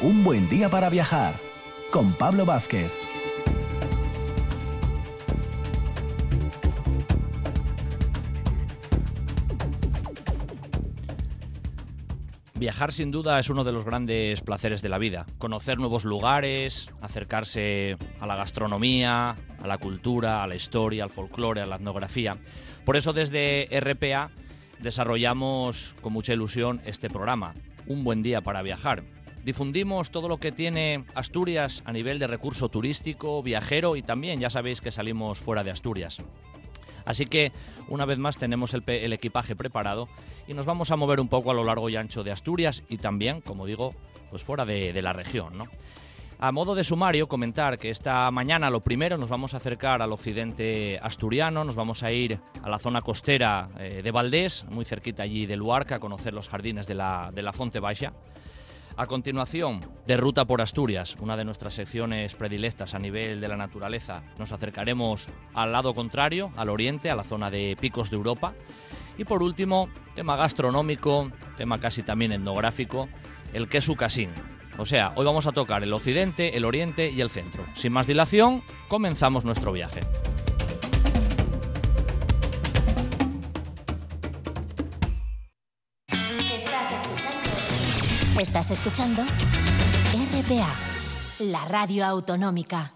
Un 0.00 0.22
buen 0.22 0.48
día 0.48 0.68
para 0.68 0.90
viajar 0.90 1.34
con 1.90 2.12
Pablo 2.12 2.46
Vázquez. 2.46 2.92
Viajar 12.54 12.92
sin 12.92 13.10
duda 13.10 13.40
es 13.40 13.50
uno 13.50 13.64
de 13.64 13.72
los 13.72 13.84
grandes 13.84 14.40
placeres 14.40 14.82
de 14.82 14.88
la 14.88 14.98
vida. 14.98 15.26
Conocer 15.38 15.78
nuevos 15.78 16.04
lugares, 16.04 16.90
acercarse 17.00 17.96
a 18.20 18.26
la 18.28 18.36
gastronomía, 18.36 19.34
a 19.60 19.66
la 19.66 19.78
cultura, 19.78 20.44
a 20.44 20.46
la 20.46 20.54
historia, 20.54 21.02
al 21.02 21.10
folclore, 21.10 21.62
a 21.62 21.66
la 21.66 21.74
etnografía. 21.74 22.36
Por 22.84 22.96
eso 22.96 23.12
desde 23.12 23.68
RPA 23.80 24.30
desarrollamos 24.78 25.96
con 26.00 26.12
mucha 26.12 26.34
ilusión 26.34 26.80
este 26.84 27.10
programa, 27.10 27.54
Un 27.88 28.04
buen 28.04 28.22
día 28.22 28.42
para 28.42 28.62
viajar. 28.62 29.02
Difundimos 29.44 30.10
todo 30.10 30.28
lo 30.28 30.38
que 30.38 30.52
tiene 30.52 31.04
Asturias 31.14 31.82
a 31.86 31.92
nivel 31.92 32.18
de 32.18 32.26
recurso 32.26 32.68
turístico, 32.68 33.42
viajero 33.42 33.96
y 33.96 34.02
también 34.02 34.40
ya 34.40 34.50
sabéis 34.50 34.80
que 34.80 34.90
salimos 34.90 35.38
fuera 35.38 35.64
de 35.64 35.70
Asturias. 35.70 36.20
Así 37.08 37.24
que 37.24 37.52
una 37.88 38.04
vez 38.04 38.18
más 38.18 38.36
tenemos 38.36 38.74
el, 38.74 39.12
equipaje 39.14 39.56
preparado 39.56 40.08
y 40.46 40.52
nos 40.52 40.66
vamos 40.66 40.90
a 40.90 40.96
mover 40.96 41.20
un 41.20 41.28
poco 41.28 41.50
a 41.50 41.54
lo 41.54 41.64
largo 41.64 41.88
y 41.88 41.96
ancho 41.96 42.22
de 42.22 42.30
Asturias 42.30 42.84
y 42.86 42.98
también, 42.98 43.40
como 43.40 43.64
digo, 43.64 43.94
pues 44.28 44.44
fuera 44.44 44.66
de, 44.66 45.00
la 45.00 45.14
región. 45.14 45.54
A 46.38 46.52
modo 46.52 46.74
de 46.74 46.84
sumario, 46.84 47.26
comentar 47.26 47.78
que 47.78 47.88
esta 47.88 48.30
mañana 48.30 48.68
lo 48.68 48.80
primero 48.80 49.16
nos 49.16 49.30
vamos 49.30 49.54
a 49.54 49.56
acercar 49.56 50.02
al 50.02 50.12
occidente 50.12 51.00
asturiano, 51.02 51.64
nos 51.64 51.76
vamos 51.76 52.02
a 52.02 52.12
ir 52.12 52.38
a 52.62 52.68
la 52.68 52.78
zona 52.78 53.00
costera 53.00 53.70
eh, 53.78 54.02
de 54.04 54.10
Valdés, 54.10 54.66
muy 54.68 54.84
cerquita 54.84 55.22
allí 55.22 55.46
de 55.46 55.56
Luarca, 55.56 55.94
a 55.94 56.00
conocer 56.00 56.34
los 56.34 56.50
jardines 56.50 56.86
de 56.86 56.94
la, 56.94 57.30
de 57.34 57.40
la 57.40 57.54
Fonte 57.54 57.80
Baixa. 57.80 58.12
A 58.98 59.06
continuación, 59.06 59.88
de 60.08 60.16
Ruta 60.16 60.44
por 60.44 60.60
Asturias, 60.60 61.16
una 61.20 61.36
de 61.36 61.44
nuestras 61.44 61.74
secciones 61.74 62.34
predilectas 62.34 62.96
a 62.96 62.98
nivel 62.98 63.40
de 63.40 63.46
la 63.46 63.56
naturaleza, 63.56 64.24
nos 64.40 64.50
acercaremos 64.50 65.28
al 65.54 65.70
lado 65.70 65.94
contrario, 65.94 66.50
al 66.56 66.68
oriente, 66.68 67.08
a 67.08 67.14
la 67.14 67.22
zona 67.22 67.48
de 67.48 67.76
Picos 67.80 68.10
de 68.10 68.16
Europa. 68.16 68.54
Y 69.16 69.22
por 69.22 69.44
último, 69.44 69.88
tema 70.16 70.34
gastronómico, 70.34 71.30
tema 71.56 71.78
casi 71.78 72.02
también 72.02 72.32
etnográfico, 72.32 73.08
el 73.52 73.68
queso 73.68 73.94
casín. 73.94 74.30
O 74.78 74.84
sea, 74.84 75.12
hoy 75.14 75.24
vamos 75.24 75.46
a 75.46 75.52
tocar 75.52 75.84
el 75.84 75.92
occidente, 75.92 76.56
el 76.56 76.64
oriente 76.64 77.08
y 77.08 77.20
el 77.20 77.30
centro. 77.30 77.64
Sin 77.74 77.92
más 77.92 78.08
dilación, 78.08 78.64
comenzamos 78.88 79.44
nuestro 79.44 79.70
viaje. 79.70 80.00
Estás 88.38 88.70
escuchando 88.70 89.22
RPA, 89.22 90.72
la 91.40 91.64
radio 91.64 92.06
autonómica. 92.06 92.92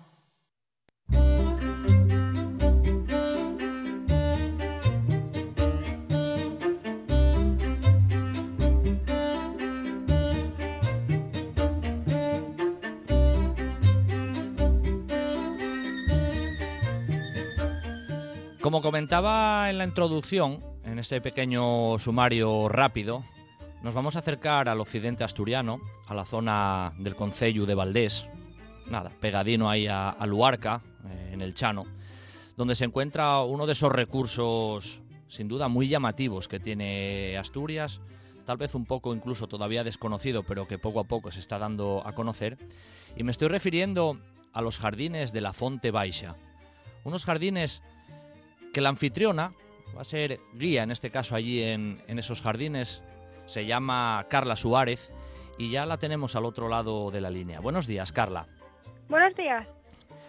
Como 18.60 18.80
comentaba 18.80 19.70
en 19.70 19.78
la 19.78 19.84
introducción, 19.84 20.62
en 20.84 21.00
este 21.00 21.20
pequeño 21.20 21.98
sumario 21.98 22.68
rápido, 22.68 23.24
nos 23.82 23.94
vamos 23.94 24.14
a 24.14 24.20
acercar 24.20 24.68
al 24.68 24.80
occidente 24.80 25.24
asturiano, 25.24 25.80
a 26.06 26.14
la 26.14 26.24
zona 26.24 26.92
del 26.98 27.16
Concello 27.16 27.66
de 27.66 27.74
Valdés, 27.74 28.26
nada, 28.86 29.10
pegadino 29.20 29.68
ahí 29.68 29.88
a, 29.88 30.16
Luarca, 30.26 30.82
eh, 31.04 31.30
en 31.32 31.40
el 31.40 31.52
Chano, 31.52 31.86
donde 32.56 32.76
se 32.76 32.84
encuentra 32.84 33.42
uno 33.42 33.66
de 33.66 33.72
esos 33.72 33.90
recursos 33.90 35.02
sin 35.26 35.48
duda 35.48 35.66
muy 35.66 35.88
llamativos 35.88 36.46
que 36.46 36.60
tiene 36.60 37.36
Asturias, 37.36 38.00
tal 38.44 38.56
vez 38.56 38.74
un 38.76 38.84
poco 38.84 39.14
incluso 39.14 39.48
todavía 39.48 39.82
desconocido, 39.82 40.44
pero 40.44 40.68
que 40.68 40.78
poco 40.78 41.00
a 41.00 41.04
poco 41.04 41.32
se 41.32 41.40
está 41.40 41.58
dando 41.58 42.02
a 42.06 42.14
conocer. 42.14 42.58
Y 43.16 43.24
me 43.24 43.32
estoy 43.32 43.48
refiriendo 43.48 44.20
a 44.52 44.62
los 44.62 44.78
jardines 44.78 45.32
de 45.32 45.40
la 45.40 45.52
Fonte 45.52 45.90
Baixa. 45.90 46.36
Unos 47.04 47.24
jardines 47.24 47.82
que 48.72 48.80
la 48.80 48.90
anfitriona 48.90 49.54
va 49.96 50.02
a 50.02 50.04
ser 50.04 50.38
guía, 50.54 50.82
en 50.82 50.90
este 50.90 51.10
caso 51.10 51.34
allí 51.34 51.62
en 51.62 51.98
esos 52.06 52.42
jardines, 52.42 53.02
se 53.46 53.66
llama 53.66 54.24
Carla 54.28 54.56
Suárez 54.56 55.12
y 55.58 55.70
ya 55.70 55.86
la 55.86 55.98
tenemos 55.98 56.36
al 56.36 56.44
otro 56.44 56.68
lado 56.68 57.10
de 57.10 57.20
la 57.20 57.30
línea. 57.30 57.60
Buenos 57.60 57.86
días, 57.86 58.12
Carla. 58.12 58.46
Buenos 59.08 59.34
días. 59.36 59.66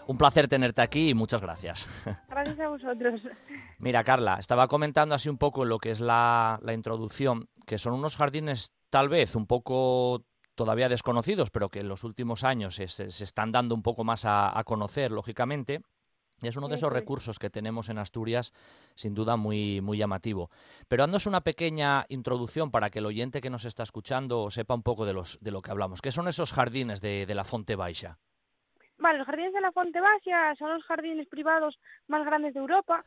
Un 0.05 0.17
placer 0.17 0.47
tenerte 0.47 0.81
aquí 0.81 1.09
y 1.09 1.13
muchas 1.13 1.41
gracias. 1.41 1.87
Gracias 2.29 2.59
a 2.59 2.67
vosotros. 2.67 3.21
Mira, 3.79 4.03
Carla, 4.03 4.35
estaba 4.37 4.67
comentando 4.67 5.15
así 5.15 5.29
un 5.29 5.37
poco 5.37 5.63
lo 5.63 5.79
que 5.79 5.91
es 5.91 6.01
la, 6.01 6.59
introducción, 6.73 7.47
que 7.65 7.77
son 7.77 7.93
unos 7.93 8.17
jardines 8.17 8.73
tal 8.89 9.07
vez 9.07 9.33
un 9.35 9.47
poco 9.47 10.25
todavía 10.55 10.89
desconocidos, 10.89 11.51
pero 11.51 11.69
que 11.69 11.79
en 11.79 11.87
los 11.87 12.03
últimos 12.03 12.43
años 12.43 12.75
se, 12.75 12.83
están 13.05 13.53
dando 13.53 13.75
un 13.75 13.81
poco 13.81 14.03
más 14.03 14.25
a 14.25 14.61
conocer, 14.65 15.11
lógicamente, 15.11 15.81
es 16.47 16.57
uno 16.57 16.67
de 16.67 16.75
esos 16.75 16.91
recursos 16.91 17.39
que 17.39 17.49
tenemos 17.49 17.89
en 17.89 17.97
Asturias, 17.97 18.53
sin 18.95 19.13
duda 19.13 19.37
muy, 19.37 19.81
muy 19.81 19.97
llamativo. 19.97 20.49
Pero 20.87 21.03
dándos 21.03 21.25
una 21.25 21.41
pequeña 21.41 22.05
introducción 22.09 22.71
para 22.71 22.89
que 22.89 22.99
el 22.99 23.05
oyente 23.05 23.41
que 23.41 23.49
nos 23.49 23.65
está 23.65 23.83
escuchando 23.83 24.49
sepa 24.49 24.73
un 24.73 24.83
poco 24.83 25.05
de, 25.05 25.13
los, 25.13 25.39
de 25.41 25.51
lo 25.51 25.61
que 25.61 25.71
hablamos. 25.71 26.01
¿Qué 26.01 26.11
son 26.11 26.27
esos 26.27 26.53
jardines 26.53 27.01
de, 27.01 27.25
la 27.33 27.43
Fonte 27.43 27.75
Baixa? 27.75 28.17
Vale, 28.97 29.17
los 29.17 29.27
jardines 29.27 29.53
de 29.53 29.61
la 29.61 29.71
Fonte 29.71 29.99
Baixa 29.99 30.55
son 30.55 30.73
los 30.73 30.83
jardines 30.83 31.27
privados 31.27 31.79
más 32.07 32.25
grandes 32.25 32.53
de 32.53 32.59
Europa. 32.59 33.03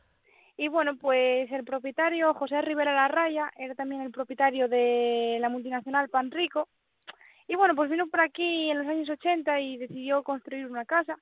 Y 0.57 0.69
bueno, 0.69 0.97
pues 0.97 1.51
el 1.51 1.63
propietario 1.63 2.33
José 2.33 2.61
Rivera 2.61 2.93
Larraya 2.93 3.51
era 3.57 3.75
también 3.75 4.01
el 4.01 4.11
propietario 4.11 4.67
de 4.67 5.37
la 5.39 5.49
multinacional 5.49 6.09
Panrico. 6.09 6.67
Y 7.47 7.55
bueno, 7.55 7.75
pues 7.75 7.89
vino 7.89 8.07
por 8.07 8.19
aquí 8.19 8.69
en 8.69 8.79
los 8.79 8.87
años 8.87 9.09
80 9.09 9.59
y 9.61 9.77
decidió 9.77 10.23
construir 10.23 10.65
una 10.65 10.85
casa 10.85 11.17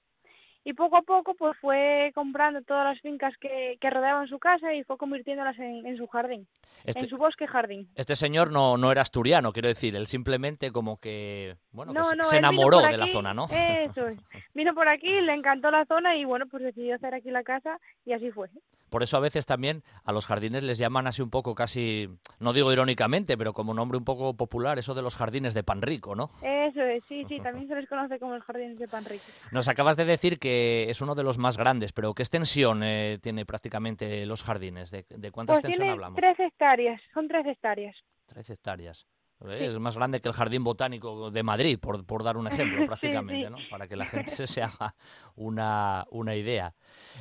y 0.66 0.74
poco 0.74 0.98
a 0.98 1.04
poco 1.04 1.36
pues 1.36 1.56
fue 1.62 2.12
comprando 2.16 2.62
todas 2.64 2.84
las 2.86 3.00
fincas 3.00 3.34
que, 3.40 3.78
que 3.80 3.90
rodeaban 3.92 4.28
su 4.28 4.40
casa 4.40 4.74
y 4.74 4.84
fue 4.84 4.98
convirtiéndolas 4.98 5.58
en, 5.60 5.96
su 5.96 6.08
jardín, 6.08 6.48
en 6.84 6.90
este 6.90 7.08
su 7.08 7.18
bosque 7.18 7.46
jardín. 7.46 7.88
Este 7.96 8.16
señor 8.16 8.52
no, 8.52 8.76
no 8.76 8.92
era 8.92 9.02
asturiano, 9.02 9.54
quiero 9.54 9.68
decir, 9.68 9.96
él 9.96 10.08
simplemente 10.08 10.72
como 10.72 10.98
que, 10.98 11.56
bueno, 11.72 11.94
se, 12.24 12.38
enamoró 12.38 12.82
de 12.82 12.98
la 12.98 13.08
zona, 13.08 13.34
¿no? 13.34 13.46
Eso 13.46 14.08
es. 14.08 14.20
Vino 14.56 14.74
por 14.74 14.88
aquí, 14.88 15.22
le 15.22 15.34
encantó 15.34 15.70
la 15.70 15.86
zona 15.86 16.16
y 16.18 16.26
bueno, 16.26 16.48
pues 16.50 16.64
decidió 16.64 16.96
hacer 16.96 17.14
aquí 17.14 17.30
la 17.30 17.44
casa 17.44 17.78
y 18.04 18.14
así 18.14 18.32
fue. 18.32 18.50
Por 18.96 19.04
eso 19.04 19.18
a 19.18 19.20
veces 19.20 19.46
también 19.46 19.84
a 20.06 20.14
los 20.14 20.26
jardines 20.26 20.64
les 20.64 20.78
llaman 20.78 21.06
así 21.06 21.22
un 21.22 21.30
poco 21.30 21.54
casi, 21.54 22.08
no 22.40 22.54
digo 22.54 22.72
irónicamente, 22.72 23.38
pero 23.38 23.52
como 23.52 23.74
nombre 23.74 23.98
un 23.98 24.06
poco 24.06 24.38
popular, 24.38 24.80
eso 24.80 24.94
de 24.94 25.02
los 25.02 25.18
jardines 25.18 25.54
de 25.54 25.66
pan 25.66 25.82
rico, 25.82 26.16
¿no? 26.16 26.32
Eso 26.42 26.82
es, 26.82 27.04
sí, 27.10 27.26
sí, 27.28 27.38
también 27.44 27.68
se 27.68 27.76
les 27.76 27.90
conoce 27.90 28.18
como 28.20 28.36
los 28.36 28.44
jardines 28.46 28.80
de 28.80 28.88
pan 28.88 29.04
rico. 29.04 29.26
Nos 29.52 29.68
acabas 29.68 29.98
de 29.98 30.06
decir 30.06 30.40
que 30.40 30.90
es 30.90 31.02
uno 31.02 31.14
de 31.14 31.24
los 31.24 31.38
más 31.38 31.58
grandes, 31.58 31.92
pero 31.92 32.14
¿qué 32.14 32.24
extensión 32.24 32.84
eh, 32.84 33.20
tiene 33.22 33.46
prácticamente 33.46 34.26
los 34.26 34.44
jardines? 34.44 34.92
¿De, 34.92 35.04
cuánta 35.34 35.52
pues 35.52 35.66
extensión 35.66 35.90
hablamos? 35.90 36.18
Tres 36.18 36.40
hectáreas, 36.40 37.02
son 37.14 37.28
tres 37.28 37.46
hectáreas. 37.48 37.98
Tres 38.28 38.50
hectáreas. 38.50 39.06
Es 39.46 39.78
más 39.78 39.98
grande 39.98 40.22
que 40.22 40.30
el 40.30 40.34
Jardín 40.34 40.64
Botánico 40.64 41.32
de 41.32 41.44
Madrid, 41.44 41.78
por, 41.78 42.06
por 42.06 42.24
dar 42.24 42.38
un 42.38 42.48
ejemplo, 42.48 42.86
prácticamente, 42.88 43.50
¿no? 43.50 43.58
Para 43.70 43.90
que 43.90 43.98
la 43.98 44.06
gente 44.06 44.48
se 44.48 44.64
haga 44.64 44.96
una, 45.36 46.06
una 46.12 46.34
idea. 46.34 46.74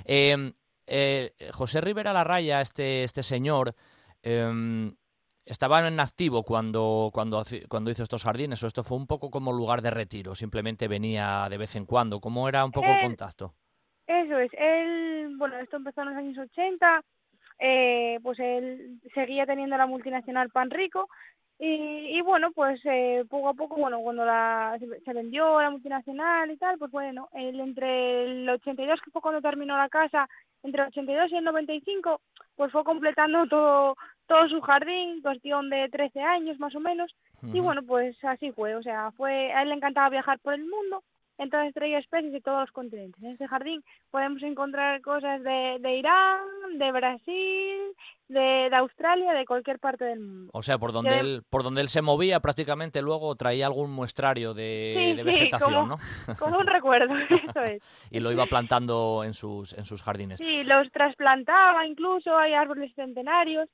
Eh, 0.04 0.52
eh, 0.86 1.32
José 1.52 1.80
Rivera 1.80 2.12
Larraya, 2.12 2.60
este, 2.60 3.04
este 3.04 3.22
señor, 3.22 3.74
eh, 4.22 4.92
estaba 5.46 5.86
en 5.86 6.00
activo 6.00 6.42
cuando, 6.42 7.10
cuando, 7.12 7.42
cuando 7.68 7.90
hizo 7.90 8.02
estos 8.02 8.24
jardines, 8.24 8.62
o 8.62 8.66
esto 8.66 8.82
fue 8.82 8.96
un 8.96 9.06
poco 9.06 9.30
como 9.30 9.52
lugar 9.52 9.82
de 9.82 9.90
retiro, 9.90 10.34
simplemente 10.34 10.88
venía 10.88 11.46
de 11.50 11.58
vez 11.58 11.76
en 11.76 11.86
cuando. 11.86 12.20
¿Cómo 12.20 12.48
era 12.48 12.64
un 12.64 12.70
poco 12.70 12.86
el 12.86 13.02
contacto? 13.02 13.54
Eso 14.06 14.38
es, 14.38 14.50
él, 14.54 15.34
bueno, 15.36 15.58
esto 15.58 15.76
empezó 15.76 16.02
en 16.02 16.08
los 16.08 16.16
años 16.16 16.38
80, 16.38 17.02
eh, 17.58 18.18
pues 18.22 18.38
él 18.38 19.00
seguía 19.14 19.46
teniendo 19.46 19.76
la 19.76 19.86
multinacional 19.86 20.50
Pan 20.50 20.70
Rico 20.70 21.08
y, 21.58 22.18
y 22.18 22.20
bueno, 22.20 22.50
pues 22.52 22.80
eh, 22.84 23.24
poco 23.28 23.48
a 23.48 23.54
poco, 23.54 23.76
bueno, 23.76 24.00
cuando 24.00 24.24
la, 24.24 24.76
se 25.04 25.12
vendió 25.12 25.60
la 25.60 25.70
multinacional 25.70 26.50
y 26.50 26.56
tal, 26.56 26.78
pues 26.78 26.90
bueno, 26.90 27.28
él 27.32 27.60
entre 27.60 28.24
el 28.24 28.48
82, 28.48 29.00
que 29.00 29.10
fue 29.12 29.22
cuando 29.22 29.40
terminó 29.40 29.76
la 29.76 29.88
casa, 29.88 30.28
entre 30.64 30.82
el 30.82 30.88
82 30.88 31.30
y 31.30 31.36
el 31.36 31.44
95, 31.44 32.20
pues 32.56 32.72
fue 32.72 32.82
completando 32.82 33.46
todo, 33.46 33.96
todo 34.26 34.48
su 34.48 34.60
jardín, 34.62 35.22
cuestión 35.22 35.70
de 35.70 35.88
13 35.90 36.20
años 36.20 36.58
más 36.58 36.74
o 36.74 36.80
menos, 36.80 37.14
y 37.52 37.60
bueno, 37.60 37.82
pues 37.82 38.16
así 38.24 38.52
fue, 38.52 38.74
o 38.74 38.82
sea, 38.82 39.12
fue, 39.12 39.52
a 39.52 39.62
él 39.62 39.68
le 39.68 39.74
encantaba 39.74 40.08
viajar 40.08 40.38
por 40.40 40.54
el 40.54 40.64
mundo, 40.64 41.04
entonces 41.38 41.74
traía 41.74 41.98
especies 41.98 42.32
de 42.32 42.40
todos 42.40 42.60
los 42.60 42.70
continentes. 42.70 43.22
En 43.22 43.32
este 43.32 43.48
jardín 43.48 43.82
podemos 44.10 44.42
encontrar 44.42 45.00
cosas 45.00 45.42
de, 45.42 45.78
de 45.80 45.96
Irán, 45.96 46.40
de 46.78 46.92
Brasil, 46.92 47.80
de, 48.28 48.68
de, 48.70 48.76
Australia, 48.76 49.32
de 49.32 49.44
cualquier 49.44 49.78
parte 49.78 50.04
del 50.04 50.20
mundo. 50.20 50.50
O 50.52 50.62
sea, 50.62 50.78
por 50.78 50.92
donde, 50.92 51.18
él, 51.18 51.42
por 51.50 51.62
donde 51.62 51.80
él 51.80 51.88
se 51.88 52.02
movía 52.02 52.40
prácticamente 52.40 53.02
luego 53.02 53.34
traía 53.34 53.66
algún 53.66 53.90
muestrario 53.90 54.54
de, 54.54 55.14
de 55.16 55.22
vegetación, 55.22 55.72
como, 55.72 55.86
¿no? 55.86 55.98
Como 56.38 56.58
un 56.58 56.66
recuerdo, 56.66 57.14
eso 57.30 57.62
es. 57.62 57.82
y 58.10 58.20
lo 58.20 58.30
iba 58.30 58.46
plantando 58.46 59.22
en 59.24 59.34
sus, 59.34 59.72
en 59.72 59.84
sus 59.84 60.02
jardines. 60.02 60.38
Sí, 60.38 60.64
los 60.64 60.90
trasplantaba 60.92 61.86
incluso, 61.86 62.36
hay 62.36 62.54
árboles 62.54 62.92
centenarios. 62.94 63.68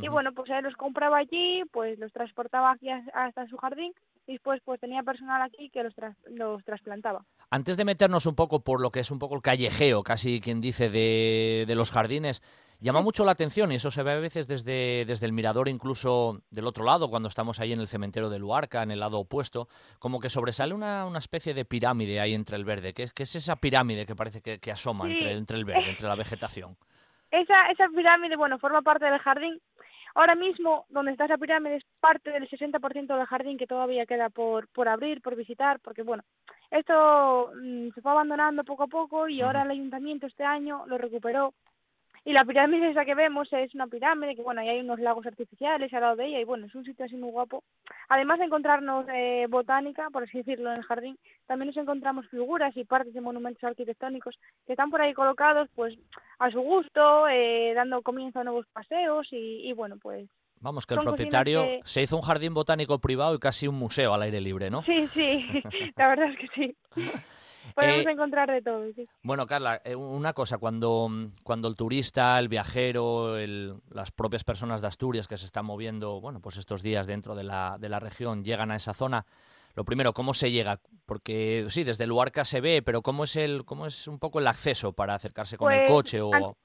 Y 0.00 0.08
bueno, 0.08 0.32
pues 0.32 0.50
él 0.50 0.64
los 0.64 0.74
compraba 0.74 1.18
allí, 1.18 1.62
pues 1.70 1.98
los 1.98 2.12
transportaba 2.12 2.72
aquí 2.72 2.88
hasta 2.90 3.46
su 3.46 3.56
jardín 3.58 3.92
después 4.26 4.60
pues 4.64 4.80
tenía 4.80 5.02
personal 5.02 5.42
aquí 5.42 5.70
que 5.70 5.82
los, 5.82 5.94
tras, 5.94 6.16
los 6.30 6.64
trasplantaba. 6.64 7.24
Antes 7.50 7.76
de 7.76 7.84
meternos 7.84 8.26
un 8.26 8.34
poco 8.34 8.60
por 8.60 8.80
lo 8.80 8.90
que 8.90 9.00
es 9.00 9.10
un 9.10 9.18
poco 9.18 9.34
el 9.36 9.42
callejeo, 9.42 10.02
casi 10.02 10.40
quien 10.40 10.60
dice, 10.60 10.90
de, 10.90 11.64
de 11.66 11.74
los 11.74 11.90
jardines, 11.90 12.42
llama 12.80 13.00
mucho 13.00 13.24
la 13.24 13.32
atención 13.32 13.70
y 13.72 13.76
eso 13.76 13.90
se 13.90 14.02
ve 14.02 14.12
a 14.12 14.16
veces 14.18 14.46
desde, 14.46 15.04
desde 15.06 15.26
el 15.26 15.32
mirador, 15.32 15.68
incluso 15.68 16.40
del 16.50 16.66
otro 16.66 16.84
lado, 16.84 17.08
cuando 17.08 17.28
estamos 17.28 17.60
ahí 17.60 17.72
en 17.72 17.80
el 17.80 17.86
cementerio 17.86 18.28
de 18.28 18.38
Luarca, 18.38 18.82
en 18.82 18.90
el 18.90 19.00
lado 19.00 19.20
opuesto, 19.20 19.68
como 19.98 20.20
que 20.20 20.28
sobresale 20.30 20.74
una, 20.74 21.06
una 21.06 21.18
especie 21.18 21.54
de 21.54 21.64
pirámide 21.64 22.20
ahí 22.20 22.34
entre 22.34 22.56
el 22.56 22.64
verde. 22.64 22.92
¿Qué 22.92 23.04
es, 23.04 23.12
qué 23.12 23.22
es 23.22 23.34
esa 23.36 23.56
pirámide 23.56 24.04
que 24.06 24.16
parece 24.16 24.40
que, 24.42 24.58
que 24.58 24.72
asoma 24.72 25.06
Sí. 25.06 25.12
entre, 25.12 25.32
entre 25.32 25.56
el 25.58 25.64
verde, 25.64 25.90
entre 25.90 26.08
la 26.08 26.14
vegetación? 26.16 26.76
Esa, 27.30 27.66
esa 27.70 27.88
pirámide, 27.94 28.36
bueno, 28.36 28.58
forma 28.58 28.80
parte 28.82 29.06
del 29.06 29.18
jardín. 29.18 29.60
Ahora 30.14 30.36
mismo, 30.36 30.86
donde 30.90 31.10
está 31.12 31.24
esa 31.24 31.38
pirámide, 31.38 31.76
es 31.76 31.84
parte 32.00 32.30
del 32.30 32.48
60% 32.48 33.16
del 33.16 33.26
jardín 33.26 33.58
que 33.58 33.66
todavía 33.66 34.06
queda 34.06 34.30
por, 34.30 34.68
por 34.68 34.88
abrir, 34.88 35.20
por 35.20 35.34
visitar, 35.34 35.80
porque 35.80 36.02
bueno, 36.02 36.22
esto 36.70 37.50
mm, 37.60 37.90
se 37.94 38.00
fue 38.00 38.12
abandonando 38.12 38.62
poco 38.62 38.84
a 38.84 38.86
poco 38.86 39.28
y 39.28 39.42
ahora 39.42 39.62
el 39.62 39.72
ayuntamiento 39.72 40.26
este 40.26 40.44
año 40.44 40.86
lo 40.86 40.98
recuperó. 40.98 41.52
Y 42.26 42.32
la 42.32 42.44
pirámide 42.44 42.90
esa 42.90 43.04
que 43.04 43.14
vemos 43.14 43.52
es 43.52 43.74
una 43.74 43.86
pirámide 43.86 44.34
que, 44.34 44.40
bueno, 44.42 44.62
ahí 44.62 44.68
hay 44.70 44.80
unos 44.80 44.98
lagos 44.98 45.26
artificiales 45.26 45.92
al 45.92 46.00
lado 46.00 46.16
de 46.16 46.26
ella 46.26 46.40
y, 46.40 46.44
bueno, 46.44 46.64
es 46.66 46.74
un 46.74 46.84
sitio 46.84 47.04
así 47.04 47.16
muy 47.16 47.30
guapo. 47.30 47.62
Además 48.08 48.38
de 48.38 48.46
encontrarnos 48.46 49.04
eh, 49.12 49.46
botánica, 49.50 50.08
por 50.10 50.22
así 50.22 50.38
decirlo, 50.38 50.70
en 50.70 50.78
el 50.78 50.84
jardín, 50.84 51.18
también 51.46 51.66
nos 51.66 51.76
encontramos 51.76 52.26
figuras 52.28 52.74
y 52.78 52.84
partes 52.84 53.12
de 53.12 53.20
monumentos 53.20 53.62
arquitectónicos 53.64 54.38
que 54.66 54.72
están 54.72 54.90
por 54.90 55.02
ahí 55.02 55.12
colocados, 55.12 55.68
pues, 55.74 55.94
a 56.38 56.50
su 56.50 56.60
gusto, 56.62 57.28
eh, 57.28 57.72
dando 57.74 58.00
comienzo 58.00 58.40
a 58.40 58.44
nuevos 58.44 58.66
paseos 58.72 59.28
y, 59.30 59.68
y 59.68 59.72
bueno, 59.74 59.96
pues... 60.00 60.26
Vamos, 60.60 60.86
que 60.86 60.94
el 60.94 61.00
Son 61.00 61.04
propietario 61.04 61.62
que- 61.62 61.80
se 61.84 62.00
hizo 62.00 62.16
un 62.16 62.22
jardín 62.22 62.54
botánico 62.54 62.98
privado 62.98 63.34
y 63.34 63.38
casi 63.38 63.68
un 63.68 63.74
museo 63.78 64.14
al 64.14 64.22
aire 64.22 64.40
libre, 64.40 64.70
¿no? 64.70 64.82
Sí, 64.84 65.06
sí, 65.08 65.44
la 65.96 66.08
verdad 66.08 66.30
es 66.30 66.38
que 66.38 66.48
sí. 66.54 66.76
Podemos 67.74 68.06
Eh, 68.06 68.10
encontrar 68.10 68.50
de 68.50 68.62
todo, 68.62 68.84
sí. 68.94 69.08
Bueno, 69.22 69.46
Carla, 69.46 69.80
eh, 69.84 69.94
una 69.96 70.32
cosa, 70.34 70.58
cuando, 70.58 71.08
cuando 71.42 71.68
el 71.68 71.76
turista, 71.76 72.38
el 72.38 72.48
viajero, 72.48 73.36
el- 73.38 73.74
las 73.90 74.10
propias 74.10 74.44
personas 74.44 74.80
de 74.82 74.88
Asturias 74.88 75.28
que 75.28 75.38
se 75.38 75.46
están 75.46 75.64
moviendo, 75.64 76.20
bueno, 76.20 76.40
pues 76.40 76.56
estos 76.58 76.82
días 76.82 77.06
dentro 77.06 77.34
de 77.34 77.44
la, 77.44 77.76
de 77.80 77.88
la 77.88 78.00
región 78.00 78.44
llegan 78.44 78.70
a 78.70 78.76
esa 78.76 78.92
zona, 78.92 79.24
lo 79.74 79.84
primero, 79.84 80.12
¿cómo 80.12 80.34
se 80.34 80.50
llega? 80.50 80.78
Porque 81.06 81.66
sí, 81.70 81.84
desde 81.84 82.06
Luarca 82.06 82.44
se 82.44 82.60
ve, 82.60 82.82
pero 82.82 83.02
¿cómo 83.02 83.24
es 83.24 83.34
el, 83.36 83.64
cómo 83.64 83.86
es 83.86 84.06
un 84.08 84.18
poco 84.18 84.38
el 84.38 84.46
acceso 84.46 84.92
para 84.92 85.14
acercarse 85.14 85.56
con 85.56 85.72
el 85.72 85.78
Pues, 85.78 85.90
coche 85.90 86.20
o 86.20 86.56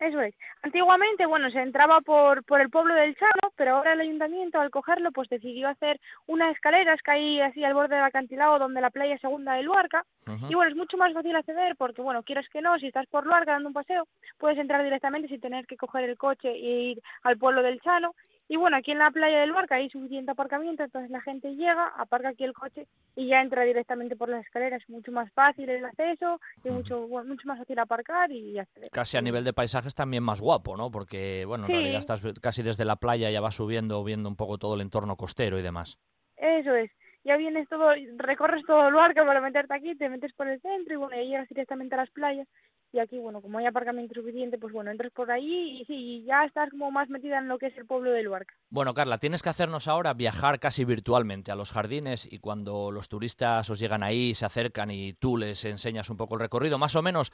Eso 0.00 0.18
es. 0.22 0.34
Antiguamente, 0.62 1.26
bueno, 1.26 1.50
se 1.50 1.60
entraba 1.60 2.00
por, 2.00 2.42
por 2.44 2.62
el 2.62 2.70
pueblo 2.70 2.94
del 2.94 3.14
Chano, 3.16 3.52
pero 3.54 3.76
ahora 3.76 3.92
el 3.92 4.00
ayuntamiento, 4.00 4.58
al 4.58 4.70
cogerlo, 4.70 5.12
pues 5.12 5.28
decidió 5.28 5.68
hacer 5.68 6.00
unas 6.26 6.54
escaleras 6.54 7.00
que 7.02 7.10
hay 7.10 7.40
así 7.42 7.62
al 7.62 7.74
borde 7.74 7.96
del 7.96 8.04
acantilado 8.04 8.58
donde 8.58 8.80
la 8.80 8.88
playa 8.88 9.18
segunda 9.18 9.54
de 9.54 9.62
Luarca. 9.62 10.04
Y 10.48 10.54
bueno, 10.54 10.70
es 10.70 10.76
mucho 10.76 10.96
más 10.96 11.12
fácil 11.12 11.36
acceder 11.36 11.76
porque, 11.76 12.00
bueno, 12.00 12.22
quieras 12.22 12.48
que 12.50 12.62
no, 12.62 12.78
si 12.78 12.86
estás 12.86 13.06
por 13.08 13.26
Luarca 13.26 13.52
dando 13.52 13.68
un 13.68 13.74
paseo, 13.74 14.06
puedes 14.38 14.58
entrar 14.58 14.82
directamente 14.82 15.28
sin 15.28 15.40
tener 15.40 15.66
que 15.66 15.76
coger 15.76 16.08
el 16.08 16.16
coche 16.16 16.48
e 16.48 16.92
ir 16.92 17.02
al 17.22 17.36
pueblo 17.36 17.62
del 17.62 17.80
Chano. 17.80 18.14
Y 18.52 18.56
bueno, 18.56 18.76
aquí 18.76 18.90
en 18.90 18.98
la 18.98 19.12
playa 19.12 19.38
del 19.38 19.50
Luarca 19.50 19.76
hay 19.76 19.88
suficiente 19.90 20.32
aparcamiento, 20.32 20.82
entonces 20.82 21.08
la 21.08 21.20
gente 21.20 21.54
llega, 21.54 21.86
aparca 21.96 22.30
aquí 22.30 22.42
el 22.42 22.52
coche 22.52 22.88
y 23.14 23.28
ya 23.28 23.40
entra 23.42 23.62
directamente 23.62 24.16
por 24.16 24.28
las 24.28 24.44
escaleras. 24.44 24.82
Mucho 24.88 25.12
más 25.12 25.32
fácil 25.34 25.70
el 25.70 25.84
acceso 25.84 26.40
y 26.64 26.70
mucho, 26.70 27.06
bueno, 27.06 27.28
mucho 27.28 27.46
más 27.46 27.60
fácil 27.60 27.78
aparcar 27.78 28.32
y 28.32 28.58
acceder. 28.58 28.90
casi 28.90 29.16
a 29.16 29.22
nivel 29.22 29.44
de 29.44 29.52
paisajes 29.52 29.94
también 29.94 30.24
más 30.24 30.40
guapo, 30.40 30.76
¿no? 30.76 30.90
Porque, 30.90 31.44
bueno, 31.46 31.66
en 31.66 31.68
Sí. 31.68 31.74
realidad 31.74 32.00
estás 32.00 32.22
casi 32.42 32.64
desde 32.64 32.84
la 32.84 32.96
playa, 32.96 33.30
ya 33.30 33.40
vas 33.40 33.54
subiendo, 33.54 34.02
viendo 34.02 34.28
un 34.28 34.34
poco 34.34 34.58
todo 34.58 34.74
el 34.74 34.80
entorno 34.80 35.14
costero 35.16 35.56
y 35.56 35.62
demás. 35.62 36.00
Eso 36.36 36.74
es. 36.74 36.90
Ya 37.22 37.36
vienes 37.36 37.68
todo, 37.68 37.90
recorres 38.16 38.64
todo 38.66 38.90
Luarca 38.90 39.24
para 39.24 39.40
meterte 39.42 39.74
aquí, 39.74 39.94
te 39.94 40.08
metes 40.08 40.32
por 40.32 40.48
el 40.48 40.60
centro 40.60 40.94
y 40.94 40.96
bueno, 40.96 41.14
ya 41.14 41.22
llegas 41.22 41.48
directamente 41.48 41.94
a 41.94 41.98
las 41.98 42.10
playas. 42.10 42.48
Y 42.92 42.98
aquí, 42.98 43.18
bueno, 43.18 43.40
como 43.40 43.58
hay 43.58 43.66
aparcamiento 43.66 44.14
suficiente, 44.14 44.58
pues 44.58 44.72
bueno, 44.72 44.90
entras 44.90 45.12
por 45.12 45.30
ahí 45.30 45.80
y 45.80 45.84
sí, 45.84 46.24
ya 46.26 46.44
estás 46.44 46.70
como 46.70 46.90
más 46.90 47.08
metida 47.08 47.38
en 47.38 47.46
lo 47.46 47.56
que 47.56 47.66
es 47.66 47.76
el 47.78 47.86
pueblo 47.86 48.10
de 48.10 48.22
Luarca. 48.24 48.52
Bueno, 48.68 48.94
Carla, 48.94 49.18
tienes 49.18 49.42
que 49.42 49.48
hacernos 49.48 49.86
ahora 49.86 50.12
viajar 50.12 50.58
casi 50.58 50.84
virtualmente 50.84 51.52
a 51.52 51.54
los 51.54 51.70
jardines 51.70 52.26
y 52.30 52.38
cuando 52.38 52.90
los 52.90 53.08
turistas 53.08 53.70
os 53.70 53.78
llegan 53.78 54.02
ahí, 54.02 54.34
se 54.34 54.44
acercan 54.44 54.90
y 54.90 55.12
tú 55.12 55.36
les 55.36 55.64
enseñas 55.64 56.10
un 56.10 56.16
poco 56.16 56.34
el 56.34 56.40
recorrido, 56.40 56.78
más 56.78 56.96
o 56.96 57.02
menos, 57.02 57.30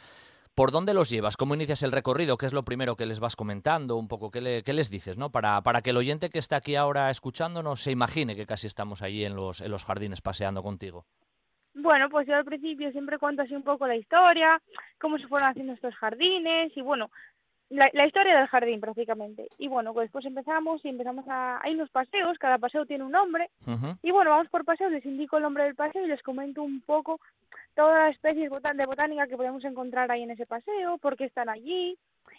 ¿por 0.54 0.72
dónde 0.72 0.92
los 0.92 1.08
llevas? 1.08 1.38
¿Cómo 1.38 1.54
inicias 1.54 1.82
el 1.82 1.92
recorrido? 1.92 2.36
¿Qué 2.36 2.44
es 2.44 2.52
lo 2.52 2.64
primero 2.66 2.96
que 2.96 3.06
les 3.06 3.18
vas 3.20 3.34
comentando? 3.34 3.96
Un 3.96 4.08
poco, 4.08 4.30
¿qué, 4.30 4.42
le- 4.42 4.62
qué 4.62 4.74
les 4.74 4.90
dices? 4.90 5.16
¿no? 5.16 5.32
Para, 5.32 5.62
para 5.62 5.80
que 5.80 5.88
el 5.90 5.96
oyente 5.96 6.28
que 6.28 6.38
está 6.38 6.56
aquí 6.56 6.76
ahora 6.76 7.10
escuchándonos 7.10 7.80
se 7.80 7.92
imagine 7.92 8.36
que 8.36 8.44
casi 8.44 8.66
estamos 8.66 9.00
allí 9.00 9.24
en 9.24 9.34
los, 9.34 9.62
en 9.62 9.70
los 9.70 9.86
jardines 9.86 10.20
paseando 10.20 10.62
contigo. 10.62 11.06
Bueno, 11.76 12.08
pues 12.08 12.26
yo 12.26 12.34
al 12.34 12.44
principio 12.44 12.90
siempre 12.90 13.18
cuento 13.18 13.42
así 13.42 13.54
un 13.54 13.62
poco 13.62 13.86
la 13.86 13.96
historia, 13.96 14.60
cómo 14.98 15.18
se 15.18 15.28
fueron 15.28 15.50
haciendo 15.50 15.74
estos 15.74 15.94
jardines 15.94 16.74
y 16.74 16.80
bueno, 16.80 17.10
la, 17.68 17.90
la 17.92 18.06
historia 18.06 18.38
del 18.38 18.46
jardín 18.46 18.80
prácticamente. 18.80 19.48
Y 19.58 19.68
bueno, 19.68 19.92
pues 19.92 20.06
después 20.06 20.24
empezamos 20.24 20.82
y 20.84 20.88
empezamos 20.88 21.26
a... 21.28 21.60
Hay 21.62 21.74
unos 21.74 21.90
paseos, 21.90 22.38
cada 22.38 22.56
paseo 22.58 22.86
tiene 22.86 23.04
un 23.04 23.12
nombre. 23.12 23.50
Y 24.02 24.10
bueno, 24.10 24.30
vamos 24.30 24.48
por 24.48 24.64
paseo, 24.64 24.88
les 24.88 25.04
indico 25.04 25.36
el 25.36 25.42
nombre 25.42 25.64
del 25.64 25.74
paseo 25.74 26.04
y 26.04 26.08
les 26.08 26.22
comento 26.22 26.62
un 26.62 26.80
poco 26.80 27.20
todas 27.74 28.06
las 28.06 28.14
especies 28.14 28.50
de 28.50 28.86
botánica 28.86 29.26
que 29.26 29.36
podemos 29.36 29.62
encontrar 29.64 30.10
ahí 30.10 30.22
en 30.22 30.30
ese 30.30 30.46
paseo, 30.46 30.96
por 30.96 31.16
qué 31.16 31.24
están 31.24 31.50
allí 31.50 31.98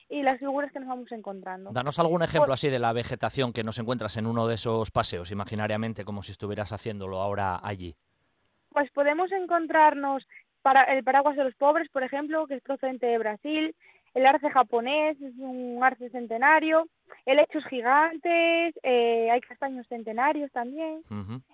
y 0.10 0.24
las 0.24 0.40
figuras 0.40 0.72
que 0.72 0.80
nos 0.80 0.90
vamos 0.90 1.12
encontrando. 1.12 1.72
Danos 1.72 2.00
algún 2.00 2.24
ejemplo 2.24 2.54
así 2.54 2.70
de 2.70 2.80
la 2.80 2.92
vegetación 2.92 3.54
que 3.54 3.64
nos 3.64 3.78
encuentras 3.78 4.18
en 4.18 4.26
uno 4.26 4.48
de 4.48 4.56
esos 4.56 4.90
paseos, 4.90 5.32
imaginariamente, 5.32 6.06
como 6.06 6.24
si 6.24 6.32
estuvieras 6.32 6.72
haciéndolo 6.72 7.22
ahora 7.22 7.60
allí. 7.62 7.96
Pues 8.78 8.92
podemos 8.92 9.32
encontrarnos 9.32 10.28
para 10.62 10.84
el 10.84 11.04
paraguas 11.04 11.36
de 11.36 11.44
los 11.46 11.56
pobres, 11.56 11.90
por 11.90 12.04
ejemplo, 12.04 12.46
que 12.46 12.54
es 12.54 12.62
procedente 12.62 13.08
de 13.08 13.18
Brasil, 13.18 13.74
el 14.14 14.26
arce 14.28 14.52
japonés, 14.52 15.20
es 15.20 15.34
un 15.40 15.80
arce 15.84 16.12
centenario, 16.12 16.86
helechos 17.26 17.66
gigantes, 17.66 18.76
eh, 18.84 19.32
hay 19.32 19.42
castaños 19.42 19.88
centenarios 19.88 20.52
también, 20.52 21.02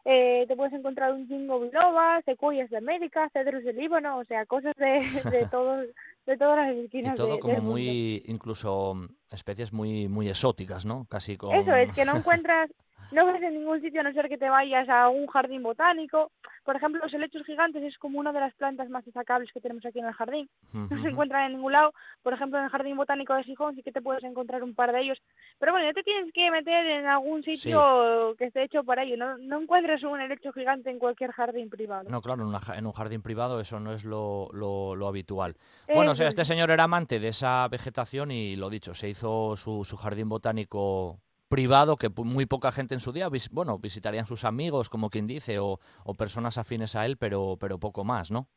eh, 0.04 0.44
te 0.50 0.56
puedes 0.58 0.74
encontrar 0.74 1.14
un 1.14 1.26
jingo 1.30 1.62
biloba, 1.62 2.22
secuoyas 2.26 2.70
de 2.70 2.76
América, 2.78 3.30
cedros 3.32 3.64
de 3.64 3.72
Líbano, 3.72 4.18
o 4.18 4.26
sea, 4.26 4.46
cosas 4.46 4.74
de, 4.76 5.00
de 5.32 5.48
todos 5.50 5.86
de 6.26 6.38
todas 6.38 6.58
las 6.58 6.76
esquinas 6.76 7.14
Y 7.14 7.18
todo 7.18 7.36
de- 7.36 7.40
como 7.40 7.54
del 7.54 7.62
mundo. 7.64 7.72
muy, 7.78 8.22
incluso 8.26 8.96
mm, 8.96 9.06
especies 9.32 9.72
muy, 9.72 10.10
muy 10.10 10.28
exóticas, 10.28 10.86
¿no? 10.86 11.06
Casi 11.10 11.38
con... 11.38 11.56
Eso 11.56 11.74
es, 11.74 11.94
que 11.96 12.04
no 12.04 12.18
encuentras, 12.18 12.70
no 13.12 13.26
ves 13.26 13.42
en 13.44 13.54
ningún 13.54 13.82
sitio 13.82 14.02
a 14.02 14.04
no 14.04 14.14
ser 14.14 14.30
que 14.30 14.38
te 14.38 14.50
vayas 14.50 14.88
a 14.90 15.10
un 15.10 15.28
jardín 15.28 15.64
botánico. 15.64 16.32
Por 16.64 16.76
ejemplo, 16.76 17.02
los 17.04 17.14
helechos 17.14 17.46
gigantes 17.46 17.84
es 17.84 17.98
como 17.98 18.20
una 18.20 18.32
de 18.32 18.40
las 18.40 18.54
plantas 18.56 18.90
más 18.90 19.04
destacables 19.06 19.52
que 19.52 19.60
tenemos 19.62 19.86
aquí 19.86 20.00
en 20.00 20.06
el 20.06 20.14
jardín. 20.14 20.50
No 20.74 21.02
se 21.02 21.10
encuentran 21.10 21.46
en 21.48 21.54
ningún 21.58 21.74
lado. 21.74 21.94
Por 22.22 22.34
ejemplo, 22.34 22.58
en 22.58 22.66
el 22.66 22.70
jardín 22.72 22.96
botánico 22.98 23.34
de 23.36 23.44
Gijón 23.44 23.76
sí 23.76 23.84
que 23.84 23.92
te 23.92 24.02
puedes 24.02 24.24
encontrar 24.24 24.64
un 24.64 24.74
par 24.74 24.92
de 24.94 25.02
ellos. 25.02 25.18
Pero 25.60 25.74
bueno, 25.74 25.88
ya 25.88 25.94
te 25.94 26.04
tienes 26.04 26.32
que 26.34 26.50
meter 26.52 26.86
en 26.86 27.06
algún 27.06 27.44
sitio 27.44 28.36
que 28.38 28.46
esté 28.46 28.64
hecho 28.64 28.84
para 28.84 29.04
ello. 29.04 29.18
No, 29.18 29.38
no 29.38 29.62
encuentras 29.62 30.02
un 30.04 30.20
helecho 30.22 30.52
gigante 30.54 30.90
en 30.90 31.00
cualquier 31.00 31.32
jardín 31.32 31.70
privado. 31.70 32.10
No, 32.10 32.22
claro, 32.22 32.44
en, 32.44 32.48
una 32.48 32.60
en 32.76 32.86
un 32.86 32.94
jardín 32.94 33.22
privado 33.22 33.60
eso 33.60 33.80
no 33.80 33.92
es 33.94 34.06
lo, 34.06 34.48
lo- 34.54 34.96
lo 34.96 35.08
habitual. 35.08 35.56
Bueno, 35.94 36.12
o 36.12 36.16
sea, 36.16 36.28
este 36.30 36.44
es. 36.44 36.48
señor 36.48 36.72
era 36.72 36.86
amante 36.86 37.20
de 37.20 37.28
esa 37.30 37.68
vegetación 37.68 38.32
y 38.32 38.56
lo 38.56 38.70
dicho, 38.70 38.94
se 38.94 39.10
hizo 39.10 39.56
su, 39.58 39.84
su 39.84 39.98
jardín 39.98 40.30
botánico 40.30 41.20
privado 41.54 41.98
que 41.98 42.10
muy 42.10 42.48
poca 42.48 42.72
gente 42.72 42.96
en 42.96 43.00
su 43.00 43.12
día, 43.12 43.30
bueno, 43.52 43.78
visitarían 43.78 44.26
sus 44.26 44.44
amigos, 44.44 44.90
como 44.90 45.12
quien 45.12 45.28
dice, 45.28 45.60
o, 45.60 45.80
o 46.04 46.14
personas 46.16 46.58
afines 46.58 46.96
a 46.96 47.06
él, 47.06 47.18
pero, 47.18 47.58
pero 47.60 47.80
poco 47.80 48.04
más, 48.04 48.32
¿no? 48.32 48.48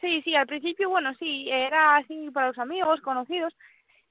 Sí, 0.00 0.22
sí, 0.24 0.34
al 0.34 0.46
principio, 0.46 0.88
bueno, 0.88 1.12
sí, 1.18 1.50
era 1.50 1.96
así 1.96 2.30
para 2.32 2.46
los 2.46 2.58
amigos, 2.58 3.02
conocidos, 3.02 3.52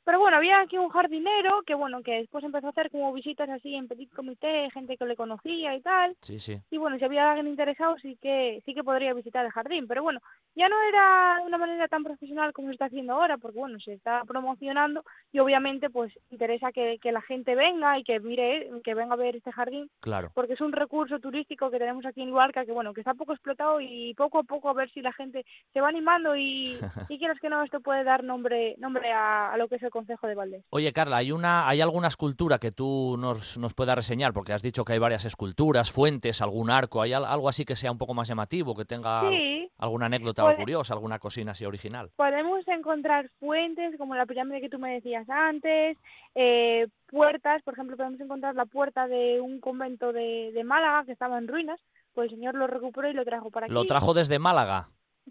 Pero 0.05 0.19
bueno, 0.19 0.37
había 0.37 0.61
aquí 0.61 0.77
un 0.77 0.89
jardinero 0.89 1.63
que 1.65 1.73
bueno, 1.75 2.01
que 2.03 2.13
después 2.19 2.43
empezó 2.43 2.67
a 2.67 2.69
hacer 2.69 2.91
como 2.91 3.11
visitas 3.11 3.49
así 3.49 3.75
en 3.75 3.87
petit 3.87 4.13
comité, 4.13 4.69
gente 4.71 4.97
que 4.97 5.05
le 5.05 5.15
conocía 5.15 5.75
y 5.75 5.79
tal. 5.81 6.15
Sí, 6.21 6.39
sí. 6.39 6.61
Y 6.69 6.77
bueno, 6.77 6.97
si 6.99 7.05
había 7.05 7.27
alguien 7.29 7.47
interesado 7.47 7.97
sí 7.97 8.17
que 8.21 8.61
sí 8.65 8.73
que 8.73 8.83
podría 8.83 9.13
visitar 9.13 9.45
el 9.45 9.51
jardín, 9.51 9.87
pero 9.87 10.03
bueno, 10.03 10.19
ya 10.55 10.69
no 10.69 10.75
era 10.87 11.37
de 11.41 11.47
una 11.47 11.57
manera 11.57 11.87
tan 11.87 12.03
profesional 12.03 12.53
como 12.53 12.67
se 12.67 12.73
está 12.73 12.85
haciendo 12.85 13.13
ahora, 13.13 13.37
porque 13.37 13.57
bueno, 13.59 13.79
se 13.79 13.93
está 13.93 14.23
promocionando 14.25 15.03
y 15.31 15.39
obviamente 15.39 15.89
pues 15.89 16.13
interesa 16.29 16.71
que, 16.71 16.99
que 17.01 17.11
la 17.11 17.21
gente 17.21 17.55
venga 17.55 17.97
y 17.97 18.03
que 18.03 18.19
mire, 18.19 18.69
que 18.83 18.93
venga 18.93 19.13
a 19.15 19.17
ver 19.17 19.35
este 19.35 19.51
jardín, 19.51 19.89
Claro. 20.01 20.29
porque 20.35 20.53
es 20.53 20.61
un 20.61 20.71
recurso 20.71 21.19
turístico 21.19 21.71
que 21.71 21.79
tenemos 21.79 22.05
aquí 22.05 22.21
en 22.21 22.29
Luarca 22.29 22.63
que 22.65 22.71
bueno, 22.71 22.93
que 22.93 23.01
está 23.01 23.15
poco 23.15 23.33
explotado 23.33 23.81
y 23.81 24.13
poco 24.13 24.39
a 24.39 24.43
poco 24.43 24.69
a 24.69 24.73
ver 24.73 24.89
si 24.91 25.01
la 25.01 25.13
gente 25.13 25.45
se 25.73 25.81
va 25.81 25.89
animando 25.89 26.35
y, 26.35 26.77
y 27.09 27.17
quieras 27.17 27.39
que 27.39 27.49
no, 27.49 27.63
esto 27.63 27.79
puede 27.79 28.03
dar 28.03 28.23
nombre 28.23 28.75
nombre 28.77 29.11
a, 29.11 29.51
a 29.51 29.57
lo 29.57 29.67
que 29.67 29.75
es 29.75 29.83
el 29.83 29.89
Concejo 29.95 30.27
de 30.27 30.35
Valdés. 30.35 30.65
Oye, 30.71 30.91
Carla, 30.91 31.17
¿hay, 31.17 31.31
una, 31.31 31.69
¿hay 31.69 31.79
alguna 31.79 32.09
escultura 32.09 32.59
que 32.59 32.71
tú 32.73 33.15
nos, 33.17 33.57
nos 33.57 33.73
puedas 33.73 33.95
reseñar? 33.95 34.33
Porque 34.33 34.51
has 34.51 34.61
dicho 34.61 34.83
que 34.83 34.91
hay 34.93 34.99
varias 34.99 35.23
esculturas, 35.23 35.89
fuentes, 35.89 36.41
algún 36.41 36.69
arco. 36.69 37.01
¿Hay 37.01 37.13
al- 37.13 37.23
algo 37.23 37.47
así 37.47 37.63
que 37.63 37.77
sea 37.77 37.91
un 37.91 37.97
poco 37.97 38.13
más 38.13 38.27
llamativo, 38.27 38.75
que 38.75 38.83
tenga 38.83 39.21
Sí, 39.29 39.69
alguna 39.77 40.07
anécdota 40.07 40.43
Puede- 40.43 40.57
curiosa, 40.57 40.93
alguna 40.93 41.17
cocina 41.19 41.53
así 41.53 41.63
original? 41.65 42.09
podemos 42.17 42.67
encontrar 42.67 43.29
fuentes 43.39 43.95
como 43.97 44.15
la 44.15 44.25
pirámide 44.25 44.59
que 44.61 44.69
tú 44.69 44.79
me 44.79 44.93
decías 44.95 45.29
antes, 45.29 45.97
eh, 46.35 46.87
puertas, 47.07 47.61
por 47.63 47.73
ejemplo, 47.75 47.95
podemos 47.95 48.19
encontrar 48.19 48.53
la 48.55 48.65
puerta 48.65 49.07
de 49.07 49.39
un 49.39 49.59
convento 49.61 50.11
de, 50.11 50.51
de 50.53 50.63
Málaga 50.65 51.05
que 51.05 51.13
estaba 51.13 51.37
en 51.37 51.47
ruinas, 51.47 51.79
pues 52.13 52.29
el 52.31 52.35
señor 52.37 52.55
lo 52.55 52.67
recuperó 52.67 53.09
y 53.09 53.13
lo 53.13 53.23
trajo 53.23 53.49
para 53.51 53.67
aquí. 53.67 53.73
Lo 53.73 53.85
trajo 53.85 54.13
desde 54.13 54.39
Málaga. 54.39 54.89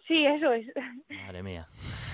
Sí, 0.08 0.24
eso 0.26 0.52
es. 0.52 0.66
Madre 1.24 1.42
mía. 1.42 1.68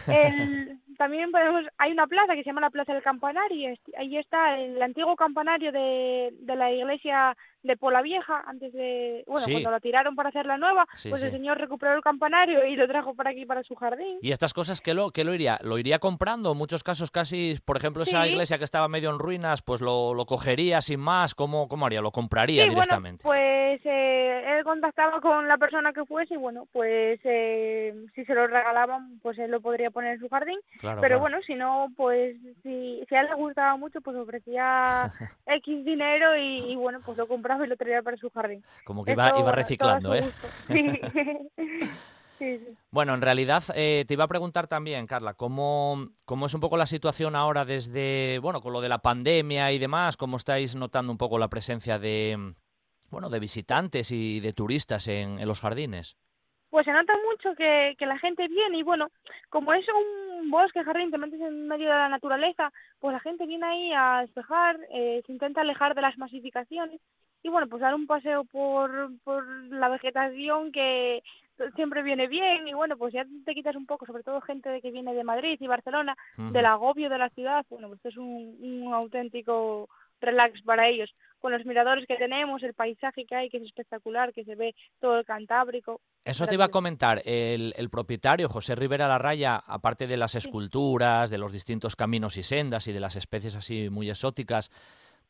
El- 0.09 0.78
también 0.99 1.31
podemos, 1.31 1.65
hay 1.79 1.93
una 1.93 2.07
plaza 2.07 2.35
que 2.35 2.43
se 2.43 2.49
llama 2.51 2.61
la 2.61 2.71
Plaza 2.71 2.93
del 2.93 3.03
Campanario, 3.03 3.75
ahí 3.97 4.17
está 4.17 4.59
el 4.59 4.81
antiguo 4.83 5.17
campanario 5.17 5.73
de, 5.73 6.31
de 6.39 6.57
la 6.57 6.71
iglesia 6.73 7.37
de 7.63 7.77
Pola 7.77 8.01
Vieja, 8.01 8.43
antes 8.47 8.73
de, 8.73 9.23
bueno, 9.27 9.45
Sí. 9.45 9.53
cuando 9.53 9.71
la 9.71 9.81
tiraron 9.81 10.17
para 10.17 10.31
hacer 10.31 10.47
la 10.47 10.57
nueva, 10.57 10.87
Sí, 10.95 11.11
pues 11.11 11.23
el 11.23 11.31
señor 11.31 11.59
recuperó 11.59 11.95
el 11.95 12.01
campanario 12.03 12.65
y 12.67 12.75
lo 12.75 12.89
trajo 12.89 13.15
para 13.15 13.31
aquí, 13.31 13.45
para 13.45 13.63
su 13.63 13.75
jardín. 13.75 14.19
¿Y 14.23 14.33
estas 14.33 14.55
cosas 14.55 14.81
qué 14.81 14.95
lo, 14.95 15.11
qué 15.11 15.25
lo 15.25 15.35
iría? 15.35 15.59
¿Lo 15.63 15.77
iría 15.77 15.99
comprando? 15.99 16.53
En 16.53 16.59
muchos 16.59 16.83
casos 16.83 17.11
casi, 17.11 17.59
por 17.67 17.77
ejemplo, 17.77 18.03
esa 18.03 18.27
iglesia 18.27 18.57
que 18.57 18.65
estaba 18.65 18.89
medio 18.89 19.11
en 19.11 19.19
ruinas, 19.19 19.61
pues 19.61 19.83
lo, 19.83 20.15
lo 20.15 20.25
cogería 20.25 20.81
sin 20.81 21.01
más. 21.01 21.35
¿Cómo, 21.35 21.69
cómo 21.69 21.85
haría? 21.85 22.01
¿Lo 22.01 22.13
compraría 22.13 22.65
directamente? 22.65 23.25
bueno, 23.27 23.41
pues 23.45 23.81
eh, 23.85 24.57
él 24.57 24.65
contactaba 24.65 25.21
con 25.21 25.47
la 25.47 25.59
persona 25.59 25.93
que 25.93 26.05
fuese 26.07 26.35
y 26.35 26.39
bueno, 26.39 26.67
pues 26.73 27.21
eh, 27.25 27.95
si 28.15 28.25
se 28.25 28.35
lo 28.35 28.47
regalaban, 28.47 29.19
pues 29.21 29.39
él 29.39 29.51
lo 29.51 29.61
podría 29.61 29.91
poner 29.91 30.15
en 30.15 30.21
su 30.21 30.29
jardín. 30.31 30.59
Claro, 30.81 30.90
Pero 30.97 31.19
claro. 31.19 31.21
bueno, 31.21 31.39
si 31.47 31.55
no, 31.55 31.89
pues 31.97 32.37
si, 32.63 33.05
si 33.09 33.15
a 33.15 33.21
él 33.21 33.29
le 33.29 33.35
gustaba 33.35 33.77
mucho, 33.77 34.01
pues 34.01 34.17
ofrecía 34.17 35.13
X 35.47 35.85
dinero 35.85 36.37
y, 36.37 36.73
y 36.73 36.77
bueno, 36.77 37.01
pues 37.05 37.17
lo 37.19 37.29
compraba 37.29 37.65
y 37.65 37.69
lo 37.69 37.77
traía 37.77 38.03
para 38.03 38.17
su 38.17 38.31
jardín. 38.31 38.65
Como 38.85 39.05
que 39.05 39.13
iba, 39.13 39.29
Esto, 39.29 39.41
iba 39.41 39.53
reciclando, 39.53 40.15
¿eh? 40.15 40.25
sí. 42.39 42.77
Bueno, 42.91 43.15
en 43.15 43.21
realidad 43.21 43.63
eh, 43.75 44.05
te 44.09 44.15
iba 44.15 44.25
a 44.25 44.29
preguntar 44.29 44.67
también, 44.67 45.07
Carla, 45.07 45.35
¿cómo, 45.35 46.09
¿cómo 46.25 46.47
es 46.47 46.55
un 46.55 46.61
poco 46.61 46.77
la 46.77 46.87
situación 46.87 47.37
ahora 47.37 47.65
desde, 47.65 48.39
bueno, 48.41 48.61
con 48.61 48.73
lo 48.73 48.81
de 48.81 48.89
la 48.89 48.99
pandemia 49.03 49.71
y 49.73 49.79
demás? 49.79 50.17
¿Cómo 50.17 50.37
estáis 50.37 50.75
notando 50.75 51.13
un 51.13 51.19
poco 51.19 51.39
la 51.39 51.49
presencia 51.49 51.99
de, 51.99 52.55
bueno, 53.11 53.29
de 53.29 53.41
visitantes 53.41 54.11
y 54.11 54.41
de 54.41 54.53
turistas 54.53 55.07
en, 55.09 55.39
en 55.39 55.47
los 55.47 55.61
jardines? 55.61 56.17
Pues 56.71 56.85
se 56.85 56.93
nota 56.93 57.12
mucho 57.29 57.55
que, 57.57 57.95
que 57.99 58.07
la 58.07 58.19
gente 58.19 58.47
viene 58.49 58.79
y 58.79 58.83
bueno, 58.83 59.09
como 59.49 59.73
es 59.73 59.85
un 59.89 60.50
bosque, 60.50 60.85
jardín, 60.85 61.11
te 61.11 61.19
metes 61.19 61.41
en 61.41 61.67
medio 61.67 61.89
de 61.89 61.95
la 61.95 62.09
naturaleza, 62.09 62.73
pues 62.99 63.12
la 63.12 63.21
gente 63.21 63.47
viene 63.47 63.67
ahí 63.67 63.93
a 63.93 64.21
despejar, 64.23 64.79
eh, 64.93 65.23
se 65.27 65.33
intenta 65.33 65.61
alejar 65.61 65.95
de 65.95 66.03
las 66.03 66.17
masificaciones 66.17 67.00
y 67.43 67.49
bueno, 67.49 67.67
pues 67.69 67.81
dar 67.81 67.95
un 67.95 68.07
paseo 68.07 68.45
por, 68.45 69.11
por 69.25 69.47
la 69.65 69.89
vegetación 69.89 70.73
que 70.73 71.23
siempre 71.75 72.03
viene 72.03 72.27
bien 72.27 72.67
y 72.69 72.75
bueno, 72.75 72.97
pues 72.97 73.12
ya 73.12 73.25
te 73.45 73.55
quitas 73.55 73.77
un 73.77 73.87
poco, 73.87 74.07
sobre 74.07 74.23
todo 74.23 74.41
gente 74.41 74.69
de 74.71 74.81
que 74.81 74.91
viene 74.91 75.15
de 75.15 75.25
Madrid 75.25 75.59
y 75.61 75.67
Barcelona, 75.67 76.17
del 76.37 76.67
agobio 76.67 77.11
de 77.11 77.19
la 77.19 77.29
ciudad, 77.31 77.67
bueno, 77.69 77.89
pues 77.89 78.00
es 78.05 78.17
un, 78.17 78.57
un 78.61 78.95
auténtico 78.95 79.89
relax 80.21 80.61
para 80.62 80.89
ellos, 80.89 81.11
con 81.39 81.53
los 81.53 81.65
miradores 81.65 82.07
que 82.07 82.17
tenemos, 82.17 82.62
el 82.62 82.75
paisaje 82.75 83.25
que 83.27 83.35
hay, 83.35 83.49
que 83.49 83.57
es 83.57 83.65
espectacular, 83.65 84.33
que 84.33 84.45
se 84.45 84.55
ve 84.55 84.75
todo 85.00 85.19
el 85.19 85.25
Cantábrico. 85.25 86.00
Eso 86.25 86.47
te 86.47 86.55
iba 86.55 86.67
a 86.67 86.69
comentar. 86.69 87.23
El, 87.25 87.73
el 87.77 87.91
propietario, 87.91 88.49
José 88.49 88.75
Rivera 88.75 89.09
Larraya, 89.09 89.57
aparte 89.57 90.07
de 90.07 90.17
las 90.17 90.35
esculturas, 90.35 91.31
de 91.31 91.39
los 91.39 91.53
distintos 91.53 91.97
caminos 91.97 92.37
y 92.37 92.43
sendas 92.43 92.87
y 92.87 92.93
de 92.93 93.00
las 93.00 93.17
especies 93.17 93.57
así 93.57 93.89
muy 93.91 94.11
exóticas, 94.11 94.71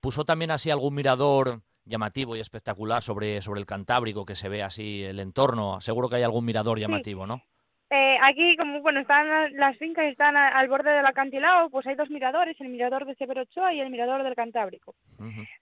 puso 0.01 0.25
también 0.25 0.51
así 0.51 0.71
algún 0.71 0.95
mirador 0.95 1.63
llamativo 1.85 2.37
y 2.37 2.41
espectacular 2.41 3.03
sobre, 3.03 3.41
sobre 3.41 3.61
el 3.61 3.67
Cantábrico, 3.67 4.25
que 4.25 4.37
se 4.37 4.49
ve 4.49 4.63
así 4.63 5.05
el 5.05 5.21
entorno. 5.21 5.81
Seguro 5.81 6.09
que 6.09 6.17
hay 6.17 6.23
algún 6.23 6.45
mirador 6.45 6.79
llamativo, 6.79 7.27
¿no? 7.27 7.43
Eh, 7.93 8.19
aquí, 8.23 8.57
como 8.57 8.81
bueno, 8.83 9.01
están 9.01 9.27
las- 9.57 9.77
fincas 9.77 10.05
están 10.07 10.37
a- 10.37 10.49
al 10.49 10.69
borde 10.69 10.91
del 10.93 11.05
acantilado, 11.07 11.71
pues 11.71 11.85
hay 11.89 11.97
dos 11.97 12.09
miradores, 12.09 12.61
el 12.61 12.69
mirador 12.69 13.05
de 13.05 13.17
Severo 13.17 13.43
Ochoa 13.43 13.75
y 13.75 13.81
el 13.81 13.91
mirador 13.91 14.23
del 14.23 14.37
Cantábrico. 14.37 14.95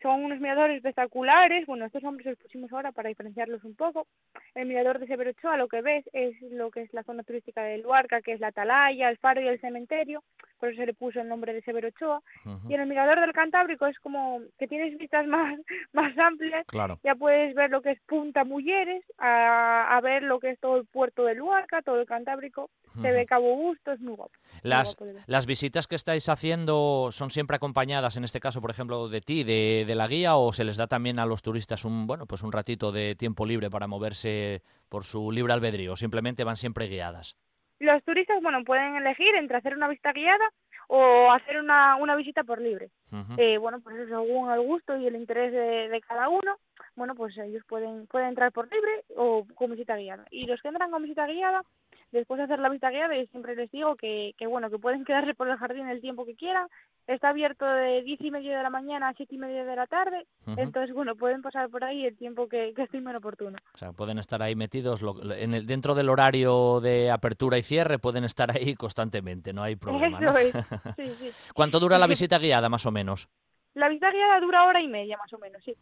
Son 0.02 0.22
unos 0.24 0.38
miradores 0.38 0.76
espectaculares, 0.76 1.64
bueno, 1.66 1.86
estos 1.86 2.02
nombres 2.02 2.26
los 2.26 2.36
pusimos 2.38 2.70
ahora 2.72 2.92
para 2.92 3.08
diferenciarlos 3.08 3.64
un 3.64 3.74
poco. 3.74 4.06
El 4.54 4.66
mirador 4.66 4.98
de 4.98 5.06
Severo 5.06 5.30
Ochoa 5.30 5.56
lo 5.56 5.68
que 5.68 5.80
ves 5.80 6.04
es 6.12 6.38
lo 6.42 6.70
que 6.70 6.82
es 6.82 6.92
la 6.92 7.02
zona 7.02 7.22
turística 7.22 7.62
de 7.62 7.78
Luarca, 7.78 8.20
que 8.20 8.32
es 8.32 8.40
la 8.40 8.48
atalaya, 8.48 9.08
el 9.08 9.16
faro 9.16 9.40
y 9.40 9.48
el 9.48 9.60
cementerio, 9.60 10.22
por 10.58 10.68
eso 10.70 10.80
se 10.80 10.86
le 10.86 10.94
puso 10.94 11.20
el 11.20 11.28
nombre 11.28 11.52
de 11.52 11.62
Severo 11.62 11.88
Ochoa. 11.88 12.20
Ujú. 12.44 12.70
Y 12.70 12.74
en 12.74 12.80
el 12.80 12.88
mirador 12.88 13.20
del 13.20 13.32
Cantábrico 13.32 13.86
es 13.86 13.98
como 14.00 14.40
que 14.58 14.66
tienes 14.68 14.96
vistas 14.98 15.26
más, 15.26 15.58
más 15.92 16.16
amplias 16.18 16.64
Claro. 16.66 16.98
ya 17.04 17.14
puedes 17.14 17.54
ver 17.54 17.70
lo 17.70 17.80
que 17.82 17.92
es 17.92 18.00
Punta 18.06 18.44
Mulleres, 18.44 19.02
a, 19.18 19.96
a 19.96 20.00
ver 20.00 20.22
lo 20.22 20.40
que 20.40 20.50
es 20.50 20.60
todo 20.60 20.76
el 20.76 20.86
puerto 20.86 21.24
de 21.24 21.34
Luarca, 21.34 21.82
todo 21.82 22.00
el 22.00 22.06
Cantábrico, 22.06 22.70
se 23.00 23.12
ve. 23.12 23.26
Cabo 23.26 23.54
Busto, 23.56 23.92
es 23.92 24.00
muy 24.00 24.14
guapo. 24.14 24.32
muy 24.62 24.70
Las, 24.70 24.88
guapo 24.88 25.04
de 25.04 25.12
ver. 25.14 25.22
las 25.26 25.46
visitas 25.46 25.86
que 25.86 25.94
estáis 25.94 26.28
haciendo 26.28 27.10
son 27.12 27.30
siempre 27.30 27.56
acompañadas, 27.56 28.16
en 28.16 28.24
este 28.24 28.40
caso, 28.40 28.60
por 28.60 28.70
ejemplo, 28.70 29.08
de 29.08 29.20
ti, 29.20 29.44
de, 29.44 29.84
de 29.86 29.94
la 29.94 30.08
guía, 30.08 30.36
o 30.36 30.52
se 30.52 30.64
les 30.64 30.76
da 30.76 30.86
también 30.86 31.18
a 31.18 31.26
los 31.26 31.42
turistas 31.42 31.84
un, 31.84 32.06
bueno, 32.06 32.26
pues 32.26 32.42
un 32.42 32.50
ratito 32.52 32.90
de 32.90 33.14
tiempo 33.14 33.46
libre 33.46 33.70
para 33.70 33.86
moverse 33.86 34.62
por 34.88 35.04
su 35.04 35.30
libre 35.30 35.52
albedrío, 35.52 35.92
o 35.92 35.96
simplemente 35.96 36.42
van 36.44 36.56
siempre 36.56 36.88
guiadas. 36.88 37.36
Los 37.78 38.02
turistas, 38.04 38.42
bueno, 38.42 38.64
pueden 38.64 38.96
elegir 38.96 39.34
entre 39.34 39.58
hacer 39.58 39.74
una 39.74 39.88
visita 39.88 40.12
guiada 40.12 40.44
o 40.88 41.30
hacer 41.32 41.58
una, 41.58 41.96
una 41.96 42.16
visita 42.16 42.44
por 42.44 42.60
libre. 42.60 42.90
Eh, 43.36 43.58
bueno, 43.58 43.80
pues 43.80 43.96
eso, 43.96 44.22
según 44.22 44.50
el 44.50 44.60
gusto 44.60 44.96
y 44.96 45.06
el 45.06 45.16
interés 45.16 45.52
de, 45.52 45.88
de 45.88 46.00
cada 46.00 46.28
uno, 46.28 46.58
bueno, 46.96 47.14
pues 47.14 47.36
ellos 47.38 47.62
pueden, 47.68 48.06
pueden 48.06 48.30
entrar 48.30 48.52
por 48.52 48.72
libre 48.72 49.04
o 49.16 49.46
con 49.54 49.70
visita 49.70 49.96
guiada. 49.96 50.24
Y 50.30 50.46
los 50.46 50.60
que 50.60 50.68
entran 50.68 50.90
con 50.90 51.02
visita 51.02 51.26
guiada, 51.26 51.62
después 52.12 52.38
de 52.38 52.44
hacer 52.44 52.58
la 52.58 52.68
visita 52.68 52.90
guiada, 52.90 53.16
yo 53.16 53.24
siempre 53.30 53.54
les 53.56 53.70
digo 53.70 53.96
que, 53.96 54.34
que 54.38 54.46
bueno, 54.46 54.70
que 54.70 54.78
pueden 54.78 55.04
quedarse 55.04 55.34
por 55.34 55.48
el 55.48 55.56
jardín 55.56 55.88
el 55.88 56.00
tiempo 56.00 56.24
que 56.24 56.34
quieran. 56.36 56.66
Está 57.06 57.30
abierto 57.30 57.64
de 57.64 58.02
diez 58.02 58.20
y 58.20 58.30
media 58.30 58.56
de 58.56 58.62
la 58.62 58.70
mañana 58.70 59.08
a 59.08 59.14
siete 59.14 59.34
y 59.34 59.38
media 59.38 59.64
de 59.64 59.76
la 59.76 59.86
tarde. 59.86 60.26
Entonces, 60.56 60.94
bueno, 60.94 61.16
pueden 61.16 61.40
pasar 61.42 61.70
por 61.70 61.84
ahí 61.84 62.04
el 62.04 62.16
tiempo 62.16 62.48
que, 62.48 62.72
que 62.74 62.82
estime 62.82 63.16
oportuno. 63.16 63.58
O 63.74 63.78
sea, 63.78 63.92
pueden 63.92 64.18
estar 64.18 64.42
ahí 64.42 64.54
metidos 64.56 65.00
lo- 65.02 65.32
en 65.34 65.54
el, 65.54 65.66
dentro 65.66 65.94
del 65.94 66.08
horario 66.10 66.80
de 66.80 67.10
apertura 67.10 67.56
y 67.58 67.62
cierre, 67.62 67.98
pueden 67.98 68.24
estar 68.24 68.50
ahí 68.50 68.74
constantemente, 68.74 69.52
no 69.52 69.62
hay 69.62 69.76
problema. 69.76 70.20
¿no? 70.20 70.36
Eso 70.36 70.38
es. 70.38 70.54
Sí, 70.96 71.04
sí. 71.18 71.30
¿Cuánto 71.54 71.78
dura 71.80 71.96
la 71.98 72.06
visita 72.06 72.38
guiada, 72.38 72.68
más 72.68 72.84
o 72.86 72.90
menos? 72.90 73.28
La 73.74 73.88
visita 73.88 74.10
guiada 74.10 74.40
dura 74.40 74.64
hora 74.64 74.80
y 74.82 74.88
media, 74.88 75.16
más 75.16 75.32
o 75.32 75.38
menos, 75.38 75.62
sí. 75.64 75.74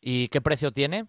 ¿Y 0.00 0.28
qué 0.28 0.40
precio 0.40 0.72
tiene? 0.72 1.06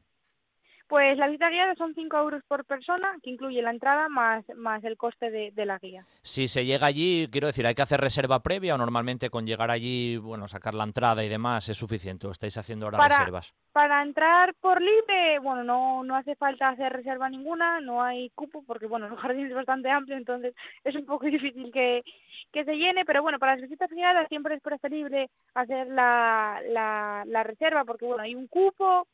Pues 0.94 1.18
la 1.18 1.26
visita 1.26 1.50
guiada 1.50 1.74
son 1.74 1.96
5 1.96 2.16
euros 2.20 2.44
por 2.48 2.66
persona, 2.66 3.16
que 3.24 3.32
incluye 3.32 3.64
la 3.64 3.72
entrada 3.72 4.10
más, 4.10 4.46
más 4.56 4.84
el 4.84 4.96
coste 4.96 5.32
de, 5.32 5.50
de 5.50 5.66
la 5.66 5.80
guía. 5.80 6.06
Si 6.22 6.48
se 6.48 6.66
llega 6.66 6.86
allí, 6.86 7.28
quiero 7.32 7.48
decir, 7.48 7.66
¿hay 7.66 7.74
que 7.74 7.82
hacer 7.82 8.00
reserva 8.00 8.44
previa 8.44 8.76
o 8.76 8.78
normalmente 8.78 9.32
con 9.32 9.48
llegar 9.48 9.72
allí, 9.72 10.18
bueno, 10.18 10.48
sacar 10.48 10.76
la 10.76 10.84
entrada 10.84 11.24
y 11.24 11.30
demás 11.30 11.68
es 11.68 11.80
suficiente? 11.80 12.28
¿O 12.28 12.30
estáis 12.30 12.58
haciendo 12.60 12.86
ahora 12.86 13.00
Para- 13.00 13.18
reservas? 13.18 13.56
Para 13.72 14.04
entrar 14.04 14.54
por 14.62 14.80
libre, 14.84 15.40
bueno, 15.40 15.64
no, 15.64 16.04
no 16.04 16.16
hace 16.16 16.36
falta 16.36 16.70
hacer 16.70 16.94
reserva 16.94 17.28
ninguna, 17.28 17.80
no 17.82 18.04
hay 18.04 18.30
cupo, 18.36 18.64
porque 18.64 18.86
bueno, 18.86 19.08
el 19.08 19.16
jardín 19.16 19.48
es 19.48 19.54
bastante 19.56 19.90
amplio, 19.90 20.16
entonces 20.16 20.54
es 20.84 20.96
un 20.96 21.08
poco 21.08 21.26
difícil 21.56 21.72
que, 21.74 22.04
que 22.52 22.66
se 22.66 22.76
llene, 22.76 23.04
pero 23.04 23.24
bueno, 23.24 23.40
para 23.40 23.54
las 23.54 23.62
visitas 23.64 23.90
guiadas 23.90 24.28
siempre 24.30 24.54
es 24.54 24.62
preferible 24.62 25.32
hacer 25.56 25.88
la, 25.88 26.62
la, 26.70 27.24
la 27.26 27.42
reserva, 27.42 27.84
porque 27.84 28.06
bueno, 28.06 28.22
hay 28.22 28.36
un 28.36 28.46
cupo, 28.46 29.08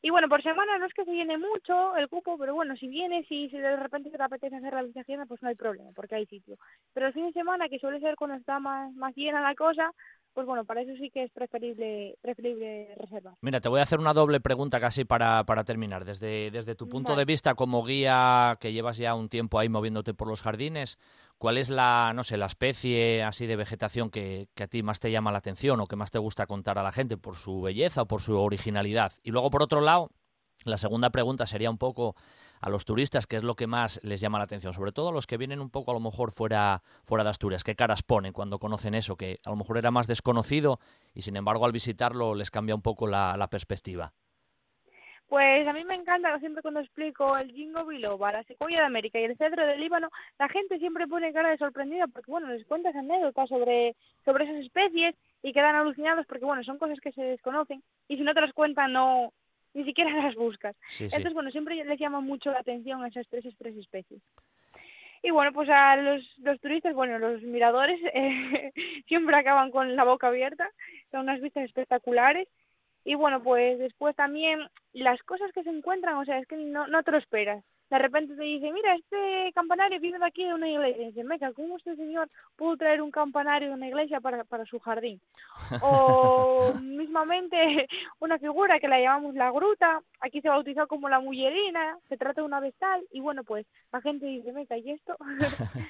y 0.00 0.10
bueno, 0.10 0.28
por 0.28 0.42
semana 0.42 0.78
no 0.78 0.86
es 0.86 0.94
que 0.94 1.04
se 1.04 1.12
llene 1.12 1.38
mucho 1.38 1.96
el 1.96 2.08
cupo, 2.08 2.38
pero 2.38 2.54
bueno, 2.54 2.76
si 2.76 2.86
vienes 2.88 3.26
y 3.30 3.48
si 3.50 3.58
de 3.58 3.76
repente 3.76 4.10
te 4.10 4.22
apetece 4.22 4.56
hacer 4.56 4.72
la 4.72 4.82
visita 4.82 5.02
guiada, 5.06 5.26
pues 5.26 5.42
no 5.42 5.48
hay 5.48 5.56
problema, 5.56 5.90
porque 5.94 6.14
hay 6.14 6.26
sitio. 6.26 6.56
Pero 6.92 7.08
el 7.08 7.12
fin 7.12 7.26
de 7.26 7.32
semana, 7.32 7.68
que 7.68 7.78
suele 7.80 8.00
ser 8.00 8.14
cuando 8.16 8.36
está 8.36 8.60
más, 8.60 8.92
más 8.94 9.14
llena 9.16 9.40
la 9.40 9.54
cosa, 9.56 9.92
pues 10.38 10.46
bueno, 10.46 10.64
para 10.64 10.82
eso 10.82 10.92
sí 11.00 11.10
que 11.10 11.24
es 11.24 11.32
preferible, 11.32 12.16
preferible 12.20 12.94
reservar. 12.94 13.34
Mira, 13.40 13.60
te 13.60 13.68
voy 13.68 13.80
a 13.80 13.82
hacer 13.82 13.98
una 13.98 14.14
doble 14.14 14.38
pregunta 14.38 14.78
casi 14.78 15.04
para, 15.04 15.42
para 15.42 15.64
terminar. 15.64 16.04
Desde, 16.04 16.52
desde 16.52 16.76
tu 16.76 16.88
punto 16.88 17.16
de 17.16 17.24
vista 17.24 17.56
como 17.56 17.82
guía 17.82 18.56
que 18.60 18.72
llevas 18.72 18.98
ya 18.98 19.16
un 19.16 19.28
tiempo 19.28 19.58
ahí 19.58 19.68
moviéndote 19.68 20.14
por 20.14 20.28
los 20.28 20.42
jardines, 20.42 20.96
¿cuál 21.38 21.58
es 21.58 21.70
la, 21.70 22.12
no 22.14 22.22
sé, 22.22 22.36
la 22.36 22.46
especie 22.46 23.24
así 23.24 23.46
de 23.46 23.56
vegetación 23.56 24.10
que, 24.10 24.46
que, 24.54 24.62
a 24.62 24.68
ti 24.68 24.84
más 24.84 25.00
te 25.00 25.10
llama 25.10 25.32
la 25.32 25.38
atención 25.38 25.80
o 25.80 25.88
que 25.88 25.96
más 25.96 26.12
te 26.12 26.20
gusta 26.20 26.46
contar 26.46 26.78
a 26.78 26.84
la 26.84 26.92
gente 26.92 27.16
por 27.16 27.34
su 27.34 27.60
belleza 27.60 28.02
o 28.02 28.06
por 28.06 28.20
su 28.22 28.38
originalidad? 28.38 29.14
Y 29.24 29.32
luego, 29.32 29.50
por 29.50 29.64
otro 29.64 29.80
lado, 29.80 30.12
la 30.64 30.76
segunda 30.76 31.10
pregunta 31.10 31.46
sería 31.46 31.68
un 31.68 31.78
poco 31.78 32.14
a 32.60 32.70
los 32.70 32.84
turistas, 32.84 33.26
¿qué 33.26 33.36
es 33.36 33.44
lo 33.44 33.54
que 33.54 33.66
más 33.66 34.00
les 34.02 34.20
llama 34.20 34.38
la 34.38 34.44
atención? 34.44 34.72
Sobre 34.72 34.92
todo 34.92 35.10
a 35.10 35.12
los 35.12 35.26
que 35.26 35.36
vienen 35.36 35.60
un 35.60 35.70
poco 35.70 35.90
a 35.90 35.94
lo 35.94 36.00
mejor 36.00 36.32
fuera, 36.32 36.82
fuera 37.04 37.24
de 37.24 37.30
Asturias. 37.30 37.64
¿Qué 37.64 37.74
caras 37.74 38.02
ponen 38.02 38.32
cuando 38.32 38.58
conocen 38.58 38.94
eso? 38.94 39.16
Que 39.16 39.38
a 39.44 39.50
lo 39.50 39.56
mejor 39.56 39.78
era 39.78 39.90
más 39.90 40.06
desconocido 40.06 40.80
y 41.14 41.22
sin 41.22 41.36
embargo 41.36 41.64
al 41.64 41.72
visitarlo 41.72 42.34
les 42.34 42.50
cambia 42.50 42.74
un 42.74 42.82
poco 42.82 43.06
la, 43.06 43.36
la 43.36 43.48
perspectiva. 43.48 44.12
Pues 45.28 45.68
a 45.68 45.74
mí 45.74 45.84
me 45.84 45.94
encanta, 45.94 46.38
siempre 46.38 46.62
cuando 46.62 46.80
explico 46.80 47.36
el 47.36 47.52
jingo 47.52 47.84
biloba, 47.84 48.32
la 48.32 48.44
secuoya 48.44 48.78
de 48.78 48.86
América 48.86 49.20
y 49.20 49.24
el 49.24 49.36
cedro 49.36 49.66
del 49.66 49.78
Líbano, 49.78 50.08
la 50.38 50.48
gente 50.48 50.78
siempre 50.78 51.06
pone 51.06 51.34
cara 51.34 51.50
de 51.50 51.58
sorprendida 51.58 52.06
porque, 52.06 52.30
bueno, 52.30 52.48
les 52.48 52.66
cuentas 52.66 52.96
anécdotas 52.96 53.46
sobre, 53.50 53.94
sobre 54.24 54.44
esas 54.44 54.56
especies 54.64 55.14
y 55.42 55.52
quedan 55.52 55.76
alucinados 55.76 56.24
porque, 56.26 56.46
bueno, 56.46 56.64
son 56.64 56.78
cosas 56.78 56.98
que 57.00 57.12
se 57.12 57.22
desconocen 57.22 57.82
y 58.08 58.16
si 58.16 58.22
no 58.22 58.32
te 58.32 58.40
las 58.40 58.54
cuentan 58.54 58.94
no, 58.94 59.34
ni 59.74 59.84
siquiera 59.84 60.10
las 60.22 60.34
buscas. 60.34 60.76
Sí, 60.88 60.96
sí. 60.96 61.04
Entonces, 61.04 61.34
bueno, 61.34 61.50
siempre 61.50 61.82
les 61.84 61.98
llama 61.98 62.20
mucho 62.20 62.50
la 62.50 62.60
atención 62.60 63.04
esas 63.04 63.26
tres, 63.28 63.44
esas 63.44 63.58
tres 63.58 63.76
especies. 63.76 64.20
Y 65.22 65.30
bueno, 65.30 65.52
pues 65.52 65.68
a 65.68 65.96
los, 65.96 66.22
los 66.38 66.60
turistas, 66.60 66.94
bueno, 66.94 67.18
los 67.18 67.42
miradores 67.42 68.00
eh, 68.14 68.72
siempre 69.06 69.36
acaban 69.36 69.70
con 69.70 69.96
la 69.96 70.04
boca 70.04 70.28
abierta, 70.28 70.70
son 71.10 71.20
unas 71.20 71.40
vistas 71.40 71.64
espectaculares. 71.64 72.48
Y 73.04 73.14
bueno, 73.14 73.42
pues 73.42 73.78
después 73.78 74.14
también 74.16 74.60
las 74.92 75.20
cosas 75.22 75.50
que 75.52 75.62
se 75.62 75.70
encuentran, 75.70 76.16
o 76.16 76.24
sea, 76.24 76.38
es 76.38 76.46
que 76.46 76.56
no, 76.56 76.86
no 76.88 77.02
te 77.02 77.12
lo 77.12 77.18
esperas 77.18 77.64
de 77.90 77.98
repente 77.98 78.36
te 78.36 78.42
dice, 78.42 78.70
mira, 78.70 78.94
este 78.94 79.52
campanario 79.54 80.00
viene 80.00 80.18
de 80.18 80.26
aquí 80.26 80.44
de 80.44 80.54
una 80.54 80.68
iglesia. 80.68 81.02
Y 81.02 81.06
dice, 81.06 81.24
meca, 81.24 81.52
¿cómo 81.52 81.76
este 81.76 81.96
señor 81.96 82.28
pudo 82.56 82.76
traer 82.76 83.00
un 83.00 83.10
campanario 83.10 83.68
de 83.68 83.74
una 83.74 83.88
iglesia 83.88 84.20
para, 84.20 84.44
para 84.44 84.64
su 84.66 84.78
jardín? 84.78 85.20
O 85.80 86.72
mismamente 86.82 87.56
una 88.20 88.38
figura 88.38 88.78
que 88.78 88.88
la 88.88 89.00
llamamos 89.00 89.34
la 89.34 89.50
gruta, 89.50 90.00
aquí 90.20 90.40
se 90.40 90.48
bautizó 90.48 90.86
como 90.86 91.08
la 91.08 91.20
mullerina, 91.20 91.98
se 92.08 92.16
trata 92.16 92.42
de 92.42 92.46
una 92.46 92.60
vestal, 92.60 93.02
y 93.12 93.20
bueno, 93.20 93.44
pues 93.44 93.66
la 93.92 94.00
gente 94.00 94.26
dice, 94.26 94.52
meca, 94.52 94.76
¿y 94.76 94.90
esto? 94.90 95.16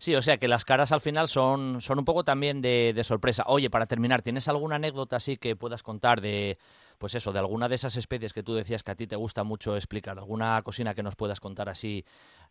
Sí, 0.00 0.14
o 0.14 0.22
sea 0.22 0.38
que 0.38 0.48
las 0.48 0.64
caras 0.64 0.92
al 0.92 1.02
final 1.02 1.28
son, 1.28 1.82
son 1.82 1.98
un 1.98 2.06
poco 2.06 2.24
también 2.24 2.62
de, 2.62 2.94
de, 2.94 3.04
sorpresa. 3.04 3.44
Oye, 3.48 3.68
para 3.68 3.84
terminar, 3.84 4.22
¿tienes 4.22 4.48
alguna 4.48 4.76
anécdota 4.76 5.16
así 5.16 5.36
que 5.36 5.56
puedas 5.56 5.82
contar 5.82 6.22
de, 6.22 6.56
pues 7.00 7.14
eso, 7.14 7.32
de 7.32 7.38
alguna 7.38 7.66
de 7.66 7.76
esas 7.76 7.96
especies 7.96 8.34
que 8.34 8.42
tú 8.42 8.52
decías 8.52 8.82
que 8.82 8.90
a 8.90 8.94
ti 8.94 9.06
te 9.06 9.16
gusta 9.16 9.42
mucho 9.42 9.74
explicar? 9.74 10.18
¿Alguna 10.18 10.60
cocina 10.62 10.94
que 10.94 11.02
nos 11.02 11.16
puedas 11.16 11.40
contar 11.40 11.70
así, 11.70 12.04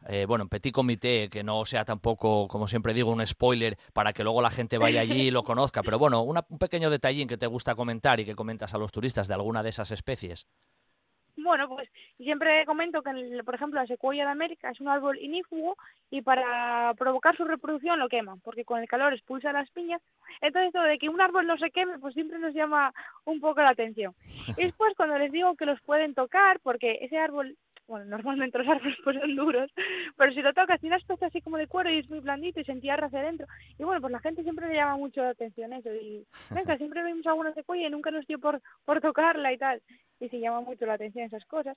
eh, 0.08 0.26
bueno, 0.28 0.42
en 0.42 0.50
petit 0.50 0.74
comité, 0.74 1.30
que 1.30 1.44
no 1.44 1.64
sea 1.68 1.86
tampoco, 1.86 2.48
como 2.48 2.68
siempre 2.68 2.96
digo, 2.96 3.12
un 3.12 3.26
spoiler 3.26 3.78
para 3.94 4.12
que 4.12 4.24
luego 4.24 4.42
la 4.42 4.50
gente 4.50 4.80
vaya 4.80 5.02
allí 5.02 5.28
y 5.28 5.32
lo 5.32 5.44
conozca? 5.44 5.84
Pero 5.84 6.00
bueno, 6.00 6.24
un 6.24 6.58
pequeño 6.58 6.90
detallín 6.90 7.28
que 7.28 7.38
te 7.38 7.46
gusta 7.46 7.76
comentar 7.76 8.20
y 8.20 8.26
que 8.26 8.34
comentas 8.34 8.74
a 8.74 8.80
los 8.80 8.92
turistas 8.92 9.28
de 9.28 9.36
alguna 9.36 9.62
de 9.62 9.70
esas 9.70 9.92
especies. 9.92 10.48
Bueno, 11.44 11.68
pues 11.68 11.90
siempre 12.18 12.66
comento 12.66 13.02
que, 13.02 13.42
por 13.44 13.56
ejemplo, 13.56 13.80
la 13.80 13.88
secuoya 13.88 14.26
de 14.26 14.32
América 14.32 14.70
es 14.70 14.80
un 14.80 14.90
árbol 14.90 15.18
inífugo 15.20 15.78
y 16.12 16.22
para 16.22 16.94
provocar 16.96 17.36
su 17.36 17.46
reproducción 17.46 18.00
lo 18.00 18.10
queman, 18.10 18.40
porque 18.42 18.66
con 18.66 18.80
el 18.80 18.88
calor 18.88 19.14
expulsa 19.14 19.52
las 19.52 19.70
piñas. 19.72 20.02
Entonces, 20.42 20.68
esto 20.68 20.82
de 20.82 20.98
que 20.98 21.10
un 21.10 21.22
árbol 21.22 21.48
no 21.48 21.58
se 21.58 21.72
queme, 21.72 22.00
pues 22.00 22.14
siempre 22.14 22.40
nos 22.40 22.54
llama 22.54 22.94
un 23.26 23.40
poco 23.40 23.62
la 23.62 23.70
atención. 23.70 24.14
Y 24.58 24.64
después, 24.64 24.94
cuando 24.98 25.18
les 25.18 25.32
digo 25.32 25.56
que 25.56 25.66
los 25.66 25.80
pueden 25.82 26.14
tocar, 26.14 26.60
porque 26.62 27.00
ese 27.02 27.18
árbol 27.18 27.56
bueno, 27.90 28.06
normalmente 28.06 28.58
los 28.60 28.68
árboles 28.68 28.98
pues 29.04 29.18
son 29.20 29.36
duros, 29.36 29.72
pero 30.16 30.32
si 30.34 30.42
lo 30.42 30.54
tocas 30.54 30.80
tiene 30.80 30.96
aspecto 30.96 31.26
así 31.26 31.42
como 31.42 31.58
de 31.58 31.68
cuero 31.68 31.92
y 31.92 31.98
es 31.98 32.10
muy 32.10 32.20
blandito 32.20 32.60
y 32.60 32.64
se 32.64 32.72
entierra 32.72 33.08
hacia 33.08 33.20
adentro. 33.20 33.48
Y 33.78 33.84
bueno, 33.84 34.00
pues 34.00 34.12
la 34.12 34.20
gente 34.20 34.44
siempre 34.44 34.68
le 34.68 34.76
llama 34.76 34.98
mucho 34.98 35.22
la 35.22 35.30
atención 35.30 35.74
eso. 35.74 35.90
Y 35.94 36.26
venga, 36.56 36.78
siempre 36.78 37.04
vimos 37.04 37.26
alguna 37.26 37.54
secuoya 37.54 37.88
y 37.88 37.92
nunca 37.92 38.12
nos 38.12 38.26
dio 38.28 38.40
por, 38.40 38.62
por 38.86 39.02
tocarla 39.02 39.52
y 39.52 39.58
tal. 39.58 39.82
Y 40.20 40.30
se 40.30 40.40
llama 40.40 40.62
mucho 40.62 40.86
la 40.86 40.94
atención 40.94 41.26
esas 41.26 41.46
cosas. 41.46 41.76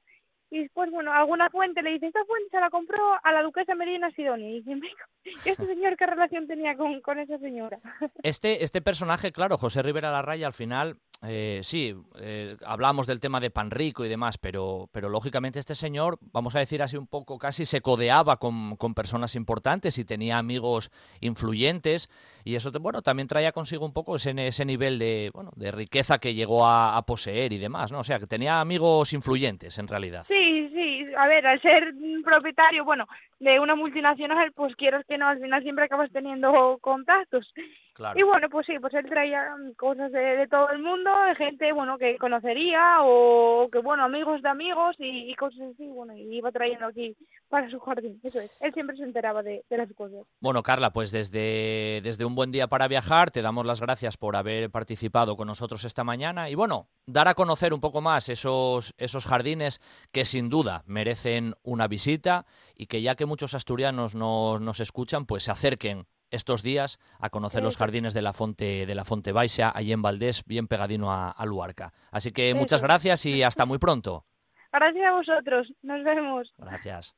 Y 0.50 0.58
después, 0.58 0.90
bueno, 0.90 1.10
alguna 1.14 1.48
fuente 1.48 1.80
le 1.80 1.92
dice, 1.92 2.08
esta 2.08 2.22
fuente 2.26 2.50
se 2.50 2.60
la 2.60 2.68
compró 2.68 3.00
a 3.22 3.32
la 3.32 3.42
duquesa 3.42 3.74
Medina 3.74 4.10
Sidonia. 4.10 4.50
Y 4.50 4.60
dice, 4.60 4.78
¿y 5.24 5.48
este 5.48 5.66
señor 5.66 5.96
qué 5.96 6.04
relación 6.04 6.46
tenía 6.46 6.76
con, 6.76 7.00
con 7.00 7.18
esa 7.18 7.38
señora? 7.38 7.78
Este, 8.22 8.62
este 8.62 8.82
personaje, 8.82 9.32
claro, 9.32 9.56
José 9.56 9.82
Rivera 9.82 10.10
Larraya, 10.10 10.46
al 10.46 10.52
final, 10.52 10.98
eh, 11.24 11.60
sí, 11.62 11.94
eh, 12.20 12.56
hablamos 12.66 13.06
del 13.06 13.20
tema 13.20 13.38
de 13.38 13.50
pan 13.50 13.70
rico 13.70 14.04
y 14.04 14.08
demás, 14.08 14.38
pero, 14.38 14.88
pero 14.92 15.08
lógicamente 15.08 15.60
este 15.60 15.76
señor, 15.76 16.18
vamos 16.32 16.56
a 16.56 16.58
decir 16.58 16.82
así 16.82 16.96
un 16.96 17.06
poco, 17.06 17.38
casi 17.38 17.64
se 17.64 17.80
codeaba 17.80 18.38
con, 18.38 18.76
con 18.76 18.94
personas 18.94 19.36
importantes 19.36 19.98
y 19.98 20.04
tenía 20.04 20.38
amigos 20.38 20.90
influyentes 21.20 22.10
y 22.44 22.56
eso, 22.56 22.72
bueno, 22.80 23.02
también 23.02 23.28
traía 23.28 23.52
consigo 23.52 23.86
un 23.86 23.92
poco 23.92 24.16
ese, 24.16 24.34
ese 24.46 24.64
nivel 24.64 24.98
de, 24.98 25.30
bueno, 25.32 25.50
de 25.54 25.70
riqueza 25.70 26.18
que 26.18 26.34
llegó 26.34 26.66
a, 26.66 27.00
poseer 27.06 27.52
y 27.52 27.58
demás, 27.58 27.92
¿no? 27.92 28.00
O 28.00 28.04
sea, 28.04 28.18
que 28.18 28.26
tenía 28.26 28.60
amigos 28.60 29.12
influyentes 29.12 29.78
en 29.78 29.88
realidad. 29.88 30.24
Sí, 30.24 30.70
sí, 30.72 31.04
a 31.16 31.26
ver, 31.26 31.46
al 31.46 31.60
ser 31.60 31.92
propietario, 32.24 32.84
bueno, 32.84 33.06
de 33.40 33.58
una 33.58 33.74
multinacional, 33.74 34.52
pues 34.52 34.74
quieras 34.76 35.04
que 35.08 35.18
no, 35.18 35.28
al 35.28 35.40
final 35.40 35.62
siempre 35.62 35.84
acabas 35.84 36.10
teniendo 36.12 36.78
contactos. 36.80 37.52
Claro. 37.94 38.18
Y 38.18 38.22
bueno, 38.22 38.48
pues 38.48 38.66
sí, 38.66 38.78
pues 38.80 38.94
él 38.94 39.04
traía 39.06 39.54
cosas 39.76 40.10
de, 40.12 40.18
de, 40.18 40.48
todo 40.48 40.70
el 40.70 40.80
mundo, 40.80 41.10
de 41.28 41.34
gente, 41.34 41.72
bueno, 41.72 41.98
que 41.98 42.16
conocería 42.16 42.98
o 43.02 43.68
que, 43.70 43.80
bueno, 43.80 44.04
amigos 44.04 44.40
de 44.40 44.48
amigos 44.48 44.96
y, 44.98 45.30
y, 45.30 45.34
cosas 45.34 45.60
así, 45.74 45.86
bueno, 45.88 46.14
y 46.14 46.36
iba 46.36 46.50
trayendo 46.50 46.86
aquí 46.86 47.14
para 47.50 47.68
su 47.70 47.78
jardín, 47.80 48.18
eso 48.22 48.40
es. 48.40 48.50
Él 48.60 48.72
siempre 48.72 48.96
se 48.96 49.02
enteraba 49.02 49.42
de, 49.42 49.62
de 49.68 49.76
las 49.76 49.92
cosas. 49.92 50.26
Bueno, 50.40 50.62
Carla, 50.62 50.92
pues 50.94 51.12
desde, 51.12 52.00
desde 52.02 52.24
un 52.24 52.34
buen 52.34 52.50
día 52.50 52.66
para 52.66 52.88
viajar, 52.88 53.30
te 53.30 53.42
damos 53.42 53.66
las 53.66 53.82
gracias 53.82 54.16
por 54.16 54.36
haber 54.36 54.70
participado 54.70 55.36
con 55.36 55.46
nosotros 55.46 55.84
esta 55.84 56.02
mañana 56.02 56.48
y, 56.48 56.54
bueno, 56.54 56.88
dar 57.04 57.28
a 57.28 57.34
conocer 57.34 57.74
un 57.74 57.80
poco 57.80 58.00
más 58.00 58.30
esos, 58.30 58.94
esos 58.96 59.26
jardines 59.26 59.82
que 60.12 60.24
sin 60.24 60.48
duda 60.48 60.82
merecen 60.86 61.56
una 61.62 61.88
visita 61.88 62.46
y 62.74 62.86
que 62.86 63.02
ya 63.02 63.16
que 63.16 63.26
muchos 63.26 63.52
asturianos 63.52 64.14
nos, 64.14 64.62
nos 64.62 64.80
escuchan, 64.80 65.26
pues 65.26 65.44
se 65.44 65.50
acerquen 65.50 66.06
estos 66.32 66.62
días 66.62 66.98
a 67.20 67.30
conocer 67.30 67.62
los 67.62 67.76
jardines 67.76 68.14
de 68.14 68.22
la 68.22 68.32
Fonte 68.32 68.86
de 68.86 68.94
la 68.94 69.04
Fonte 69.04 69.30
Baixa, 69.32 69.70
allí 69.74 69.92
en 69.92 70.02
Valdés, 70.02 70.44
bien 70.44 70.66
pegadino 70.66 71.12
a, 71.12 71.30
a 71.30 71.46
Luarca. 71.46 71.92
Así 72.10 72.32
que 72.32 72.54
muchas 72.54 72.82
gracias 72.82 73.24
y 73.26 73.42
hasta 73.42 73.64
muy 73.66 73.78
pronto. 73.78 74.24
Gracias 74.72 75.04
a 75.04 75.12
vosotros, 75.12 75.70
nos 75.82 76.02
vemos. 76.02 76.50
Gracias. 76.56 77.14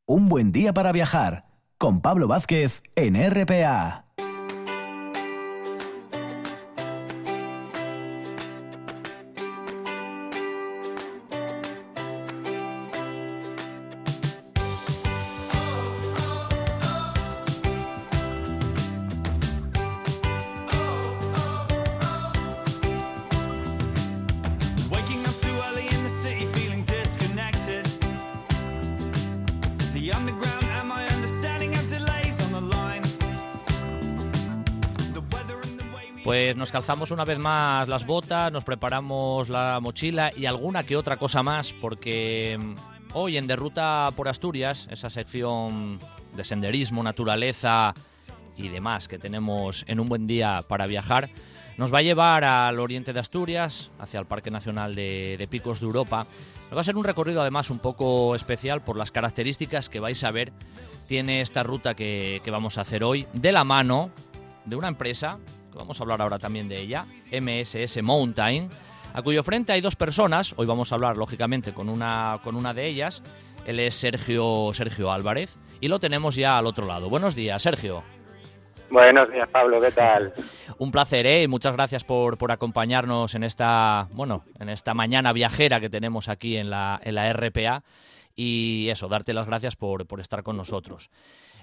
Un 0.05 0.29
buen 0.29 0.51
día 0.51 0.73
para 0.73 0.91
viajar 0.91 1.50
con 1.81 1.99
Pablo 1.99 2.27
Vázquez 2.27 2.83
en 2.95 3.15
RPA. 3.15 4.10
Calzamos 36.71 37.11
una 37.11 37.25
vez 37.25 37.37
más 37.37 37.87
las 37.87 38.05
botas, 38.05 38.51
nos 38.51 38.63
preparamos 38.63 39.49
la 39.49 39.79
mochila 39.81 40.31
y 40.35 40.45
alguna 40.45 40.83
que 40.83 40.95
otra 40.95 41.17
cosa 41.17 41.43
más, 41.43 41.73
porque 41.73 42.57
mm, 42.59 42.73
hoy 43.13 43.37
en 43.37 43.45
De 43.45 43.55
Ruta 43.55 44.09
por 44.15 44.29
Asturias, 44.29 44.87
esa 44.89 45.09
sección 45.09 45.99
de 46.35 46.43
senderismo, 46.43 47.03
naturaleza 47.03 47.93
y 48.57 48.69
demás 48.69 49.07
que 49.07 49.19
tenemos 49.19 49.83
en 49.87 49.99
un 49.99 50.07
buen 50.07 50.27
día 50.27 50.63
para 50.67 50.87
viajar, 50.87 51.29
nos 51.77 51.93
va 51.93 51.99
a 51.99 52.03
llevar 52.03 52.45
al 52.45 52.79
oriente 52.79 53.11
de 53.11 53.19
Asturias, 53.19 53.91
hacia 53.99 54.19
el 54.19 54.25
Parque 54.25 54.49
Nacional 54.49 54.95
de, 54.95 55.35
de 55.37 55.47
Picos 55.47 55.81
de 55.81 55.87
Europa. 55.87 56.25
Va 56.73 56.79
a 56.79 56.83
ser 56.85 56.95
un 56.95 57.03
recorrido 57.03 57.41
además 57.41 57.69
un 57.69 57.79
poco 57.79 58.33
especial 58.33 58.81
por 58.81 58.95
las 58.95 59.11
características 59.11 59.89
que 59.89 59.99
vais 59.99 60.23
a 60.23 60.31
ver 60.31 60.53
tiene 61.07 61.41
esta 61.41 61.63
ruta 61.63 61.93
que, 61.93 62.39
que 62.41 62.51
vamos 62.51 62.77
a 62.77 62.81
hacer 62.81 63.03
hoy, 63.03 63.27
de 63.33 63.51
la 63.51 63.65
mano 63.65 64.11
de 64.63 64.77
una 64.77 64.87
empresa 64.87 65.39
que 65.71 65.77
vamos 65.77 65.99
a 65.99 66.03
hablar 66.03 66.21
ahora 66.21 66.37
también 66.37 66.67
de 66.67 66.79
ella, 66.79 67.05
MSS 67.31 68.03
Mountain, 68.03 68.69
a 69.13 69.21
cuyo 69.21 69.43
frente 69.43 69.71
hay 69.71 69.81
dos 69.81 69.95
personas, 69.95 70.53
hoy 70.57 70.65
vamos 70.67 70.91
a 70.91 70.95
hablar 70.95 71.17
lógicamente 71.17 71.73
con 71.73 71.89
una, 71.89 72.39
con 72.43 72.55
una 72.55 72.73
de 72.73 72.87
ellas, 72.87 73.23
él 73.65 73.79
es 73.79 73.95
Sergio, 73.95 74.71
Sergio 74.73 75.11
Álvarez, 75.11 75.57
y 75.79 75.87
lo 75.87 75.99
tenemos 75.99 76.35
ya 76.35 76.57
al 76.57 76.67
otro 76.67 76.85
lado. 76.85 77.09
Buenos 77.09 77.35
días, 77.35 77.61
Sergio. 77.61 78.03
Buenos 78.89 79.31
días, 79.31 79.47
Pablo, 79.49 79.79
¿qué 79.79 79.91
tal? 79.91 80.33
Un 80.77 80.91
placer, 80.91 81.25
¿eh? 81.25 81.43
Y 81.43 81.47
muchas 81.47 81.73
gracias 81.73 82.03
por, 82.03 82.37
por 82.37 82.51
acompañarnos 82.51 83.35
en 83.35 83.43
esta, 83.43 84.09
bueno, 84.11 84.43
en 84.59 84.69
esta 84.69 84.93
mañana 84.93 85.31
viajera 85.31 85.79
que 85.79 85.89
tenemos 85.89 86.27
aquí 86.27 86.57
en 86.57 86.69
la, 86.69 86.99
en 87.03 87.15
la 87.15 87.31
RPA. 87.31 87.83
Y 88.35 88.87
eso, 88.89 89.07
darte 89.07 89.33
las 89.33 89.45
gracias 89.45 89.75
por, 89.75 90.07
por 90.07 90.19
estar 90.19 90.43
con 90.43 90.57
nosotros. 90.57 91.09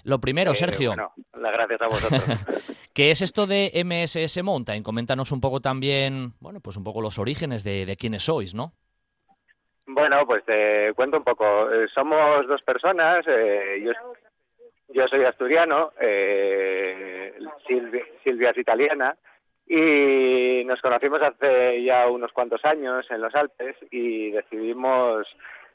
Lo 0.04 0.18
primero, 0.20 0.52
Eh, 0.52 0.54
Sergio, 0.54 0.90
Bueno, 0.90 1.12
las 1.40 1.52
gracias 1.52 1.80
a 1.82 1.86
vosotros. 1.86 2.22
¿qué 2.94 3.10
es 3.10 3.22
esto 3.22 3.46
de 3.46 3.70
MSS 3.84 4.42
Mountain? 4.42 4.82
Coméntanos 4.82 5.30
un 5.32 5.40
poco 5.40 5.60
también, 5.60 6.32
bueno, 6.40 6.60
pues 6.60 6.76
un 6.76 6.84
poco 6.84 7.00
los 7.00 7.18
orígenes 7.18 7.62
de, 7.64 7.86
de 7.86 7.96
quiénes 7.96 8.24
sois, 8.24 8.54
¿no? 8.54 8.72
bueno, 9.86 10.26
pues 10.26 10.44
te 10.44 10.92
cuento 10.94 11.16
un 11.16 11.24
poco. 11.24 11.70
Eh, 11.72 11.88
somos 11.94 12.46
dos 12.46 12.60
personas. 12.62 13.24
eh, 13.26 13.82
yo, 13.84 13.92
yo 14.88 15.08
soy 15.08 15.24
asturiano, 15.24 15.92
eh, 16.00 17.32
Silvi- 17.68 18.04
Silvia 18.22 18.50
es 18.50 18.58
italiana. 18.58 19.16
Y 19.66 20.62
nos 20.64 20.80
conocimos 20.80 21.20
hace 21.22 21.82
ya 21.84 22.06
unos 22.08 22.32
cuantos 22.32 22.64
años 22.64 23.04
en 23.10 23.20
los 23.20 23.34
Alpes 23.34 23.76
y 23.90 24.30
decidimos, 24.30 25.26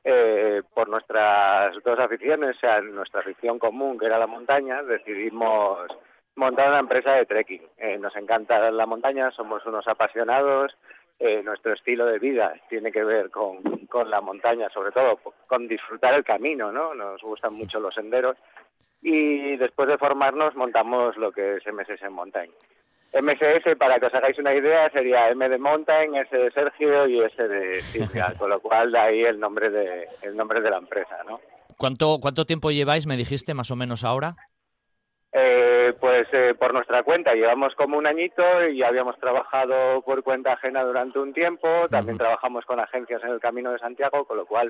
eh, 0.03 0.61
por 0.73 0.89
nuestras 0.89 1.75
dos 1.83 1.99
aficiones, 1.99 2.57
o 2.57 2.59
sea, 2.59 2.81
nuestra 2.81 3.21
afición 3.21 3.57
común, 3.59 3.97
que 3.97 4.05
era 4.05 4.19
la 4.19 4.27
montaña, 4.27 4.83
decidimos 4.83 5.87
montar 6.35 6.69
una 6.69 6.79
empresa 6.79 7.13
de 7.13 7.25
trekking. 7.25 7.61
Eh, 7.77 7.97
nos 7.97 8.15
encanta 8.15 8.69
la 8.71 8.85
montaña, 8.85 9.31
somos 9.31 9.65
unos 9.65 9.87
apasionados. 9.87 10.75
eh, 11.19 11.41
nuestro 11.43 11.73
estilo 11.73 12.05
de 12.07 12.19
vida 12.19 12.53
tiene 12.69 12.91
que 12.91 13.03
ver 13.03 13.29
con, 13.29 13.61
con 13.87 14.09
la 14.09 14.19
montaña, 14.19 14.67
sobre 14.69 14.91
todo 14.91 15.19
con 15.47 15.67
disfrutar 15.67 16.15
el 16.15 16.23
camino, 16.23 16.71
¿no? 16.71 16.93
Nos 16.93 17.21
gustan 17.21 17.53
mucho 17.53 17.79
los 17.79 17.93
senderos. 17.93 18.35
Y 19.01 19.55
después 19.57 19.87
de 19.87 19.97
formarnos 19.97 20.55
montamos 20.55 21.15
lo 21.17 21.31
que 21.31 21.57
es 21.57 21.63
MSS 21.67 22.09
Mountain. 22.09 22.51
MSS, 23.13 23.75
para 23.77 23.99
que 23.99 24.07
os 24.07 24.13
hagáis 24.13 24.37
una 24.39 24.53
idea, 24.53 24.89
sería 24.89 25.29
M 25.29 25.47
de 25.47 25.57
Mountain, 25.57 26.15
S 26.15 26.35
de 26.35 26.51
Sergio 26.51 27.07
y 27.07 27.21
S 27.21 27.47
de 27.47 27.81
Silvia, 27.81 28.33
con 28.39 28.49
lo 28.49 28.59
cual 28.59 28.91
de 28.91 28.99
ahí 28.99 29.21
el 29.21 29.39
nombre 29.39 29.69
de, 29.69 30.07
el 30.23 30.35
nombre 30.35 30.61
de 30.61 30.69
la 30.69 30.77
empresa, 30.77 31.17
¿no? 31.27 31.39
¿Cuánto, 31.77 32.19
¿Cuánto 32.19 32.45
tiempo 32.45 32.71
lleváis, 32.71 33.07
me 33.07 33.17
dijiste, 33.17 33.53
más 33.53 33.71
o 33.71 33.75
menos 33.75 34.03
ahora? 34.03 34.35
Eh, 35.35 35.93
pues 35.99 36.27
eh, 36.31 36.53
por 36.59 36.75
nuestra 36.75 37.01
cuenta 37.01 37.33
llevamos 37.33 37.73
como 37.73 37.97
un 37.97 38.05
añito 38.05 38.43
y 38.69 38.83
habíamos 38.83 39.17
trabajado 39.17 40.03
por 40.03 40.21
cuenta 40.21 40.53
ajena 40.53 40.83
durante 40.83 41.17
un 41.17 41.33
tiempo, 41.33 41.67
también 41.89 42.19
trabajamos 42.19 42.63
con 42.65 42.79
agencias 42.79 43.23
en 43.23 43.31
el 43.31 43.39
Camino 43.39 43.71
de 43.71 43.79
Santiago, 43.79 44.25
con 44.25 44.37
lo 44.37 44.45
cual, 44.45 44.69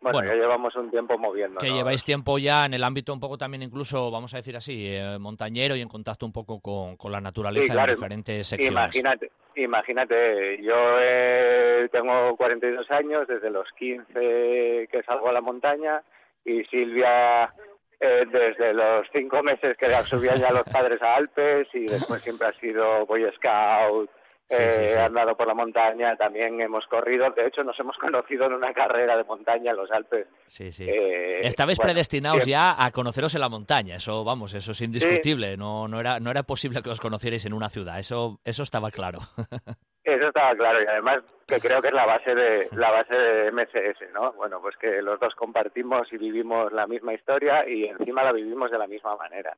bueno, 0.00 0.18
Bueno. 0.18 0.28
ya 0.28 0.34
llevamos 0.34 0.74
un 0.74 0.90
tiempo 0.90 1.16
moviendo. 1.16 1.60
Que 1.60 1.70
lleváis 1.70 2.02
tiempo 2.02 2.38
ya 2.38 2.66
en 2.66 2.74
el 2.74 2.82
ámbito 2.82 3.12
un 3.12 3.20
poco 3.20 3.38
también 3.38 3.62
incluso, 3.62 4.10
vamos 4.10 4.34
a 4.34 4.38
decir 4.38 4.56
así, 4.56 4.84
eh, 4.88 5.16
montañero 5.20 5.76
y 5.76 5.80
en 5.80 5.88
contacto 5.88 6.26
un 6.26 6.32
poco 6.32 6.58
con, 6.58 6.96
con 6.96 7.12
la 7.12 7.20
naturaleza 7.20 7.66
Sí, 7.66 7.72
claro, 7.72 7.92
en 7.92 7.96
diferentes 7.96 8.48
secciones. 8.48 8.72
Imagínate, 8.72 9.30
imagínate, 9.54 10.60
yo 10.60 10.96
eh, 11.00 11.88
tengo 11.92 12.36
42 12.36 12.90
años, 12.90 13.28
desde 13.28 13.48
los 13.48 13.68
15 13.78 14.88
que 14.90 15.02
salgo 15.06 15.28
a 15.28 15.32
la 15.32 15.40
montaña 15.40 16.02
y 16.44 16.64
Silvia 16.64 17.52
eh, 18.00 18.24
desde 18.30 18.72
los 18.74 19.06
cinco 19.12 19.42
meses 19.42 19.76
que 19.76 19.88
subían 20.04 20.38
ya 20.38 20.50
los 20.52 20.64
padres 20.64 21.00
a 21.02 21.16
Alpes 21.16 21.68
y 21.74 21.86
después 21.86 22.22
siempre 22.22 22.48
ha 22.48 22.52
sido 22.54 23.04
Boy 23.06 23.24
Scout, 23.36 24.10
eh, 24.48 24.70
sí, 24.72 24.88
sí. 24.88 24.98
ha 24.98 25.04
andado 25.04 25.36
por 25.36 25.46
la 25.46 25.54
montaña, 25.54 26.16
también 26.16 26.60
hemos 26.60 26.84
corrido, 26.86 27.30
de 27.30 27.46
hecho 27.46 27.62
nos 27.62 27.78
hemos 27.78 27.96
conocido 27.98 28.46
en 28.46 28.54
una 28.54 28.72
carrera 28.72 29.16
de 29.16 29.22
montaña 29.22 29.70
en 29.70 29.76
los 29.76 29.90
Alpes. 29.92 30.26
Sí, 30.46 30.72
sí. 30.72 30.88
Eh, 30.88 31.46
Estabais 31.46 31.78
bueno, 31.78 31.92
predestinados 31.92 32.42
siempre- 32.42 32.50
ya 32.52 32.84
a 32.84 32.90
conoceros 32.90 33.32
en 33.36 33.42
la 33.42 33.48
montaña, 33.48 33.96
eso 33.96 34.24
vamos, 34.24 34.52
eso 34.54 34.72
es 34.72 34.80
indiscutible, 34.80 35.56
no, 35.56 35.86
no, 35.86 36.00
era, 36.00 36.18
no 36.18 36.30
era 36.32 36.42
posible 36.42 36.82
que 36.82 36.90
os 36.90 36.98
conocierais 37.00 37.44
en 37.46 37.52
una 37.52 37.68
ciudad, 37.68 37.98
eso, 38.00 38.40
eso 38.44 38.62
estaba 38.64 38.90
claro. 38.90 39.18
Eso 40.14 40.28
estaba 40.28 40.54
claro 40.54 40.82
y 40.82 40.86
además 40.86 41.22
que 41.46 41.60
creo 41.60 41.82
que 41.82 41.88
es 41.88 41.94
la 41.94 42.06
base 42.06 42.34
de 42.34 42.68
la 42.72 42.90
base 42.90 43.14
de 43.14 43.52
MSS, 43.52 44.12
¿no? 44.14 44.32
Bueno, 44.32 44.60
pues 44.60 44.76
que 44.76 45.02
los 45.02 45.18
dos 45.18 45.34
compartimos 45.34 46.12
y 46.12 46.18
vivimos 46.18 46.72
la 46.72 46.86
misma 46.86 47.14
historia 47.14 47.68
y 47.68 47.84
encima 47.84 48.22
la 48.22 48.32
vivimos 48.32 48.70
de 48.70 48.78
la 48.78 48.86
misma 48.86 49.16
manera. 49.16 49.56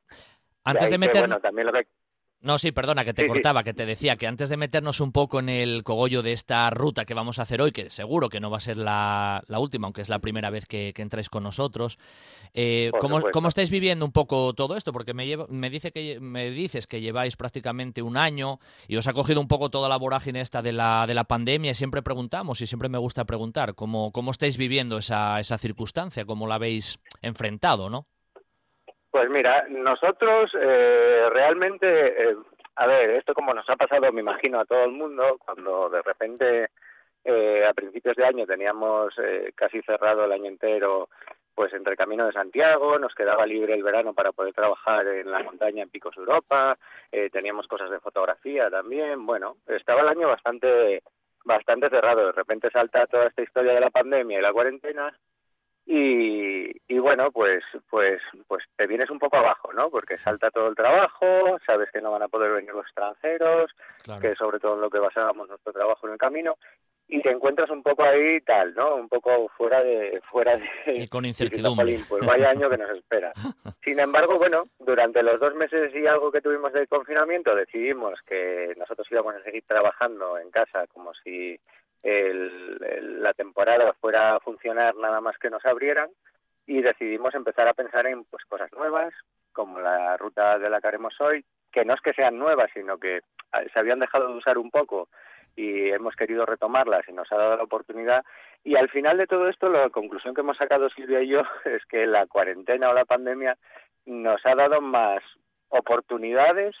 Antes 0.63 0.89
de 0.89 0.95
que, 0.95 0.99
meter... 0.99 1.21
bueno, 1.21 1.39
también 1.39 1.67
lo 1.67 1.73
que 1.73 1.87
No, 2.43 2.59
sí, 2.59 2.73
perdona, 2.73 3.05
que 3.05 3.13
te 3.13 3.21
Sí, 3.21 3.25
sí. 3.25 3.29
cortaba, 3.29 3.63
que 3.63 3.73
te 3.73 3.85
decía 3.85 4.17
que 4.17 4.27
antes 4.27 4.49
de 4.49 4.57
meternos 4.57 4.99
un 4.99 5.13
poco 5.13 5.39
en 5.39 5.47
el 5.47 5.81
cogollo 5.83 6.21
de 6.21 6.33
esta 6.33 6.69
ruta 6.71 7.05
que 7.05 7.13
vamos 7.13 7.39
a 7.39 7.43
hacer 7.43 7.61
hoy, 7.61 7.71
que 7.71 7.89
seguro 7.89 8.27
que 8.27 8.41
no 8.41 8.51
va 8.51 8.57
a 8.57 8.59
ser 8.59 8.75
la, 8.75 9.41
la 9.47 9.59
última, 9.59 9.87
aunque 9.87 10.01
es 10.01 10.09
la 10.09 10.19
primera 10.19 10.49
vez 10.49 10.65
que, 10.65 10.91
que 10.93 11.01
entráis 11.01 11.29
con 11.29 11.43
nosotros, 11.43 11.97
eh, 12.53 12.95
¿cómo, 12.97 13.21
cómo 13.31 13.47
estáis 13.47 13.69
viviendo 13.69 14.05
un 14.05 14.11
poco 14.11 14.53
todo 14.53 14.75
esto? 14.75 14.91
Porque 14.91 15.13
me, 15.13 15.25
lleva- 15.25 15.47
me, 15.49 15.69
dice 15.69 15.91
que, 15.91 16.19
me 16.19 16.49
dices 16.51 16.85
que 16.85 16.99
lleváis 16.99 17.37
prácticamente 17.37 18.01
un 18.01 18.17
año 18.17 18.59
y 18.89 18.97
os 18.97 19.07
ha 19.07 19.13
cogido 19.13 19.39
un 19.39 19.47
poco 19.47 19.69
toda 19.69 19.87
la 19.87 19.97
vorágine 19.97 20.41
esta 20.41 20.61
de 20.61 20.73
la, 20.73 21.05
de 21.07 21.13
la 21.13 21.23
pandemia 21.23 21.71
y 21.71 21.75
siempre 21.75 22.01
preguntamos 22.03 22.59
y 22.61 22.67
siempre 22.67 22.89
me 22.89 22.97
gusta 22.97 23.25
preguntar 23.25 23.73
cómo, 23.75 24.11
cómo 24.11 24.31
estáis 24.31 24.57
viviendo 24.57 24.97
esa, 24.97 25.39
esa 25.39 25.57
circunstancia, 25.57 26.25
cómo 26.25 26.47
la 26.47 26.55
habéis 26.55 26.99
enfrentado, 27.21 27.89
¿no? 27.89 28.07
Pues 29.13 29.29
mira, 29.29 29.67
nosotros 29.69 30.51
eh, 30.59 31.27
realmente, 31.29 32.31
eh, 32.31 32.35
a 32.75 32.87
ver, 32.87 33.11
esto 33.11 33.35
como 33.35 33.53
nos 33.53 33.69
ha 33.69 33.75
pasado, 33.75 34.11
me 34.11 34.21
imagino, 34.21 34.59
a 34.59 34.65
todo 34.65 34.85
el 34.85 34.91
mundo, 34.91 35.37
cuando 35.45 35.87
de 35.91 36.01
repente 36.01 36.69
eh, 37.23 37.63
a 37.63 37.75
principios 37.75 38.15
de 38.15 38.25
año 38.25 38.47
teníamos 38.47 39.13
eh, 39.19 39.51
casi 39.53 39.83
cerrado 39.83 40.25
el 40.25 40.31
año 40.31 40.47
entero, 40.47 41.09
pues 41.53 41.71
entre 41.73 41.95
Camino 41.95 42.25
de 42.25 42.31
Santiago, 42.31 42.97
nos 42.97 43.13
quedaba 43.13 43.45
libre 43.45 43.75
el 43.75 43.83
verano 43.83 44.15
para 44.15 44.31
poder 44.31 44.55
trabajar 44.55 45.05
en 45.05 45.29
la 45.29 45.43
montaña 45.43 45.83
en 45.83 45.91
Picos 45.91 46.17
Europa, 46.17 46.75
eh, 47.11 47.29
teníamos 47.29 47.67
cosas 47.67 47.91
de 47.91 47.99
fotografía 47.99 48.71
también, 48.71 49.27
bueno, 49.27 49.57
estaba 49.67 50.01
el 50.01 50.07
año 50.07 50.27
bastante 50.27 51.03
bastante 51.45 51.87
cerrado, 51.91 52.25
de 52.25 52.31
repente 52.31 52.71
salta 52.71 53.05
toda 53.05 53.27
esta 53.27 53.43
historia 53.43 53.73
de 53.73 53.81
la 53.81 53.91
pandemia 53.91 54.39
y 54.39 54.41
la 54.41 54.53
cuarentena 54.53 55.15
y, 55.85 56.71
y 56.87 56.99
bueno, 56.99 57.31
pues, 57.31 57.63
pues, 57.89 58.21
pues 58.47 58.63
te 58.75 58.87
vienes 58.87 59.09
un 59.09 59.19
poco 59.19 59.37
abajo, 59.37 59.73
¿no? 59.73 59.89
Porque 59.89 60.17
salta 60.17 60.49
todo 60.51 60.67
el 60.69 60.75
trabajo, 60.75 61.57
sabes 61.65 61.89
que 61.91 62.01
no 62.01 62.11
van 62.11 62.23
a 62.23 62.27
poder 62.29 62.51
venir 62.53 62.73
los 62.73 62.85
extranjeros, 62.85 63.71
Claro. 64.03 64.21
que 64.21 64.35
sobre 64.35 64.59
todo 64.59 64.77
lo 64.77 64.89
que 64.89 64.99
basábamos 64.99 65.47
nuestro 65.49 65.73
trabajo 65.73 66.07
en 66.07 66.13
el 66.13 66.19
camino, 66.19 66.55
y 67.07 67.21
te 67.21 67.29
encuentras 67.31 67.69
un 67.69 67.83
poco 67.83 68.03
ahí 68.03 68.39
tal, 68.41 68.73
¿no? 68.75 68.95
Un 68.95 69.09
poco 69.09 69.49
fuera 69.57 69.83
de, 69.83 70.21
fuera 70.31 70.55
de. 70.57 70.65
Y 70.95 71.07
con 71.09 71.25
incertidumbre. 71.25 71.85
"Jolín, 71.85 72.05
Pues 72.07 72.25
vaya 72.25 72.49
año 72.49 72.69
que 72.69 72.77
nos 72.77 72.89
espera. 72.91 73.33
Sin 73.83 73.99
embargo, 73.99 74.37
bueno, 74.37 74.63
durante 74.79 75.21
los 75.21 75.39
dos 75.39 75.53
meses 75.53 75.93
y 75.93 76.07
algo 76.07 76.31
que 76.31 76.41
tuvimos 76.41 76.71
de 76.71 76.87
confinamiento, 76.87 77.53
decidimos 77.55 78.19
que 78.25 78.73
nosotros 78.77 79.05
íbamos 79.11 79.35
a 79.35 79.43
seguir 79.43 79.63
trabajando 79.67 80.37
en 80.39 80.49
casa 80.49 80.87
como 80.87 81.13
si 81.15 81.59
el- 82.03 82.77
el- 82.87 83.23
la 83.23 83.33
temporada 83.33 83.93
fuera 83.93 84.35
a 84.35 84.39
funcionar 84.39 84.95
nada 84.95 85.21
más 85.21 85.37
que 85.37 85.49
nos 85.49 85.65
abrieran 85.65 86.09
y 86.67 86.81
decidimos 86.81 87.33
empezar 87.35 87.67
a 87.67 87.73
pensar 87.73 88.05
en 88.07 88.23
pues 88.25 88.43
cosas 88.45 88.71
nuevas 88.73 89.13
como 89.53 89.79
la 89.79 90.17
ruta 90.17 90.59
de 90.59 90.69
la 90.69 90.81
que 90.81 90.87
haremos 90.87 91.19
hoy 91.21 91.43
que 91.71 91.85
no 91.85 91.93
es 91.93 92.01
que 92.01 92.13
sean 92.13 92.37
nuevas 92.37 92.69
sino 92.73 92.97
que 92.97 93.21
ah, 93.51 93.61
se 93.71 93.79
habían 93.79 93.99
dejado 93.99 94.27
de 94.29 94.35
usar 94.37 94.57
un 94.57 94.69
poco 94.71 95.09
y 95.55 95.89
hemos 95.89 96.15
querido 96.15 96.45
retomarlas 96.45 97.07
y 97.07 97.13
nos 97.13 97.31
ha 97.31 97.37
dado 97.37 97.57
la 97.57 97.63
oportunidad. 97.63 98.25
Y 98.63 98.75
al 98.75 98.89
final 98.89 99.17
de 99.19 99.27
todo 99.27 99.47
esto 99.49 99.69
la 99.69 99.89
conclusión 99.91 100.33
que 100.33 100.41
hemos 100.41 100.57
sacado 100.57 100.89
Silvia 100.89 101.21
y 101.21 101.27
yo 101.27 101.41
es 101.65 101.85
que 101.85 102.07
la 102.07 102.25
cuarentena 102.25 102.89
o 102.89 102.93
la 102.93 103.05
pandemia 103.05 103.55
nos 104.05 104.43
ha 104.45 104.55
dado 104.55 104.81
más 104.81 105.21
oportunidades 105.69 106.75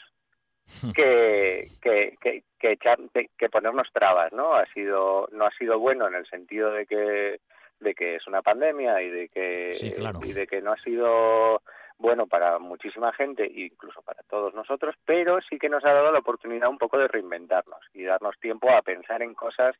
que, 0.95 1.67
que, 1.81 2.15
que, 2.21 2.43
que, 2.59 2.71
echar- 2.79 3.09
que- 3.37 3.49
ponernos 3.49 3.87
trabas, 3.93 4.31
¿no? 4.33 4.53
Ha 4.55 4.65
sido, 4.73 5.27
no 5.31 5.45
ha 5.45 5.51
sido 5.51 5.79
bueno 5.79 6.07
en 6.07 6.15
el 6.15 6.25
sentido 6.27 6.71
de 6.71 6.85
que, 6.85 7.39
de 7.79 7.93
que 7.95 8.15
es 8.15 8.27
una 8.27 8.41
pandemia 8.41 9.01
y 9.01 9.09
de 9.09 9.29
que, 9.29 9.73
Sí, 9.75 9.91
claro. 9.91 10.19
y 10.23 10.33
de 10.33 10.47
que 10.47 10.61
no 10.61 10.71
ha 10.71 10.77
sido 10.77 11.61
bueno 11.97 12.27
para 12.27 12.59
muchísima 12.59 13.13
gente, 13.13 13.49
incluso 13.53 14.01
para 14.01 14.23
todos 14.23 14.53
nosotros, 14.53 14.95
pero 15.05 15.39
sí 15.41 15.57
que 15.59 15.69
nos 15.69 15.85
ha 15.85 15.93
dado 15.93 16.11
la 16.11 16.19
oportunidad 16.19 16.69
un 16.69 16.77
poco 16.79 16.97
de 16.97 17.07
reinventarnos 17.07 17.79
y 17.93 18.03
darnos 18.03 18.37
tiempo 18.39 18.69
a 18.71 18.81
pensar 18.81 19.21
en 19.21 19.33
cosas 19.35 19.75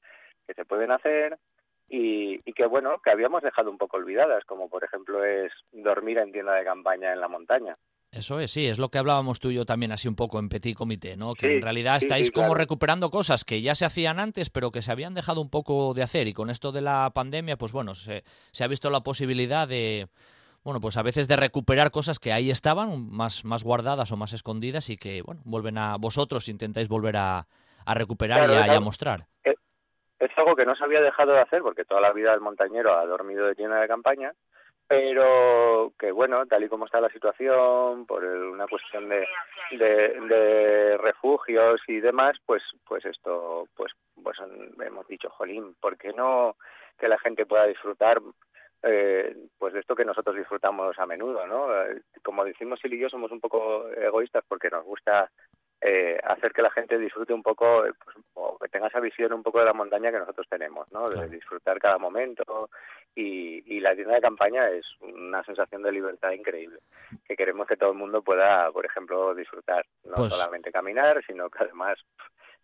que 0.48 0.54
se 0.54 0.64
pueden 0.66 0.92
hacer 0.92 1.38
y, 1.90 2.40
y 2.46 2.54
que 2.54 2.66
bueno, 2.66 3.00
que 3.04 3.10
habíamos 3.12 3.42
dejado 3.42 3.70
un 3.72 3.78
poco 3.78 3.98
olvidadas, 3.98 4.46
como 4.46 4.70
por 4.70 4.84
ejemplo 4.84 5.24
es 5.26 5.52
dormir 5.72 6.18
en 6.20 6.32
tienda 6.32 6.54
de 6.54 6.64
campaña 6.64 7.12
en 7.12 7.20
la 7.20 7.28
montaña. 7.28 7.76
Eso 8.14 8.40
es, 8.40 8.52
sí, 8.52 8.68
es 8.68 8.78
lo 8.78 8.90
que 8.90 9.00
hablábamos 9.00 9.40
tú 9.40 9.50
y 9.50 9.56
yo 9.56 9.66
también 9.66 9.92
así 9.92 10.08
un 10.08 10.16
poco 10.16 10.38
en 10.38 10.48
Petit 10.48 10.78
Comité, 10.78 11.18
¿no? 11.18 11.34
Que 11.34 11.48
Sí, 11.48 11.54
en 11.56 11.62
realidad 11.64 12.00
sí, 12.00 12.06
estáis 12.06 12.28
sí, 12.28 12.32
como 12.32 12.50
claro. 12.50 12.60
recuperando 12.60 13.10
cosas 13.10 13.44
que 13.44 13.62
ya 13.64 13.74
se 13.74 13.86
hacían 13.86 14.20
antes, 14.20 14.52
pero 14.52 14.72
que 14.72 14.84
se 14.84 14.92
habían 14.92 15.16
dejado 15.16 15.42
un 15.42 15.50
poco 15.50 15.96
de 15.96 16.04
hacer. 16.04 16.28
Y 16.28 16.34
con 16.34 16.52
esto 16.52 16.72
de 16.72 16.82
la 16.82 17.10
pandemia, 17.14 17.58
pues 17.58 17.72
bueno, 17.72 17.96
se, 17.96 18.24
se 18.52 18.64
ha 18.64 18.68
visto 18.68 18.92
la 18.92 19.02
posibilidad 19.02 19.68
de, 19.68 20.10
bueno, 20.64 20.80
pues 20.80 20.96
a 20.98 21.02
veces 21.02 21.28
de 21.28 21.38
recuperar 21.38 21.90
cosas 21.90 22.20
que 22.20 22.32
ahí 22.32 22.52
estaban, 22.52 23.10
más, 23.10 23.46
más 23.46 23.64
guardadas 23.64 24.12
o 24.12 24.18
más 24.18 24.34
escondidas 24.34 24.92
y 24.92 24.98
que, 24.98 25.24
bueno, 25.24 25.42
vuelven 25.44 25.80
a 25.80 25.98
vosotros, 25.98 26.50
intentáis 26.50 26.88
volver 26.90 27.18
a, 27.18 27.48
a 27.84 27.94
recuperar 27.96 28.46
Claro, 28.46 28.54
y, 28.54 28.70
a, 28.70 28.74
y 28.74 28.78
a 28.78 28.80
mostrar. 28.80 29.26
Es 29.44 30.38
algo 30.38 30.56
que 30.56 30.66
no 30.66 30.76
se 30.76 30.84
había 30.84 31.02
dejado 31.02 31.34
de 31.34 31.42
hacer 31.42 31.62
porque 31.64 31.84
toda 31.84 32.00
la 32.00 32.14
vida 32.14 32.34
el 32.34 32.40
montañero 32.42 32.98
ha 32.98 33.06
dormido 33.06 33.46
de 33.48 33.56
tienda 33.56 33.82
de 33.82 33.88
campaña, 33.88 34.32
pero 34.94 35.94
que 35.98 36.12
bueno, 36.12 36.46
tal 36.46 36.64
y 36.64 36.70
como 36.70 36.86
está 36.86 37.02
la 37.02 37.10
situación, 37.10 38.06
por 38.06 38.24
una 38.24 38.68
cuestión 38.68 39.10
de, 39.10 39.28
de, 39.72 40.98
refugios 40.98 41.82
y 41.88 42.00
demás, 42.00 42.38
pues 42.46 42.64
pues 42.86 43.06
esto, 43.06 43.68
pues 43.76 43.92
pues 44.22 44.38
hemos 44.86 45.08
dicho, 45.08 45.30
jolín, 45.30 45.76
¿por 45.80 45.98
qué 45.98 46.14
no 46.14 46.56
que 47.00 47.08
la 47.08 47.18
gente 47.18 47.46
pueda 47.46 47.66
disfrutar 47.66 48.22
eh, 48.84 49.36
pues 49.58 49.74
de 49.74 49.80
esto 49.80 49.96
que 49.96 50.06
nosotros 50.06 50.36
disfrutamos 50.36 51.00
a 51.00 51.06
menudo, 51.06 51.48
¿no? 51.48 51.74
Eh, 51.84 52.02
Como 52.22 52.44
decimos 52.44 52.80
Sil 52.84 52.94
y 52.94 53.00
yo, 53.00 53.10
somos 53.10 53.32
un 53.32 53.40
poco 53.40 53.90
egoístas 53.90 54.44
porque 54.48 54.70
nos 54.70 54.84
gusta 54.84 55.32
eh, 55.86 56.18
hacer 56.24 56.54
que 56.54 56.62
la 56.62 56.72
gente 56.72 56.98
disfrute 56.98 57.34
un 57.34 57.44
poco, 57.44 57.86
eh, 57.86 57.92
pues, 58.04 58.16
o 58.36 58.58
que 58.58 58.70
tenga 58.70 58.88
esa 58.88 59.00
visión 59.00 59.34
un 59.34 59.44
poco 59.44 59.60
de 59.60 59.66
la 59.66 59.74
montaña 59.74 60.12
que 60.12 60.20
nosotros 60.20 60.48
tenemos, 60.50 60.92
¿no? 60.92 61.10
De 61.10 61.16
Claro. 61.16 61.30
disfrutar 61.30 61.80
cada 61.80 61.98
momento 61.98 62.70
y, 63.16 63.64
y 63.76 63.80
la 63.80 63.94
tienda 63.96 64.16
de 64.16 64.22
campaña 64.22 64.70
es 64.70 64.86
una 65.02 65.44
sensación 65.44 65.84
de 65.84 65.92
libertad 65.92 66.32
increíble 66.32 66.80
que 67.28 67.36
queremos 67.36 67.68
que 67.68 67.76
todo 67.78 67.92
el 67.92 67.98
mundo 67.98 68.22
pueda, 68.22 68.72
por 68.72 68.86
ejemplo, 68.86 69.36
disfrutar, 69.36 69.86
no 70.06 70.14
Pues- 70.16 70.34
solamente 70.34 70.72
caminar, 70.72 71.22
sino 71.28 71.50
que 71.50 71.64
además 71.64 72.00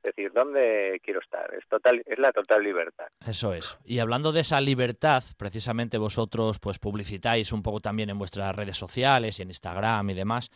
decir 0.01 0.31
dónde 0.31 1.01
quiero 1.03 1.19
estar. 1.19 1.53
Es 1.53 1.67
total, 1.67 2.01
es 2.05 2.17
la 2.17 2.31
total 2.31 2.63
libertad. 2.63 3.07
Eso 3.27 3.53
es. 3.53 3.77
Y 3.83 3.99
hablando 3.99 4.31
de 4.31 4.39
esa 4.39 4.61
libertad, 4.61 5.21
precisamente 5.37 5.97
vosotros 5.97 6.57
pues 6.59 6.79
publicitáis 6.79 7.51
un 7.51 7.61
poco 7.61 7.81
también 7.81 8.09
en 8.09 8.17
vuestras 8.17 8.55
redes 8.55 8.77
sociales 8.77 9.37
y 9.39 9.41
en 9.41 9.49
Instagram 9.49 10.09
y 10.09 10.13
demás, 10.13 10.51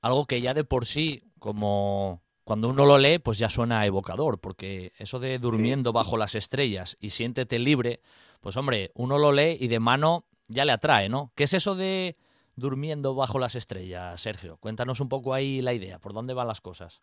algo 0.00 0.26
que 0.26 0.40
ya 0.40 0.54
de 0.54 0.64
por 0.64 0.86
sí, 0.86 1.22
como 1.38 2.22
cuando 2.44 2.68
uno 2.70 2.86
lo 2.86 2.98
lee, 2.98 3.18
pues 3.18 3.38
ya 3.38 3.50
suena 3.50 3.84
evocador, 3.84 4.40
porque 4.40 4.92
eso 4.98 5.18
de 5.20 5.38
durmiendo 5.38 5.92
bajo 5.92 6.16
las 6.16 6.34
estrellas 6.34 6.96
y 7.00 7.10
siéntete 7.10 7.58
libre, 7.58 8.00
pues 8.40 8.56
hombre, 8.56 8.90
uno 8.94 9.18
lo 9.18 9.32
lee 9.32 9.58
y 9.60 9.68
de 9.68 9.80
mano 9.80 10.24
ya 10.46 10.64
le 10.64 10.72
atrae, 10.72 11.08
¿no? 11.08 11.30
¿Qué 11.34 11.44
es 11.44 11.52
eso 11.52 11.74
de 11.74 12.16
durmiendo 12.56 13.14
bajo 13.14 13.38
las 13.38 13.54
estrellas, 13.54 14.20
Sergio? 14.20 14.56
Cuéntanos 14.56 15.00
un 15.00 15.08
poco 15.08 15.34
ahí 15.34 15.60
la 15.60 15.74
idea, 15.74 15.98
por 15.98 16.14
dónde 16.14 16.34
van 16.34 16.48
las 16.48 16.60
cosas. 16.60 17.02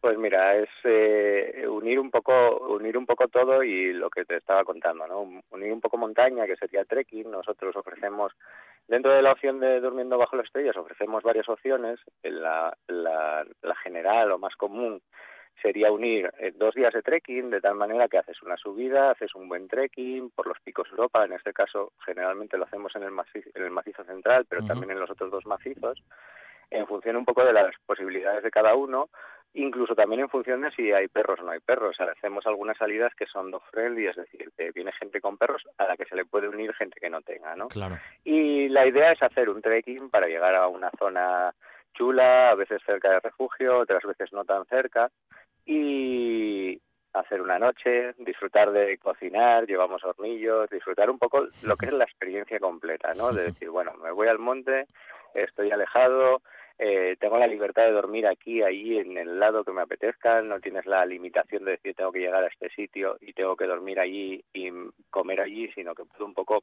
Pues 0.00 0.16
mira, 0.16 0.56
es 0.56 0.70
eh, 0.84 1.66
unir 1.68 2.00
un 2.00 2.10
poco, 2.10 2.56
unir 2.68 2.96
un 2.96 3.04
poco 3.04 3.28
todo 3.28 3.62
y 3.62 3.92
lo 3.92 4.08
que 4.08 4.24
te 4.24 4.36
estaba 4.36 4.64
contando, 4.64 5.06
¿no? 5.06 5.42
Unir 5.50 5.72
un 5.72 5.80
poco 5.82 5.98
montaña, 5.98 6.46
que 6.46 6.56
sería 6.56 6.86
trekking. 6.86 7.30
Nosotros 7.30 7.76
ofrecemos, 7.76 8.32
dentro 8.88 9.12
de 9.12 9.20
la 9.20 9.32
opción 9.32 9.60
de 9.60 9.78
durmiendo 9.80 10.16
bajo 10.16 10.36
las 10.36 10.46
estrellas, 10.46 10.76
ofrecemos 10.78 11.22
varias 11.22 11.46
opciones. 11.50 12.00
La, 12.22 12.74
la, 12.88 13.44
la 13.60 13.74
general 13.76 14.32
o 14.32 14.38
más 14.38 14.56
común 14.56 15.02
sería 15.60 15.92
unir 15.92 16.32
eh, 16.38 16.52
dos 16.56 16.74
días 16.74 16.94
de 16.94 17.02
trekking, 17.02 17.50
de 17.50 17.60
tal 17.60 17.74
manera 17.74 18.08
que 18.08 18.16
haces 18.16 18.40
una 18.42 18.56
subida, 18.56 19.10
haces 19.10 19.34
un 19.34 19.50
buen 19.50 19.68
trekking 19.68 20.30
por 20.30 20.46
los 20.46 20.58
picos 20.60 20.88
Europa. 20.90 21.26
En 21.26 21.32
este 21.32 21.52
caso, 21.52 21.92
generalmente 22.06 22.56
lo 22.56 22.64
hacemos 22.64 22.96
en 22.96 23.02
el 23.02 23.10
macizo, 23.10 23.50
en 23.54 23.64
el 23.64 23.70
macizo 23.70 24.02
central, 24.04 24.46
pero 24.48 24.64
también 24.64 24.92
en 24.92 25.00
los 25.00 25.10
otros 25.10 25.30
dos 25.30 25.44
macizos, 25.44 26.02
en 26.70 26.86
función 26.86 27.16
un 27.16 27.26
poco 27.26 27.44
de 27.44 27.52
las 27.52 27.74
posibilidades 27.84 28.42
de 28.42 28.50
cada 28.50 28.74
uno 28.74 29.10
incluso 29.54 29.94
también 29.94 30.22
en 30.22 30.28
función 30.28 30.60
de 30.62 30.70
si 30.72 30.92
hay 30.92 31.08
perros 31.08 31.40
o 31.40 31.42
no 31.42 31.50
hay 31.50 31.60
perros. 31.60 31.90
O 31.90 31.92
sea, 31.94 32.12
hacemos 32.12 32.46
algunas 32.46 32.76
salidas 32.76 33.12
que 33.14 33.26
son 33.26 33.50
dog 33.50 33.62
friendly, 33.70 34.06
es 34.06 34.16
decir, 34.16 34.50
que 34.56 34.70
viene 34.72 34.92
gente 34.92 35.20
con 35.20 35.36
perros 35.36 35.62
a 35.78 35.86
la 35.86 35.96
que 35.96 36.04
se 36.04 36.16
le 36.16 36.24
puede 36.24 36.48
unir 36.48 36.72
gente 36.74 37.00
que 37.00 37.10
no 37.10 37.20
tenga, 37.22 37.56
¿no? 37.56 37.68
Claro. 37.68 37.98
Y 38.24 38.68
la 38.68 38.86
idea 38.86 39.12
es 39.12 39.22
hacer 39.22 39.48
un 39.48 39.62
trekking 39.62 40.10
para 40.10 40.28
llegar 40.28 40.54
a 40.54 40.68
una 40.68 40.90
zona 40.98 41.52
chula, 41.94 42.50
a 42.50 42.54
veces 42.54 42.80
cerca 42.86 43.10
de 43.10 43.20
refugio, 43.20 43.78
otras 43.78 44.02
veces 44.04 44.32
no 44.32 44.44
tan 44.44 44.64
cerca, 44.66 45.10
y 45.66 46.80
hacer 47.12 47.42
una 47.42 47.58
noche, 47.58 48.14
disfrutar 48.18 48.70
de 48.70 48.96
cocinar, 48.98 49.66
llevamos 49.66 50.04
hornillos, 50.04 50.70
disfrutar 50.70 51.10
un 51.10 51.18
poco 51.18 51.48
lo 51.62 51.76
que 51.76 51.86
es 51.86 51.92
la 51.92 52.04
experiencia 52.04 52.60
completa, 52.60 53.12
¿no? 53.14 53.32
De 53.32 53.44
decir, 53.50 53.68
bueno, 53.70 53.92
me 54.02 54.12
voy 54.12 54.28
al 54.28 54.38
monte, 54.38 54.86
estoy 55.34 55.70
alejado, 55.70 56.42
eh, 56.82 57.16
tengo 57.20 57.36
la 57.38 57.46
libertad 57.46 57.84
de 57.84 57.92
dormir 57.92 58.26
aquí, 58.26 58.62
ahí, 58.62 58.96
en 58.98 59.18
el 59.18 59.38
lado 59.38 59.64
que 59.64 59.72
me 59.72 59.82
apetezca, 59.82 60.40
no 60.40 60.60
tienes 60.60 60.86
la 60.86 61.04
limitación 61.04 61.64
de 61.66 61.72
decir 61.72 61.94
tengo 61.94 62.10
que 62.10 62.20
llegar 62.20 62.42
a 62.42 62.48
este 62.48 62.70
sitio 62.70 63.18
y 63.20 63.32
tengo 63.34 63.54
que 63.54 63.66
dormir 63.66 64.00
allí 64.00 64.42
y 64.54 64.70
comer 65.10 65.40
allí, 65.42 65.68
sino 65.74 65.94
que 65.94 66.04
puedo 66.06 66.24
un 66.24 66.34
poco 66.34 66.62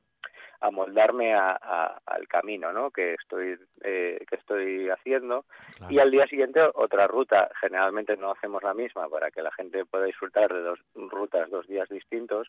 amoldarme 0.59 1.35
a, 1.35 1.51
a- 1.51 2.01
al 2.05 2.27
camino 2.27 2.73
¿no? 2.73 2.89
que 2.89 3.13
estoy 3.13 3.57
eh, 3.83 4.19
que 4.27 4.35
estoy 4.37 4.89
haciendo 4.89 5.45
claro. 5.77 5.93
y 5.93 5.99
al 5.99 6.09
día 6.09 6.25
siguiente 6.25 6.59
otra 6.73 7.05
ruta 7.05 7.47
generalmente 7.61 8.17
no 8.17 8.31
hacemos 8.31 8.63
la 8.63 8.73
misma 8.73 9.07
para 9.07 9.29
que 9.29 9.43
la 9.43 9.51
gente 9.51 9.85
pueda 9.85 10.05
disfrutar 10.05 10.51
de 10.51 10.61
dos 10.61 10.79
rutas 10.95 11.51
dos 11.51 11.67
días 11.67 11.87
distintos 11.89 12.47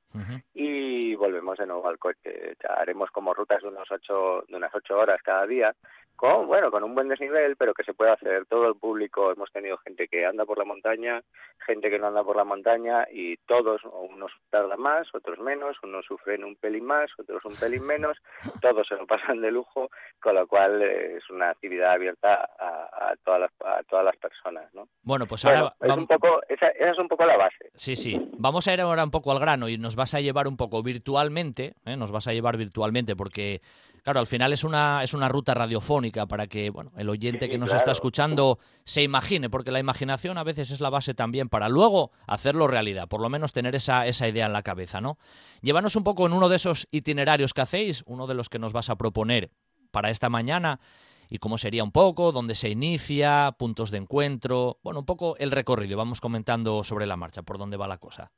y 0.55 1.15
volvemos 1.17 1.59
de 1.59 1.67
nuevo 1.67 1.87
al 1.87 1.99
coche 1.99 2.57
haremos 2.79 3.11
como 3.11 3.35
rutas 3.35 3.61
de 3.61 3.69
unos 3.69 3.91
ocho 3.91 4.43
de 4.49 4.57
unas 4.57 4.75
ocho 4.75 4.97
horas 4.99 5.23
cada 5.23 5.47
día 5.47 5.75
con 6.17 6.47
bueno 6.47 6.71
con 6.71 6.83
un 6.85 6.95
buen 6.95 7.09
desnivel 7.09 7.57
pero 7.59 7.75
que 7.75 7.85
se 7.85 7.95
puede 7.95 8.13
hacer 8.13 8.47
todo 8.47 8.69
el 8.69 8.77
público 8.77 9.33
hemos 9.33 9.51
tenido 9.53 9.79
gente 9.79 10.09
que 10.09 10.25
anda 10.25 10.45
por 10.45 10.59
la 10.59 10.65
montaña 10.65 11.23
gente 11.67 11.91
que 11.91 11.99
no 11.99 12.07
anda 12.07 12.25
por 12.25 12.37
la 12.37 12.45
montaña 12.45 13.07
y 13.13 13.37
todos 13.39 13.83
unos 13.85 14.33
tardan 14.51 14.81
más 14.81 15.07
otros 15.15 15.39
menos 15.39 15.77
unos 15.83 16.07
sufren 16.07 16.45
un 16.45 16.57
pelín 16.57 16.85
más 16.85 17.11
otros 17.19 17.45
un 17.45 17.55
pelín 17.57 17.85
menos 17.85 18.17
todos 18.63 18.87
se 18.87 18.95
lo 18.95 19.07
pasan 19.07 19.41
de 19.41 19.51
lujo 19.51 19.91
con 20.21 20.35
lo 20.35 20.47
cual 20.47 20.83
eh, 20.83 21.17
es 21.17 21.31
una 21.31 21.51
actividad 21.51 21.93
abierta 21.93 22.49
a, 22.59 23.11
a 23.11 23.17
todas 23.25 23.41
las 23.41 23.51
a 23.65 23.83
todas 23.85 24.05
las 24.05 24.17
personas 24.17 24.73
no 24.75 24.89
Bueno, 25.03 25.27
pues 25.27 25.45
bueno, 25.45 25.73
ahora 25.81 25.95
es 25.95 25.99
un 25.99 26.07
poco 26.07 26.41
esa, 26.49 26.69
esa 26.69 26.91
es 26.93 26.99
un 26.99 27.09
poco 27.09 27.27
la 27.27 27.37
base 27.37 27.69
Sí, 27.75 27.97
sí. 27.97 28.21
Vamos 28.39 28.67
a 28.67 28.75
ir 28.75 28.81
ahora 28.81 29.05
un 29.05 29.11
poco 29.11 29.33
al 29.33 29.39
grano 29.39 29.69
y 29.69 29.79
nos 29.79 29.97
vas 29.97 30.15
a 30.15 30.21
llevar 30.21 30.49
un 30.49 30.57
poco 30.57 30.83
virtualmente, 30.83 31.75
¿eh? 31.85 31.97
nos 31.97 32.11
vas 32.11 32.27
a 32.29 32.33
llevar 32.33 32.57
virtualmente 32.57 33.17
porque, 33.17 33.61
claro, 34.03 34.21
al 34.21 34.27
final 34.27 34.53
es 34.53 34.65
una, 34.65 35.03
es 35.03 35.15
una 35.15 35.29
ruta 35.29 35.55
radiofónica 35.55 36.27
para 36.27 36.47
que 36.47 36.71
bueno, 36.71 36.93
el 36.97 37.09
oyente 37.09 37.47
Sí, 37.47 37.51
que 37.51 37.59
nos 37.59 37.71
claro. 37.71 37.79
está 37.79 37.91
escuchando 37.93 38.59
se 38.85 39.03
imagine, 39.03 39.51
porque 39.51 39.71
la 39.71 39.79
imaginación 39.81 40.39
a 40.39 40.45
veces 40.45 40.71
es 40.71 40.81
la 40.81 40.91
base 40.91 41.15
también 41.15 41.49
para 41.49 41.69
luego 41.69 42.11
hacerlo 42.27 42.67
realidad, 42.67 43.09
por 43.09 43.21
lo 43.21 43.29
menos 43.29 43.53
tener 43.53 43.75
esa, 43.75 44.07
esa 44.07 44.27
idea 44.29 44.47
en 44.47 44.53
la 44.53 44.63
cabeza, 44.63 45.01
¿no? 45.01 45.19
Llévanos 45.63 45.97
un 45.97 46.05
poco 46.05 46.27
en 46.27 46.33
uno 46.33 46.49
de 46.49 46.57
esos 46.57 46.87
itinerarios 46.91 47.55
que 47.55 47.61
hacéis, 47.61 48.03
uno 48.07 48.27
de 48.27 48.35
los 48.35 48.49
que 48.49 48.59
nos 48.59 48.73
vas 48.73 48.91
a 48.91 48.97
proponer 48.97 49.51
para 49.91 50.11
esta 50.11 50.29
mañana 50.29 50.81
y 51.31 51.39
cómo 51.39 51.59
sería 51.59 51.85
un 51.85 51.93
poco, 51.93 52.33
dónde 52.33 52.55
se 52.55 52.71
inicia, 52.71 53.55
puntos 53.59 53.91
de 53.91 53.99
encuentro, 53.99 54.79
bueno, 54.83 55.01
un 55.01 55.07
poco 55.07 55.37
el 55.39 55.51
recorrido, 55.51 55.99
vamos 55.99 56.21
comentando 56.21 56.83
sobre 56.85 57.07
la 57.07 57.17
marcha, 57.17 57.43
por 57.43 57.59
dónde 57.59 57.77
va 57.77 57.87
la 57.87 57.99
cosa. 57.99 58.33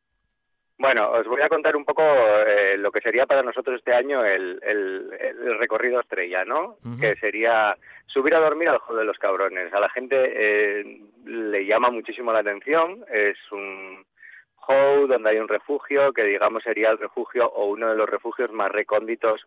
Bueno, 0.81 1.11
os 1.11 1.27
voy 1.27 1.43
a 1.43 1.49
contar 1.51 1.77
un 1.77 1.85
poco 1.85 2.03
eh, 2.03 2.79
lo 2.79 2.91
que 2.91 3.03
sería 3.03 3.27
para 3.27 3.43
nosotros 3.43 3.77
este 3.77 3.93
año 3.93 4.25
el, 4.25 4.59
el- 4.63 5.13
el 5.21 5.59
recorrido 5.59 6.01
estrella, 6.01 6.43
¿no? 6.47 6.79
Que 6.99 7.17
sería 7.17 7.77
subir 8.07 8.35
a 8.35 8.41
dormir 8.41 8.71
al 8.71 8.79
juego 8.79 8.99
de 9.01 9.07
los 9.07 9.19
cabrones. 9.19 9.71
A 9.75 9.79
la 9.81 9.91
gente 9.91 10.17
eh, 10.17 11.01
le 11.27 11.67
llama 11.67 11.91
muchísimo 11.91 12.33
la 12.33 12.39
atención. 12.39 13.05
Es 13.13 13.37
un 13.53 14.07
show 14.67 15.07
donde 15.07 15.29
hay 15.29 15.37
un 15.39 15.49
refugio 15.49 16.15
que, 16.15 16.23
digamos, 16.25 16.63
sería 16.63 16.89
el 16.91 16.99
refugio 16.99 17.47
o 17.47 17.67
uno 17.67 17.91
de 17.91 17.97
los 17.97 18.09
refugios 18.09 18.51
más 18.51 18.73
recónditos 18.73 19.43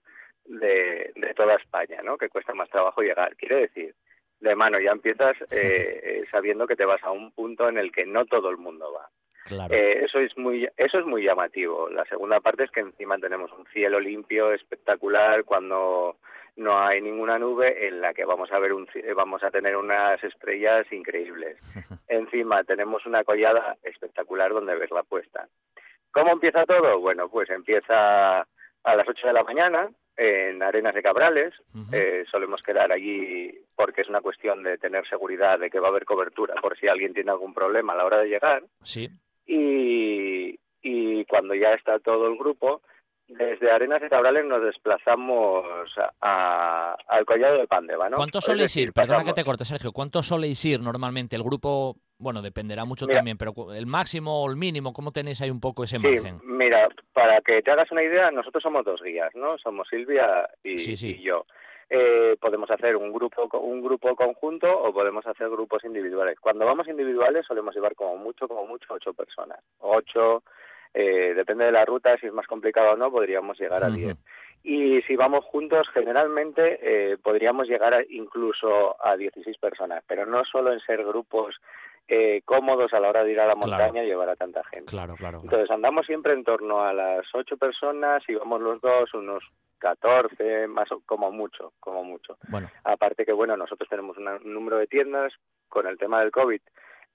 de, 0.46 1.14
de 1.16 1.34
toda 1.34 1.56
España, 1.56 2.02
¿no? 2.04 2.16
Que 2.16 2.30
cuesta 2.30 2.54
más 2.54 2.70
trabajo 2.70 3.02
llegar. 3.02 3.36
Quiere 3.38 3.62
decir, 3.62 3.96
de 4.40 4.56
mano 4.56 4.80
ya 4.80 4.92
empiezas 4.92 5.36
eh, 5.52 6.00
eh, 6.04 6.24
sabiendo 6.30 6.68
que 6.68 6.76
te 6.76 6.86
vas 6.86 7.04
a 7.04 7.10
un 7.10 7.32
punto 7.32 7.68
en 7.70 7.80
el 7.80 7.92
que 7.92 8.06
no 8.06 8.26
todo 8.26 8.52
el 8.52 8.58
mundo 8.58 8.94
va. 8.94 9.10
Claro. 9.46 9.74
Eh, 9.74 10.06
eso 10.06 10.20
es 10.20 10.38
muy 10.38 10.68
eso 10.78 11.00
es 11.00 11.06
muy 11.06 11.24
llamativo. 11.24 11.90
La 11.90 12.06
segunda 12.06 12.40
parte 12.40 12.64
es 12.64 12.72
que 12.72 12.80
encima 12.80 13.18
tenemos 13.18 13.52
un 13.52 13.66
cielo 13.68 14.00
limpio, 14.00 14.54
espectacular, 14.54 15.44
cuando 15.44 16.18
no 16.56 16.80
hay 16.80 17.02
ninguna 17.02 17.40
nube, 17.40 17.88
en 17.88 18.02
la 18.02 18.14
que 18.14 18.26
vamos 18.26 18.52
a 18.52 18.60
ver 18.60 18.74
un 18.74 18.88
eh, 18.94 19.14
vamos 19.14 19.44
a 19.44 19.52
tener 19.52 19.76
unas 19.76 20.24
estrellas 20.24 20.86
increíbles. 20.92 21.58
Encima 22.08 22.64
tenemos 22.64 23.06
una 23.06 23.24
collada 23.24 23.78
espectacular 23.84 24.54
donde 24.54 24.76
ver 24.76 24.92
la 24.92 25.04
puesta. 25.04 25.48
¿Cómo 26.12 26.32
empieza 26.32 26.66
todo? 26.66 27.00
Bueno, 27.00 27.28
pues 27.28 27.50
empieza 27.50 28.42
a 28.42 28.96
las 28.96 29.08
8 29.08 29.28
de 29.28 29.34
la 29.34 29.44
mañana 29.44 29.90
en 30.16 30.62
Arenas 30.62 30.94
de 30.94 31.02
Cabrales. 31.02 31.54
Eh, 31.92 32.24
solemos 32.30 32.62
quedar 32.62 32.92
allí 32.92 33.52
porque 33.76 34.02
es 34.02 34.10
una 34.10 34.22
cuestión 34.22 34.62
de 34.62 34.78
tener 34.78 35.08
seguridad 35.08 35.58
de 35.58 35.70
que 35.70 35.80
va 35.80 35.88
a 35.88 35.90
haber 35.90 36.06
cobertura 36.06 36.54
por 36.62 36.78
si 36.78 36.88
alguien 36.88 37.14
tiene 37.14 37.32
algún 37.32 37.54
problema 37.54 37.94
a 37.94 37.96
la 37.96 38.06
hora 38.06 38.20
de 38.20 38.30
llegar 38.30 38.64
Sí. 38.84 39.10
Y, 39.46 40.60
y 40.82 41.26
cuando 41.26 41.54
ya 41.56 41.74
está 41.74 42.00
todo 42.00 42.28
el 42.28 42.38
grupo, 42.38 42.82
desde 43.28 43.72
Arenas 43.72 44.02
de 44.02 44.10
nos 44.48 44.62
desplazamos 44.64 45.66
a- 46.22 46.96
al 47.08 47.26
Collado 47.26 47.58
de 47.58 47.68
Pandeva, 47.68 48.10
¿no? 48.10 48.18
¿Cuántos 48.18 48.44
soléis 48.44 48.74
decir, 48.74 48.90
ir? 48.90 48.94
Perdona 48.94 49.24
que 49.24 49.34
te 49.34 49.44
corte, 49.46 49.66
Sergio. 49.66 49.92
¿Cuántos 49.92 50.28
soléis 50.28 50.64
ir 50.66 50.82
normalmente? 50.82 51.36
El 51.36 51.44
grupo, 51.44 51.96
bueno, 52.20 52.42
dependerá 52.42 52.86
mucho 52.86 53.06
Mira. 53.08 53.20
también, 53.20 53.38
pero 53.38 53.54
el 53.74 53.86
máximo 53.86 54.44
o 54.44 54.50
el 54.50 54.58
mínimo, 54.58 54.92
¿cómo 54.94 55.12
tenéis 55.12 55.42
ahí 55.42 55.50
un 55.50 55.62
poco 55.62 55.84
ese 55.86 55.98
Sí, 55.98 56.04
margen? 56.04 56.42
mira, 56.44 56.90
para 57.14 57.42
que 57.42 57.62
te 57.62 57.72
hagas 57.72 57.92
una 57.92 58.04
idea, 58.04 58.30
nosotros 58.32 58.62
somos 58.62 58.84
dos 58.86 59.02
guías, 59.02 59.34
¿no? 59.36 59.58
Somos 59.58 59.88
Silvia 59.90 60.48
y, 60.64 60.78
Sí, 60.80 60.98
sí. 60.98 61.16
y 61.20 61.24
yo. 61.24 61.46
Eh, 61.90 62.36
podemos 62.40 62.70
hacer 62.72 62.96
un 62.96 63.12
grupo 63.14 63.48
un 63.60 63.82
grupo 63.82 64.16
conjunto 64.16 64.68
o 64.72 64.94
podemos 64.94 65.26
hacer 65.28 65.50
grupos 65.50 65.84
individuales. 65.84 66.40
Cuando 66.40 66.66
vamos 66.66 66.88
individuales 66.88 67.46
solemos 67.46 67.76
llevar 67.76 67.96
como 67.96 68.18
mucho, 68.18 68.48
como 68.48 68.66
mucho, 68.66 68.94
ocho 68.94 69.14
personas. 69.14 69.60
Ocho, 69.80 70.44
eh, 70.94 71.34
depende 71.36 71.66
de 71.66 71.72
la 71.72 71.86
ruta, 71.86 72.18
si 72.18 72.28
es 72.28 72.34
más 72.34 72.48
complicado 72.48 72.92
o 72.94 72.96
no, 72.98 73.12
podríamos 73.12 73.60
llegar 73.60 73.84
a 73.84 73.90
diez. 73.90 74.18
Y 74.66 75.02
si 75.02 75.18
vamos 75.18 75.44
juntos, 75.44 75.90
generalmente 75.94 76.80
eh, 76.82 77.18
podríamos 77.22 77.68
llegar 77.68 77.94
a- 77.94 78.04
incluso 78.10 78.96
a 79.06 79.18
16 79.18 79.58
personas, 79.58 80.04
pero 80.08 80.26
no 80.26 80.46
solo 80.46 80.72
en 80.72 80.80
ser 80.80 81.04
grupos 81.04 81.56
eh, 82.08 82.42
cómodos 82.46 82.94
a 82.94 83.00
la 83.00 83.10
hora 83.10 83.24
de 83.24 83.32
ir 83.32 83.40
a 83.40 83.46
la 83.48 83.54
Claro. 83.54 83.68
montaña 83.68 84.04
y 84.04 84.08
llevar 84.08 84.30
a 84.30 84.36
tanta 84.36 84.64
gente. 84.66 84.90
Claro, 84.92 85.16
claro. 85.16 85.40
claro. 85.40 85.44
Entonces 85.44 85.72
andamos 85.72 86.06
siempre 86.06 86.34
en 86.34 86.44
torno 86.44 86.82
a 86.84 86.94
las 86.94 87.26
ocho 87.34 87.58
personas 87.58 88.22
y 88.28 88.36
vamos 88.36 88.62
los 88.62 88.82
dos 88.82 89.14
unos 89.14 89.44
14, 89.80 90.68
más 90.68 90.92
o- 90.92 91.02
como 91.06 91.32
mucho, 91.32 91.74
como 91.80 92.04
mucho. 92.04 92.38
Bueno, 92.50 92.70
Aparte 92.84 93.26
que 93.26 93.34
bueno, 93.34 93.56
nosotros 93.58 93.88
tenemos 93.90 94.18
una- 94.18 94.36
un 94.36 94.54
número 94.54 94.78
de 94.78 94.88
tiendas 94.88 95.34
con 95.70 95.88
el 95.88 95.98
tema 95.98 96.20
del 96.22 96.32
COVID. 96.32 96.62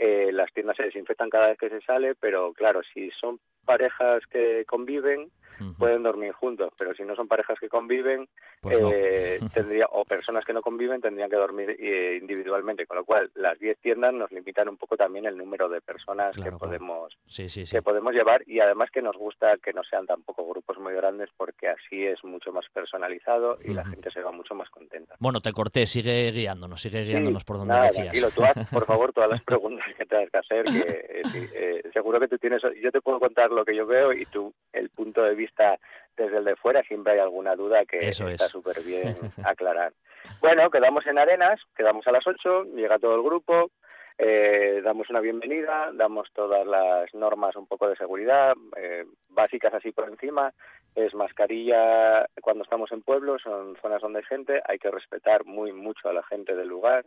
eh, 0.00 0.30
las 0.30 0.52
tiendas 0.52 0.76
se 0.76 0.84
desinfectan 0.84 1.28
cada 1.28 1.48
vez 1.48 1.58
que 1.58 1.68
se 1.70 1.80
sale, 1.80 2.14
pero 2.14 2.52
claro, 2.52 2.82
si 2.94 3.10
son 3.20 3.40
parejas 3.68 4.22
que 4.30 4.64
conviven, 4.64 5.30
pueden 5.76 6.04
dormir 6.04 6.30
juntos, 6.32 6.72
pero 6.78 6.94
si 6.94 7.02
no 7.02 7.16
son 7.16 7.26
parejas 7.26 7.58
que 7.58 7.68
conviven, 7.68 8.28
pues 8.60 8.80
no. 8.80 8.90
eh, 8.94 9.40
tendría 9.52 9.86
o 9.90 10.04
personas 10.04 10.44
que 10.44 10.52
no 10.52 10.62
conviven 10.62 11.00
tendrían 11.00 11.28
que 11.28 11.34
dormir 11.36 11.76
eh, 11.80 12.16
individualmente, 12.20 12.86
con 12.86 12.96
lo 12.96 13.04
cual 13.04 13.28
las 13.34 13.58
10 13.58 13.76
tiendas 13.80 14.14
nos 14.14 14.30
limitan 14.30 14.68
un 14.68 14.76
poco 14.76 14.96
también 14.96 15.26
el 15.26 15.36
número 15.36 15.68
de 15.68 15.80
personas 15.80 16.36
Claro, 16.36 16.52
que 16.52 16.58
claro. 16.58 16.58
podemos 16.58 17.18
Sí, 17.26 17.48
sí, 17.48 17.66
sí. 17.66 17.74
que 17.74 17.82
podemos 17.82 18.14
llevar 18.14 18.44
y 18.46 18.60
además 18.60 18.90
que 18.92 19.02
nos 19.02 19.16
gusta 19.16 19.56
que 19.58 19.72
no 19.72 19.82
sean 19.82 20.06
tampoco 20.06 20.46
grupos 20.48 20.78
muy 20.78 20.94
grandes 20.94 21.28
porque 21.36 21.68
así 21.68 22.06
es 22.06 22.22
mucho 22.22 22.52
más 22.52 22.64
personalizado 22.72 23.58
y 23.64 23.74
la 23.74 23.84
gente 23.84 24.12
se 24.12 24.22
va 24.22 24.30
mucho 24.30 24.54
más 24.54 24.70
contenta. 24.70 25.16
Bueno, 25.18 25.40
te 25.40 25.52
corté, 25.52 25.86
sigue 25.86 26.30
guiándonos, 26.30 26.80
sigue 26.80 27.02
guiándonos 27.04 27.42
por 27.44 27.58
donde 27.58 27.74
nada, 27.74 27.86
decías. 27.88 28.12
tranquilo, 28.12 28.28
tú 28.30 28.44
haz, 28.44 28.70
por 28.70 28.86
favor, 28.86 29.12
todas 29.12 29.30
las 29.30 29.42
preguntas 29.50 29.84
que 29.96 30.06
tengas 30.06 30.30
que 30.30 30.38
hacer, 30.38 30.64
que 30.66 30.80
eh, 31.18 31.22
eh, 31.54 31.82
seguro 31.92 32.20
que 32.20 32.28
tú 32.28 32.38
tienes, 32.38 32.62
yo 32.80 32.92
te 32.92 33.00
puedo 33.00 33.18
contar 33.18 33.50
lo 33.58 33.64
que 33.64 33.76
yo 33.76 33.86
veo 33.86 34.12
y 34.12 34.24
tú, 34.26 34.52
el 34.72 34.88
punto 34.90 35.22
de 35.22 35.34
vista 35.34 35.78
desde 36.16 36.38
el 36.38 36.44
de 36.44 36.56
fuera, 36.56 36.82
siempre 36.82 37.12
hay 37.14 37.18
alguna 37.18 37.54
duda 37.54 37.84
que 37.84 37.98
Eso 37.98 38.28
está 38.28 38.46
es. 38.46 38.50
súper 38.50 38.76
bien 38.84 39.14
aclarar. 39.44 39.92
Bueno, 40.40 40.70
quedamos 40.70 41.06
en 41.06 41.18
Arenas, 41.18 41.60
quedamos 41.76 42.06
a 42.06 42.12
las 42.12 42.26
8, 42.26 42.64
llega 42.74 42.98
todo 42.98 43.14
el 43.16 43.22
grupo, 43.22 43.70
eh, 44.18 44.80
damos 44.82 45.08
una 45.10 45.20
bienvenida, 45.20 45.90
damos 45.94 46.28
todas 46.32 46.66
las 46.66 47.12
normas 47.14 47.54
un 47.54 47.66
poco 47.66 47.88
de 47.88 47.96
seguridad, 47.96 48.54
eh, 48.76 49.04
básicas 49.28 49.72
así 49.74 49.92
por 49.92 50.08
encima, 50.08 50.52
es 50.96 51.14
mascarilla 51.14 52.26
cuando 52.42 52.64
estamos 52.64 52.90
en 52.90 53.02
pueblos, 53.02 53.42
son 53.42 53.76
zonas 53.80 54.02
donde 54.02 54.18
hay 54.18 54.24
gente, 54.24 54.60
hay 54.66 54.78
que 54.78 54.90
respetar 54.90 55.44
muy 55.44 55.72
mucho 55.72 56.08
a 56.08 56.12
la 56.12 56.24
gente 56.24 56.56
del 56.56 56.66
lugar, 56.66 57.04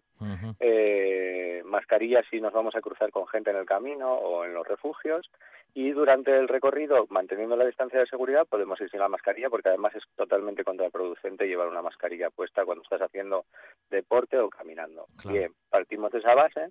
eh, 0.61 1.61
mascarilla 1.65 2.23
si 2.29 2.39
nos 2.39 2.53
vamos 2.53 2.75
a 2.75 2.81
cruzar 2.81 3.11
con 3.11 3.27
gente 3.27 3.49
en 3.49 3.57
el 3.57 3.65
camino 3.65 4.13
o 4.13 4.45
en 4.45 4.53
los 4.53 4.65
refugios 4.65 5.29
y 5.73 5.91
durante 5.91 6.37
el 6.37 6.47
recorrido, 6.47 7.05
manteniendo 7.09 7.55
la 7.55 7.65
distancia 7.65 7.99
de 7.99 8.05
seguridad, 8.05 8.45
podemos 8.47 8.79
ir 8.81 8.89
sin 8.89 8.99
la 8.99 9.07
mascarilla 9.07 9.49
porque 9.49 9.69
además 9.69 9.95
es 9.95 10.03
totalmente 10.15 10.63
contraproducente 10.63 11.47
llevar 11.47 11.67
una 11.67 11.81
mascarilla 11.81 12.29
puesta 12.29 12.65
cuando 12.65 12.83
estás 12.83 13.01
haciendo 13.01 13.45
deporte 13.89 14.37
o 14.37 14.49
caminando. 14.49 15.05
Claro. 15.17 15.37
Bien, 15.37 15.51
partimos 15.69 16.11
de 16.11 16.19
esa 16.19 16.35
base, 16.35 16.69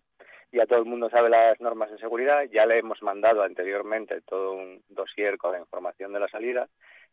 ya 0.53 0.67
todo 0.67 0.81
el 0.81 0.85
mundo 0.85 1.09
sabe 1.09 1.31
las 1.31 1.61
normas 1.61 1.91
de 1.91 1.99
seguridad, 1.99 2.45
ya 2.51 2.67
le 2.67 2.79
hemos 2.79 3.03
mandado 3.03 3.43
anteriormente 3.43 4.21
todo 4.23 4.53
un 4.53 4.83
dossier 4.89 5.39
con 5.39 5.53
la 5.53 5.61
información 5.61 6.13
de 6.13 6.21
la 6.21 6.29
salida, 6.29 6.69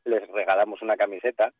les 0.08 0.28
regalamos 0.30 0.82
una 0.82 0.98
camiseta 0.98 1.52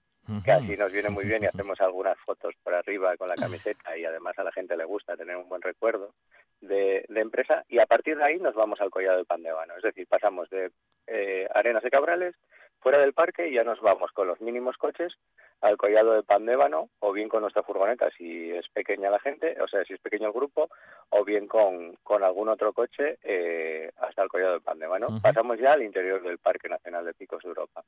que 0.44 0.52
así 0.52 0.76
nos 0.76 0.92
viene 0.92 1.10
muy 1.10 1.24
bien 1.24 1.44
y 1.44 1.46
hacemos 1.46 1.80
algunas 1.80 2.18
fotos 2.20 2.54
por 2.62 2.74
arriba 2.74 3.16
con 3.16 3.30
la 3.30 3.36
camiseta 3.36 3.98
y 3.98 4.04
además 4.04 4.38
a 4.38 4.44
la 4.44 4.52
gente 4.52 4.76
le 4.76 4.84
gusta 4.84 5.16
tener 5.16 5.38
un 5.38 5.48
buen 5.48 5.62
recuerdo 5.62 6.14
de, 6.60 7.06
de 7.08 7.22
empresa 7.22 7.64
y 7.70 7.80
a 7.80 7.86
partir 7.86 8.18
de 8.18 8.26
ahí 8.26 8.38
nos 8.38 8.54
vamos 8.54 8.82
al 8.82 8.90
collado 8.90 9.20
de 9.20 9.26
Pandevano, 9.26 9.76
es 9.78 9.84
decir, 9.84 10.06
pasamos 10.08 10.50
de 10.50 10.72
eh, 11.08 11.48
Arenas 11.54 11.82
de 11.82 11.90
Cabrales 11.90 12.36
fuera 12.80 13.00
del 13.00 13.14
parque 13.14 13.48
y 13.48 13.54
ya 13.54 13.64
nos 13.64 13.82
vamos 13.82 14.12
con 14.12 14.28
los 14.28 14.42
mínimos 14.42 14.78
coches 14.78 15.14
al 15.62 15.78
collado 15.78 16.14
de 16.14 16.24
Pandébano 16.24 16.90
o 17.00 17.12
bien 17.12 17.30
con 17.30 17.42
nuestra 17.42 17.64
furgoneta 17.64 18.10
si 18.18 18.52
es 18.52 18.68
pequeña 18.70 19.10
la 19.10 19.20
gente, 19.20 19.60
o 19.62 19.68
sea, 19.68 19.84
si 19.86 19.94
es 19.94 20.00
pequeño 20.00 20.28
el 20.28 20.34
grupo, 20.34 20.70
o 21.10 21.24
bien 21.24 21.48
con, 21.48 21.96
con 22.04 22.24
algún 22.24 22.50
otro 22.50 22.74
coche 22.74 23.18
eh, 23.24 23.92
hasta 23.98 24.24
el 24.24 24.30
collado 24.30 24.54
de 24.54 24.62
Pandébano. 24.62 25.08
Ujú. 25.08 25.22
Pasamos 25.22 25.58
ya 25.60 25.74
al 25.74 25.84
interior 25.84 26.22
del 26.22 26.38
Parque 26.38 26.70
Nacional 26.70 27.06
de 27.06 27.14
Picos 27.14 27.42
de 27.44 27.50
Europa. 27.50 27.84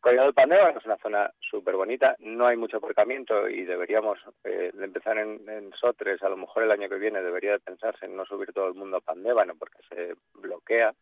Collado 0.00 0.28
de 0.28 0.32
Pandébano 0.34 0.78
es 0.78 0.84
una 0.86 0.98
zona 0.98 1.30
súper 1.40 1.74
bonita, 1.74 2.14
no 2.20 2.46
hay 2.46 2.56
mucho 2.56 2.76
aparcamiento 2.76 3.48
y 3.48 3.64
deberíamos 3.64 4.18
eh, 4.44 4.70
de 4.72 4.84
empezar 4.84 5.18
en, 5.18 5.48
en 5.48 5.72
Sotres, 5.72 6.22
a 6.22 6.28
lo 6.28 6.36
mejor 6.36 6.62
el 6.62 6.70
año 6.70 6.88
que 6.88 6.98
viene 6.98 7.22
debería 7.22 7.52
de 7.52 7.58
pensarse 7.60 8.06
en 8.06 8.16
no 8.16 8.24
subir 8.24 8.52
todo 8.52 8.68
el 8.68 8.74
mundo 8.74 8.98
a 8.98 9.00
Pandébano 9.00 9.54
porque 9.58 9.78
se 9.88 10.14
bloquea, 10.34 10.94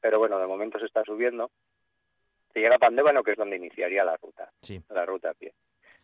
pero 0.00 0.18
bueno, 0.18 0.38
de 0.38 0.46
momento 0.46 0.78
se 0.78 0.86
está 0.86 1.02
subiendo. 1.04 1.50
Se 2.54 2.60
llega 2.60 2.76
a 2.76 2.78
Pandébano, 2.78 3.22
que 3.22 3.32
es 3.32 3.36
donde 3.36 3.56
iniciaría 3.56 4.04
la 4.04 4.16
ruta 4.16 4.48
Sí. 4.62 4.80
la 4.88 5.04
ruta 5.04 5.30
a 5.30 5.34
pie. 5.34 5.52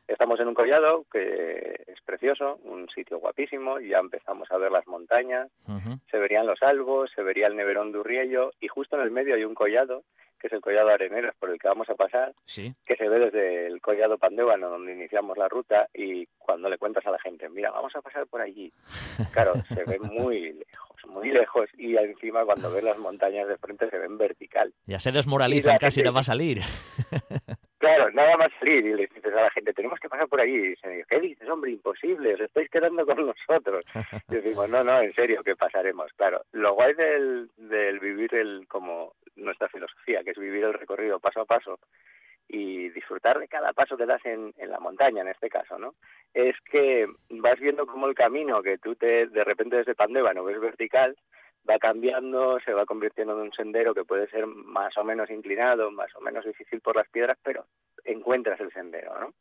Estamos 0.07 0.38
en 0.38 0.49
un 0.49 0.55
collado 0.55 1.07
que 1.11 1.83
es 1.87 2.03
precioso, 2.03 2.57
un 2.64 2.90
sitio 2.90 3.18
guapísimo, 3.20 3.81
ya 3.81 4.01
empezamos 4.01 4.51
a 4.51 4.59
ver 4.59 4.70
las 4.70 4.87
montañas, 4.87 5.49
se 6.11 6.18
verían 6.18 6.47
los 6.47 6.62
albos, 6.62 7.11
se 7.14 7.23
vería 7.23 7.47
el 7.47 7.57
Neverón 7.57 7.90
de 7.90 8.01
Urriello 8.01 8.53
y 8.61 8.68
justo 8.68 8.97
en 8.97 9.03
el 9.03 9.11
medio 9.11 9.35
hay 9.35 9.44
un 9.44 9.55
collado, 9.55 10.05
que 10.44 10.48
es 10.48 10.52
el 10.52 10.61
collado 10.61 10.90
Areneras 10.90 11.35
por 11.40 11.48
el 11.48 11.59
que 11.59 11.68
vamos 11.68 11.88
a 11.88 11.94
pasar, 11.94 12.35
Sí. 12.44 12.74
que 12.85 12.96
se 12.96 13.09
ve 13.09 13.18
desde 13.18 13.66
el 13.66 13.80
collado 13.80 14.18
Pandébano 14.18 14.68
donde 14.68 14.92
iniciamos 14.92 15.38
la 15.38 15.48
ruta 15.48 15.88
y 15.94 16.26
cuando 16.37 16.68
le 16.68 16.76
cuentas 16.76 17.07
a 17.07 17.11
la 17.11 17.18
gente, 17.18 17.48
mira, 17.48 17.70
vamos 17.70 17.96
a 17.96 18.02
pasar 18.02 18.26
por 18.26 18.42
allí, 18.42 18.70
claro, 19.33 19.54
se 19.72 19.85
ve 19.85 19.98
muy 20.00 20.52
lejos, 20.52 21.00
muy 21.09 21.30
lejos 21.30 21.70
y 21.78 21.96
encima 21.96 22.44
cuando 22.44 22.70
ves 22.70 22.85
las 22.85 22.98
montañas 22.98 23.48
de 23.48 23.57
frente 23.57 23.88
se 23.88 23.96
ven 23.96 24.18
vertical. 24.18 24.70
Ya 24.85 24.98
se 24.98 25.12
desmoralizan 25.12 25.78
casi, 25.78 26.00
gente- 26.00 26.11
no 26.11 26.14
va 26.14 26.20
a 26.20 26.24
salir. 26.24 26.59
Claro, 27.85 28.11
nada 28.12 28.38
más 28.38 28.51
salir 28.59 28.83
y 28.87 28.94
le 28.94 29.07
dices 29.09 29.27
a 29.27 29.42
la 29.42 29.51
gente, 29.51 29.75
tenemos 29.75 30.01
que 30.01 30.09
pasar 30.09 30.27
por 30.27 30.40
allí. 30.40 30.55
Y 30.55 30.68
dicen, 30.68 31.05
¿qué 31.07 31.20
dices, 31.20 31.47
hombre? 31.51 31.70
Imposible, 31.70 32.33
os 32.33 32.40
estáis 32.40 32.70
quedando 32.70 33.05
con 33.05 33.27
nosotros. 33.27 33.85
Y 34.31 34.37
decimos, 34.37 34.70
no, 34.70 34.83
no, 34.83 35.03
en 35.03 35.12
serio, 35.12 35.42
que 35.42 35.55
pasaremos. 35.55 36.11
Claro, 36.14 36.40
lo 36.53 36.73
guay 36.73 36.94
del, 36.94 37.51
del 37.59 38.01
vivir 38.01 38.35
el 38.35 38.66
como 38.68 39.12
nuestra 39.37 39.68
filosofía, 39.68 40.25
que 40.25 40.31
es 40.31 40.38
vivir 40.38 40.64
el 40.64 40.73
recorrido 40.73 41.20
paso 41.20 41.42
a 41.42 41.44
paso 41.44 41.79
y 42.49 42.88
disfrutar 42.88 43.38
de 43.38 43.49
cada 43.49 43.75
paso 43.75 43.99
que 43.99 44.07
das 44.07 44.25
en, 44.25 44.55
en 44.57 44.70
la 44.70 44.81
montaña, 44.81 45.20
en 45.20 45.29
este 45.29 45.51
caso, 45.51 45.79
¿no? 45.79 45.94
Es 46.33 46.57
que 46.62 47.07
vas 47.29 47.61
viendo 47.61 47.87
cómo 47.87 48.07
el 48.07 48.14
camino 48.14 48.62
que 48.62 48.79
tú 48.79 48.94
te, 48.94 49.27
de 49.27 49.44
repente 49.44 49.77
desde 49.77 49.94
Pandébano 49.94 50.42
ves 50.42 50.59
vertical, 50.59 51.14
va 51.68 51.79
cambiando, 51.79 52.59
se 52.61 52.72
va 52.72 52.87
convirtiendo 52.87 53.35
en 53.35 53.46
un 53.46 53.53
sendero 53.53 53.94
que 53.94 54.05
puede 54.05 54.29
ser 54.29 54.46
más 54.46 54.96
o 54.98 55.05
menos 55.05 55.31
inclinado, 55.31 55.90
más 55.90 56.14
o 56.14 56.20
menos 56.20 56.44
difícil 56.44 56.81
por 56.81 56.96
las 56.96 57.09
piedras, 57.09 57.38
pero 57.42 57.64
encuentras 58.05 58.61
el 58.61 58.72
sendero, 58.72 59.18
¿no? 59.18 59.35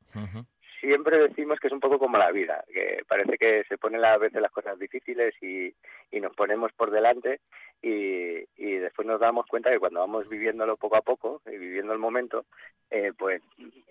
Siempre 0.79 1.17
decimos 1.17 1.59
que 1.59 1.67
es 1.67 1.73
un 1.73 1.79
poco 1.79 1.97
como 1.97 2.17
la 2.17 2.31
vida, 2.31 2.63
que 2.67 3.03
parece 3.07 3.37
que 3.37 3.63
se 3.69 3.77
ponen 3.77 4.03
a 4.03 4.17
veces 4.17 4.41
las 4.41 4.51
cosas 4.51 4.77
difíciles 4.77 5.33
y, 5.41 5.73
y 6.11 6.19
nos 6.19 6.35
ponemos 6.35 6.73
por 6.73 6.91
delante 6.91 7.39
y, 7.81 8.43
y 8.57 8.75
después 8.75 9.07
nos 9.07 9.19
damos 9.19 9.45
cuenta 9.45 9.71
que 9.71 9.79
cuando 9.79 10.01
vamos 10.01 10.27
viviéndolo 10.27 10.75
poco 10.75 10.97
a 10.97 11.01
poco 11.01 11.41
y 11.45 11.57
viviendo 11.57 11.93
el 11.93 11.99
momento, 11.99 12.45
eh, 12.91 13.13
pues 13.17 13.41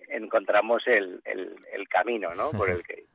encontramos 0.09 0.85
el, 0.85 1.19
el, 1.25 1.55
el 1.71 1.87
camino, 1.87 2.33
¿no? 2.35 2.51
Por 2.51 2.69
el 2.69 2.83
que. 2.87 3.05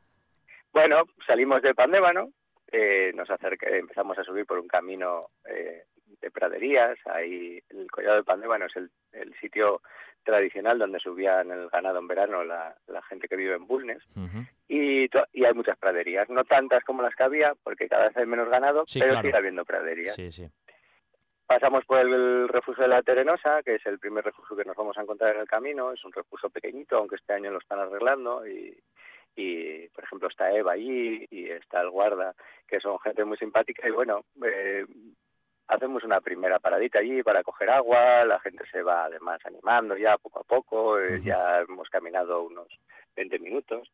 Bueno, 0.72 1.04
salimos 1.26 1.62
de 1.62 1.74
Pandébano, 1.74 2.31
eh, 2.72 3.12
nos 3.14 3.31
acerca, 3.31 3.68
empezamos 3.68 4.18
a 4.18 4.24
subir 4.24 4.46
por 4.46 4.59
un 4.59 4.68
camino 4.68 5.31
eh, 5.48 5.85
de 6.20 6.31
praderías, 6.31 6.98
ahí 7.07 7.61
el 7.70 7.90
collado 7.90 8.16
de 8.16 8.24
Pandébano 8.24 8.66
es 8.66 8.76
el, 8.76 8.90
el 9.12 9.35
sitio 9.40 9.83
tradicional 10.24 10.78
donde 10.78 10.98
subían 10.98 11.50
el 11.50 11.68
ganado 11.70 11.98
en 12.00 12.09
verano 12.09 12.44
la, 12.44 12.76
la 12.88 13.02
gente 13.02 13.28
que 13.28 13.37
vive 13.37 13.54
en 13.54 13.66
Bulnes 13.66 14.02
y, 14.68 15.04
y 15.33 15.44
hay 15.44 15.54
muchas 15.54 15.78
praderías, 15.78 16.28
no 16.28 16.44
tantas 16.44 16.85
como 16.85 17.02
las 17.02 17.14
que 17.14 17.22
había 17.22 17.54
porque 17.62 17.88
cada 17.88 18.09
vez 18.09 18.16
hay 18.16 18.26
menos 18.26 18.48
ganado, 18.48 18.85
Sí, 18.87 18.98
pero 18.98 19.12
claro. 19.12 19.26
sigue 19.26 19.38
habiendo 19.38 19.64
praderías. 19.64 20.14
Sí, 20.14 20.31
sí. 20.33 20.46
Pasamos 21.46 21.87
por 21.87 22.00
el 22.00 22.46
refugio 22.48 22.83
de 22.83 22.90
la 22.90 23.02
Terenosa, 23.02 23.62
que 23.62 23.76
es 23.76 23.87
el 23.87 23.98
primer 23.98 24.22
refugio 24.22 24.54
que 24.54 24.66
nos 24.66 24.76
vamos 24.76 24.98
a 24.98 25.02
encontrar 25.02 25.35
en 25.35 25.40
el 25.40 25.48
camino. 25.48 25.92
Es 25.92 26.04
un 26.04 26.12
refugio 26.12 26.50
pequeñito, 26.50 26.98
aunque 26.98 27.16
este 27.16 27.33
año 27.33 27.50
lo 27.50 27.59
están 27.59 27.78
arreglando. 27.78 28.46
Y, 28.46 28.78
y 29.38 29.88
por 29.90 30.05
ejemplo, 30.05 30.29
está 30.29 30.53
Eva 30.53 30.72
allí 30.72 31.27
y 31.31 31.48
está 31.48 31.81
el 31.81 31.90
guarda, 31.90 32.35
que 32.66 32.81
son 32.81 32.98
gente 32.98 33.24
muy 33.24 33.37
simpática. 33.37 33.87
Y 33.88 33.92
bueno, 33.92 34.24
eh, 34.44 34.85
hacemos 35.68 36.03
una 36.05 36.20
primera 36.20 36.59
paradita 36.59 36.98
allí 36.98 37.22
para 37.22 37.44
coger 37.44 37.70
agua. 37.70 38.24
La 38.24 38.40
gente 38.40 38.64
se 38.70 38.83
va 38.83 39.05
además 39.05 39.40
animando 39.44 39.96
ya 39.96 40.18
poco 40.18 40.40
a 40.40 40.44
poco. 40.44 40.98
eh. 40.98 41.20
Ya 41.22 41.61
hemos 41.61 41.88
caminado 41.88 42.42
unos 42.42 42.68
20 43.16 43.38
minutos. 43.38 43.88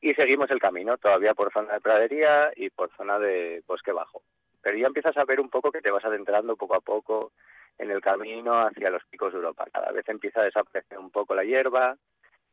Y 0.00 0.14
seguimos 0.14 0.50
el 0.50 0.60
camino, 0.60 0.96
todavía 0.98 1.34
por 1.34 1.52
zona 1.52 1.74
de 1.74 1.80
pradería 1.80 2.50
y 2.56 2.70
por 2.70 2.90
zona 2.96 3.18
de 3.18 3.62
bosque 3.66 3.92
bajo 3.92 4.22
pero 4.62 4.76
ya 4.76 4.86
empiezas 4.86 5.16
a 5.16 5.24
ver 5.24 5.40
un 5.40 5.48
poco 5.48 5.72
que 5.72 5.80
te 5.80 5.90
vas 5.90 6.04
adentrando 6.04 6.56
poco 6.56 6.74
a 6.74 6.80
poco 6.80 7.32
en 7.78 7.90
el 7.90 8.00
camino 8.00 8.60
hacia 8.60 8.90
los 8.90 9.04
picos 9.06 9.32
de 9.32 9.38
Europa. 9.38 9.64
Cada 9.72 9.90
vez 9.92 10.06
empieza 10.08 10.40
a 10.40 10.44
desaparecer 10.44 10.98
un 10.98 11.10
poco 11.10 11.34
la 11.34 11.44
hierba, 11.44 11.96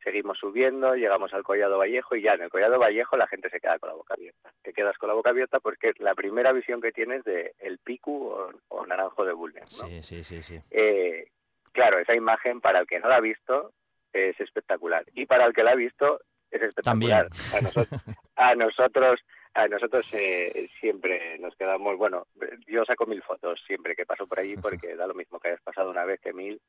seguimos 0.04 0.38
subiendo, 0.38 0.96
llegamos 0.96 1.34
al 1.34 1.44
Collado 1.44 1.78
Vallejo 1.78 2.16
y 2.16 2.22
ya 2.22 2.34
en 2.34 2.44
el 2.44 2.50
Collado 2.50 2.80
Vallejo 2.80 3.18
la 3.18 3.28
gente 3.28 3.50
se 3.50 3.60
queda 3.60 3.80
con 3.80 3.90
la 3.90 3.96
boca 3.96 4.14
abierta. 4.14 4.52
Te 4.62 4.74
quedas 4.74 4.98
con 4.98 5.10
la 5.10 5.16
boca 5.16 5.32
abierta 5.32 5.60
porque 5.60 5.90
es 5.90 6.00
la 6.00 6.16
primera 6.16 6.52
visión 6.52 6.82
que 6.82 6.92
tienes 6.92 7.24
de 7.24 7.54
el 7.60 7.80
Picu 7.80 8.28
o, 8.28 8.52
o 8.70 8.86
Naranjo 8.86 9.26
de 9.26 9.34
Bulnes, 9.34 9.82
¿no? 9.82 9.88
Sí, 9.88 10.04
sí, 10.04 10.24
sí, 10.24 10.42
sí. 10.44 10.62
Eh, 10.72 11.28
claro, 11.72 12.00
esa 12.00 12.16
imagen 12.16 12.62
para 12.62 12.80
el 12.80 12.88
que 12.88 13.00
no 13.00 13.10
la 13.10 13.18
ha 13.18 13.22
visto 13.22 13.74
es 14.14 14.40
espectacular 14.40 15.06
y 15.14 15.26
para 15.26 15.46
el 15.46 15.54
que 15.54 15.64
la 15.64 15.72
ha 15.72 15.76
visto 15.76 16.22
es 16.52 16.62
espectacular. 16.62 17.28
A, 17.54 17.62
nosotros, 17.62 18.02
a 18.36 18.56
nosotros, 18.56 19.20
a 19.54 19.68
nosotros 19.68 20.06
eh, 20.14 20.70
siempre 20.80 21.38
nos 21.40 21.56
quedamos, 21.56 21.98
bueno, 21.98 22.28
yo 22.68 22.86
saco 22.86 23.06
mil 23.06 23.22
fotos 23.22 23.62
siempre 23.66 23.96
que 23.96 24.06
paso 24.06 24.28
por 24.28 24.40
allí 24.40 24.56
porque 24.62 24.96
da 24.96 25.08
lo 25.08 25.14
mismo 25.14 25.40
que 25.40 25.50
hayas 25.50 25.62
pasado 25.62 25.90
una 25.90 26.06
vez 26.06 26.20
que 26.22 26.34
mil. 26.34 26.62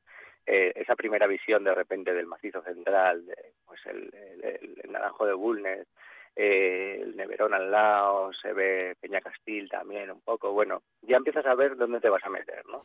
Eh, 0.45 0.73
esa 0.75 0.95
primera 0.95 1.27
visión 1.27 1.63
de 1.63 1.75
repente 1.75 2.13
del 2.13 2.25
macizo 2.25 2.61
central, 2.63 3.25
de, 3.25 3.35
pues 3.65 3.79
el, 3.85 4.09
el- 4.41 4.79
el 4.83 4.91
naranjo 4.91 5.25
de 5.25 5.33
Bulnes, 5.33 5.87
eh, 6.35 6.99
el 7.01 7.15
Neverón 7.15 7.53
al 7.53 7.69
lado, 7.69 8.31
se 8.33 8.53
ve 8.53 8.95
Peña 8.99 9.21
Castil 9.21 9.69
también 9.69 10.09
un 10.09 10.21
poco, 10.21 10.51
bueno, 10.53 10.81
ya 11.01 11.17
empiezas 11.17 11.45
a 11.45 11.53
ver 11.55 11.75
dónde 11.75 11.99
te 11.99 12.09
vas 12.09 12.23
a 12.23 12.29
meter, 12.29 12.63
¿no? 12.67 12.81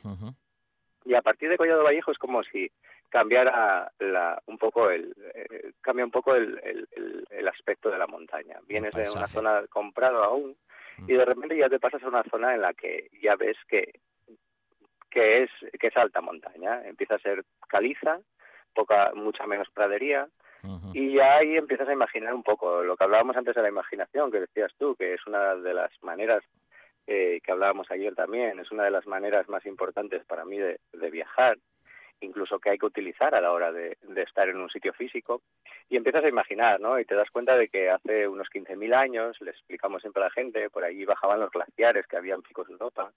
Y 1.07 1.15
a 1.15 1.23
partir 1.23 1.49
de 1.51 1.57
Collado 1.57 1.85
Vallejo 1.85 2.11
es 2.11 2.19
como 2.19 2.43
si 2.43 2.71
cambiara 3.11 3.93
la, 3.99 4.43
un 4.47 4.59
poco 4.59 4.91
el 4.91 5.15
eh, 5.35 5.73
cambia 5.81 6.05
un 6.05 6.11
poco 6.11 6.35
el, 6.35 6.59
el, 7.31 7.49
aspecto 7.49 7.91
de 7.91 7.99
la 7.99 8.07
montaña. 8.07 8.59
Vienes 8.67 8.93
de 8.95 9.03
una 9.03 9.27
zona 9.29 9.67
comprado 9.69 10.25
aún 10.25 10.57
y 11.07 11.13
de 11.13 11.25
repente 11.25 11.57
ya 11.57 11.69
te 11.69 11.79
pasas 11.79 12.03
a 12.03 12.09
una 12.09 12.25
zona 12.25 12.55
en 12.55 12.63
la 12.63 12.73
que 12.75 13.09
ya 13.23 13.37
ves 13.37 13.57
que 13.69 14.01
que 15.15 15.45
es 15.45 15.51
que 15.81 15.87
es 15.87 15.97
alta 15.97 16.21
montaña. 16.21 16.83
Empieza 16.85 17.15
a 17.15 17.21
ser 17.21 17.45
caliza, 17.69 18.19
poca 18.75 19.13
mucha 19.15 19.47
menos 19.47 19.71
pradería 19.71 20.29
y 20.95 21.13
ya 21.15 21.37
ahí 21.37 21.57
empiezas 21.57 21.89
a 21.89 21.93
imaginar 21.93 22.33
un 22.35 22.43
poco 22.43 22.83
lo 22.83 22.97
que 22.97 23.05
hablábamos 23.05 23.37
antes 23.37 23.55
de 23.55 23.63
la 23.63 23.69
imaginación, 23.69 24.31
que 24.31 24.41
decías 24.41 24.73
tú, 24.79 24.95
que 24.97 25.15
es 25.15 25.27
una 25.27 25.55
de 25.57 25.75
las 25.75 25.91
maneras 26.03 26.43
eh, 27.07 27.41
que 27.45 27.53
hablábamos 27.53 27.91
ayer 27.91 28.15
también, 28.15 28.59
es 28.61 28.71
una 28.71 28.85
de 28.85 28.91
las 28.91 29.07
maneras 29.07 29.47
más 29.49 29.67
importantes 29.67 30.25
para 30.25 30.47
mí 30.47 30.59
de, 30.59 30.81
de 30.93 31.11
viajar, 31.11 31.59
incluso 32.21 32.59
que 32.59 32.71
hay 32.71 32.79
que 32.79 32.87
utilizar 32.87 33.35
a 33.35 33.43
la 33.43 33.53
hora 33.53 33.73
de, 33.73 33.99
de 34.03 34.23
estar 34.23 34.49
en 34.49 34.57
un 34.57 34.71
sitio 34.71 34.95
físico, 34.95 35.43
y 35.91 35.97
empiezas 35.97 36.25
a 36.25 36.29
imaginar, 36.29 36.81
¿no? 36.81 36.99
Y 36.99 37.05
te 37.05 37.15
das 37.15 37.31
cuenta 37.31 37.57
de 37.57 37.69
que 37.69 37.91
hace 37.91 38.27
unos 38.27 38.49
15.000 38.49 38.95
años, 38.95 39.37
le 39.43 39.51
explicamos 39.51 40.01
siempre 40.01 40.23
a 40.23 40.27
la 40.27 40.33
gente, 40.33 40.71
por 40.71 40.85
allí 40.85 41.05
bajaban 41.05 41.41
los 41.41 41.51
glaciares 41.51 42.07
que 42.07 42.17
había 42.17 42.35
en 42.35 42.43
Picos 42.43 42.69
de 42.69 42.73
Europa, 42.73 43.13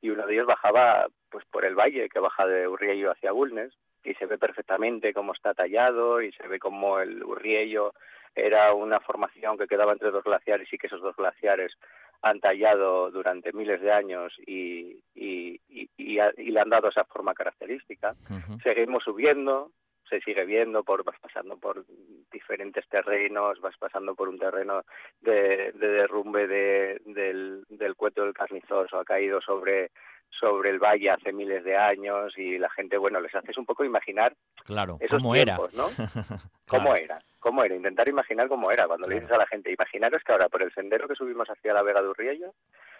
y 0.00 0.10
uno 0.10 0.26
de 0.26 0.34
ellos 0.34 0.46
bajaba 0.46 1.06
pues 1.30 1.44
por 1.46 1.64
el 1.64 1.74
valle 1.74 2.08
que 2.08 2.18
baja 2.20 2.46
de 2.46 2.66
Urriello 2.68 3.10
hacia 3.12 3.32
Bulnes, 3.32 3.72
y 4.04 4.14
se 4.14 4.26
ve 4.26 4.38
perfectamente 4.38 5.12
cómo 5.12 5.32
está 5.32 5.52
tallado, 5.54 6.22
y 6.22 6.32
se 6.32 6.46
ve 6.48 6.58
cómo 6.58 7.00
el 7.00 7.22
Urriello 7.22 7.92
era 8.34 8.72
una 8.72 9.00
formación 9.00 9.58
que 9.58 9.66
quedaba 9.66 9.92
entre 9.92 10.10
dos 10.10 10.22
glaciares 10.24 10.72
y 10.72 10.78
que 10.78 10.86
esos 10.86 11.00
dos 11.02 11.16
glaciares 11.16 11.74
han 12.22 12.40
tallado 12.40 13.10
durante 13.10 13.52
miles 13.52 13.80
de 13.80 13.92
años 13.92 14.32
y, 14.46 15.00
y, 15.14 15.60
y, 15.68 15.88
y 15.96 16.18
ha- 16.18 16.32
y 16.36 16.50
le 16.50 16.60
han 16.60 16.68
dado 16.70 16.88
esa 16.88 17.04
forma 17.04 17.34
característica. 17.34 18.14
Seguimos 18.62 19.04
subiendo, 19.04 19.70
se 20.08 20.20
sigue 20.20 20.44
viendo, 20.44 20.82
por, 20.84 21.04
vas 21.04 21.18
pasando 21.20 21.56
por 21.56 21.84
diferentes 22.32 22.86
terrenos, 22.88 23.60
vas 23.60 23.76
pasando 23.78 24.14
por 24.14 24.28
un 24.28 24.38
terreno 24.38 24.82
de, 25.20 25.72
de 25.72 25.88
derrumbe 25.88 26.46
de, 26.46 27.00
del, 27.04 27.64
del 27.68 27.94
cueto 27.94 28.24
del 28.24 28.34
carnizoso, 28.34 28.98
ha 28.98 29.04
caído 29.04 29.40
sobre 29.40 29.90
sobre 30.30 30.70
el 30.70 30.78
valle 30.78 31.10
hace 31.10 31.32
miles 31.32 31.64
de 31.64 31.76
años 31.76 32.36
y 32.36 32.58
la 32.58 32.68
gente, 32.70 32.98
bueno, 32.98 33.18
les 33.20 33.34
haces 33.34 33.56
un 33.56 33.64
poco 33.64 33.84
imaginar 33.84 34.34
Claro, 34.64 34.98
esos 35.00 35.22
¿cómo 35.22 35.34
era? 35.34 35.56
tiempos, 35.56 35.74
¿no? 35.74 35.86
¿Cómo 36.68 36.94
era? 36.94 37.18
¿Cómo 37.40 37.64
era? 37.64 37.74
Intentar 37.74 38.08
imaginar 38.08 38.46
cómo 38.48 38.70
era. 38.70 38.86
Cuando 38.86 39.08
le 39.08 39.16
dices 39.16 39.30
a 39.30 39.38
la 39.38 39.46
gente, 39.46 39.72
imaginaros 39.72 40.22
que 40.22 40.32
ahora 40.32 40.50
por 40.50 40.62
el 40.62 40.72
sendero 40.74 41.08
que 41.08 41.14
subimos 41.14 41.48
hacia 41.48 41.72
la 41.72 41.82
Vega 41.82 42.02
de 42.02 42.08
Urriello, 42.08 42.52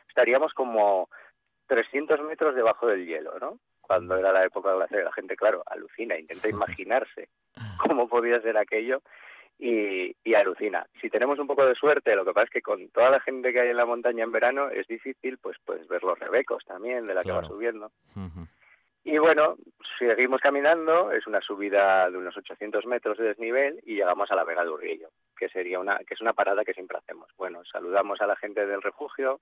estaríamos 0.09 0.55
como 0.55 1.11
300 1.67 2.21
metros 2.23 2.55
debajo 2.55 2.87
del 2.87 3.07
hielo, 3.07 3.39
¿no? 3.39 3.59
Cuando 3.89 4.18
era 4.18 4.32
la 4.32 4.45
época 4.45 4.74
glacial, 4.74 5.05
la 5.05 5.12
gente, 5.12 5.34
claro, 5.34 5.62
alucina, 5.64 6.18
intenta 6.18 6.47
imaginarse 6.47 7.30
cómo 7.78 8.07
podía 8.07 8.39
ser 8.43 8.59
aquello 8.59 9.01
y, 9.59 10.14
y 10.22 10.34
alucina. 10.34 10.86
Si 11.01 11.09
tenemos 11.09 11.39
un 11.39 11.47
poco 11.47 11.64
de 11.64 11.74
suerte, 11.74 12.14
lo 12.14 12.26
que 12.26 12.34
pasa 12.34 12.45
es 12.45 12.51
que 12.51 12.61
con 12.61 12.91
toda 12.91 13.09
la 13.09 13.20
gente 13.20 13.51
que 13.51 13.61
hay 13.61 13.70
en 13.70 13.78
la 13.78 13.86
montaña 13.86 14.24
en 14.24 14.30
verano 14.30 14.68
es 14.68 14.86
difícil, 14.86 15.39
pues, 15.39 15.57
pues 15.64 15.89
ver 15.89 16.03
los 16.05 16.18
rebecos 16.18 16.64
también 16.66 17.07
de 17.07 17.14
la 17.14 17.22
que 17.22 17.32
va 17.32 17.43
subiendo. 17.45 17.91
Y 19.05 19.16
bueno, 19.16 19.57
seguimos 19.99 20.43
caminando, 20.43 21.11
es 21.12 21.26
una 21.26 21.41
subida 21.41 22.11
de 22.11 22.18
unos 22.18 22.36
800 22.36 22.84
metros 22.84 23.16
de 23.16 23.28
desnivel 23.28 23.80
y 23.86 23.95
llegamos 23.95 24.30
a 24.30 24.36
la 24.36 24.45
Vega 24.45 24.64
de 24.64 24.70
Urriello, 24.70 25.09
que 25.34 25.49
sería 25.49 25.80
una 25.80 25.97
que 26.01 26.12
es 26.12 26.20
una 26.20 26.34
parada 26.34 26.62
que 26.62 26.74
siempre 26.74 26.99
hacemos. 26.99 27.30
Bueno, 27.39 27.62
saludamos 27.64 28.20
a 28.20 28.26
la 28.26 28.36
gente 28.36 28.66
del 28.66 28.82
refugio, 28.82 29.41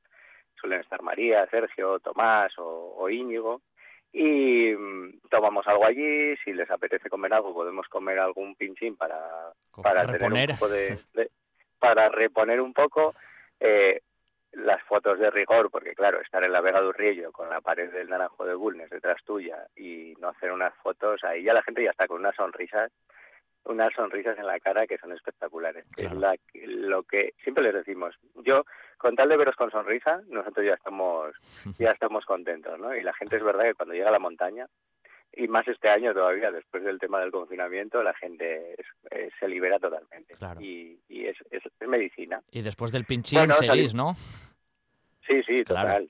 suelen 0.61 0.83
estar 0.83 1.03
María, 1.03 1.49
Sergio, 1.49 1.99
Tomás 1.99 2.57
o, 2.59 2.95
o 2.97 3.11
Íñigo 3.11 3.63
y 4.13 4.73
mm, 4.75 5.21
tomamos 5.31 5.67
algo 5.67 5.85
allí, 5.85 6.37
si 6.45 6.53
les 6.53 6.71
apetece 6.71 7.09
comer 7.11 7.35
algo 7.35 7.53
podemos 7.53 7.87
comer 7.89 8.19
algún 8.19 8.55
pinchín 8.57 8.97
para 8.97 9.19
para 9.83 10.03
reponer. 10.13 10.49
tener 10.49 10.51
un 10.51 10.57
poco 10.59 10.69
de, 10.73 10.99
de- 11.15 11.31
para 11.79 12.09
reponer 12.09 12.61
un 12.61 12.73
poco 12.73 13.15
eh, 13.61 14.01
las 14.53 14.83
fotos 14.85 15.19
de 15.19 15.31
rigor, 15.31 15.71
porque 15.71 15.95
claro, 15.95 16.21
estar 16.21 16.43
en 16.43 16.53
la 16.53 16.63
Vega 16.63 16.81
de 16.81 16.89
Urriello 16.89 17.31
con 17.33 17.51
la 17.51 17.61
pared 17.61 17.91
del 17.93 18.09
Naranjo 18.09 18.47
de 18.47 18.55
Bulnes 18.55 18.89
detrás 18.89 19.23
tuya 19.25 19.67
y 19.77 20.15
no 20.19 20.29
hacer 20.29 20.51
unas 20.51 20.75
fotos, 20.77 21.23
ahí 21.25 21.43
ya 21.43 21.53
la 21.53 21.63
gente 21.63 21.83
ya 21.85 21.91
está 21.91 22.07
con 22.09 22.21
unas 22.21 22.35
sonrisas, 22.37 22.91
unas 23.67 23.93
sonrisas 23.95 24.39
en 24.39 24.47
la 24.47 24.59
cara 24.61 24.87
que 24.87 24.99
son 24.99 25.13
espectaculares. 25.13 25.85
es 25.97 26.13
la- 26.13 26.37
lo 26.55 27.03
que 27.03 27.35
siempre 27.43 27.63
les 27.65 27.75
decimos, 27.75 28.15
yo 28.45 28.65
con 28.99 29.15
tal 29.17 29.29
de 29.29 29.37
veros 29.37 29.57
con 29.57 29.71
sonrisa, 29.71 30.21
nosotros 30.29 30.65
ya 30.67 30.75
estamos, 30.75 31.35
ya 31.79 31.91
estamos 31.91 32.25
contentos, 32.25 32.79
¿no? 32.79 32.95
Y 32.97 33.03
la 33.03 33.13
gente 33.15 33.37
es 33.37 33.43
verdad 33.45 33.65
que 33.65 33.75
cuando 33.75 33.95
llega 33.95 34.09
a 34.09 34.13
la 34.13 34.19
montaña, 34.19 34.67
y 35.39 35.49
más 35.49 35.69
este 35.69 35.89
año 35.91 36.15
todavía, 36.15 36.51
después 36.51 36.83
del 36.83 36.99
tema 36.99 37.21
del 37.21 37.31
confinamiento, 37.31 38.03
la 38.03 38.15
gente 38.15 38.73
es- 38.81 38.87
eh, 39.11 39.31
se 39.39 39.49
libera 39.49 39.79
totalmente. 39.79 40.35
Claro. 40.35 40.61
Y, 40.61 40.99
y 41.09 41.27
es, 41.27 41.37
es, 41.51 41.63
medicina. 41.87 42.41
Y 42.51 42.63
después 42.63 42.91
del 42.93 43.05
pinchín 43.05 43.41
Bueno, 43.41 43.55
seguís, 43.55 43.95
¿no? 43.95 44.15
Sí, 45.27 45.43
sí, 45.43 45.65
Claro. 45.65 46.07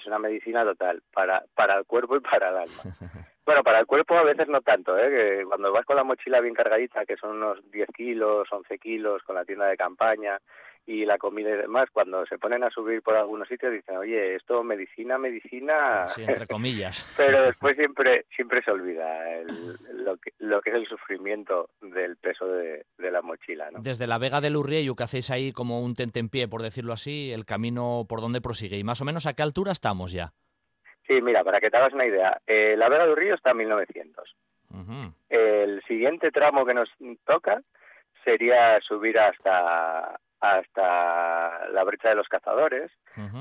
Es 0.00 0.06
una 0.06 0.18
medicina 0.18 0.64
total 0.64 1.02
para, 1.12 1.44
para 1.54 1.78
el 1.78 1.84
cuerpo 1.84 2.16
y 2.16 2.20
para 2.20 2.48
el 2.50 2.56
alma. 2.56 2.82
Bueno, 3.42 3.64
para 3.64 3.80
el 3.80 3.86
cuerpo 3.86 4.16
a 4.16 4.22
veces 4.22 4.46
no 4.46 4.60
tanto, 4.60 4.96
¿eh? 4.96 5.10
Que 5.10 5.44
cuando 5.44 5.72
vas 5.72 5.84
con 5.84 5.96
la 5.96 6.04
mochila 6.04 6.40
bien 6.40 6.54
cargadita, 6.54 7.04
que 7.04 7.16
son 7.16 7.30
unos 7.38 7.58
10 7.72 7.88
kilos, 7.96 8.46
11 8.48 8.78
kilos, 8.78 9.24
con 9.24 9.34
la 9.34 9.44
tienda 9.44 9.66
de 9.66 9.76
campaña 9.76 10.38
y 10.86 11.04
la 11.04 11.18
comida 11.18 11.50
y 11.50 11.56
demás, 11.58 11.88
cuando 11.92 12.26
se 12.26 12.38
ponen 12.38 12.64
a 12.64 12.70
subir 12.70 13.02
por 13.02 13.14
algunos 13.14 13.46
sitios 13.46 13.72
dicen, 13.72 13.96
oye, 13.98 14.34
esto 14.34 14.64
medicina, 14.64 15.18
medicina... 15.18 16.08
Sí, 16.08 16.24
entre 16.26 16.46
comillas. 16.46 17.12
Pero 17.16 17.42
después 17.42 17.76
siempre 17.76 18.24
siempre 18.34 18.62
se 18.62 18.70
olvida 18.72 19.30
el- 19.38 19.76
lo, 20.04 20.16
que, 20.16 20.32
lo 20.38 20.60
que 20.60 20.70
es 20.70 20.76
el 20.76 20.86
sufrimiento 20.88 21.68
del 21.80 22.16
peso 22.16 22.46
de, 22.48 22.86
de 22.98 23.10
la 23.10 23.22
mochila, 23.22 23.70
¿no? 23.70 23.80
Desde 23.80 24.06
la 24.08 24.18
Vega 24.18 24.40
del 24.40 24.56
Urriello, 24.56 24.96
que 24.96 25.04
hacéis 25.04 25.30
ahí 25.30 25.52
como 25.52 25.80
un 25.82 25.94
tentempié, 25.94 26.48
por 26.48 26.62
decirlo 26.62 26.92
así, 26.92 27.30
el 27.32 27.44
camino 27.44 28.04
por 28.08 28.20
donde 28.20 28.40
prosigue. 28.40 28.76
¿Y 28.78 28.84
más 28.84 29.00
o 29.00 29.04
menos 29.04 29.26
a 29.26 29.34
qué 29.34 29.42
altura 29.42 29.72
estamos 29.72 30.10
ya? 30.12 30.32
Sí, 31.06 31.20
mira, 31.22 31.44
para 31.44 31.60
que 31.60 31.70
te 31.70 31.76
hagas 31.76 31.92
una 31.92 32.06
idea, 32.06 32.40
eh, 32.46 32.74
la 32.76 32.88
Vega 32.88 33.06
del 33.06 33.16
Río 33.16 33.34
está 33.34 33.50
a 33.50 33.54
1900. 33.54 34.34
Ujú. 34.72 35.14
El 35.28 35.82
siguiente 35.86 36.30
tramo 36.30 36.64
que 36.64 36.74
nos 36.74 36.88
toca 37.26 37.60
sería 38.24 38.80
subir 38.80 39.18
hasta 39.18 40.18
hasta 40.40 41.68
la 41.68 41.84
brecha 41.84 42.08
de 42.10 42.14
los 42.14 42.28
cazadores 42.28 42.90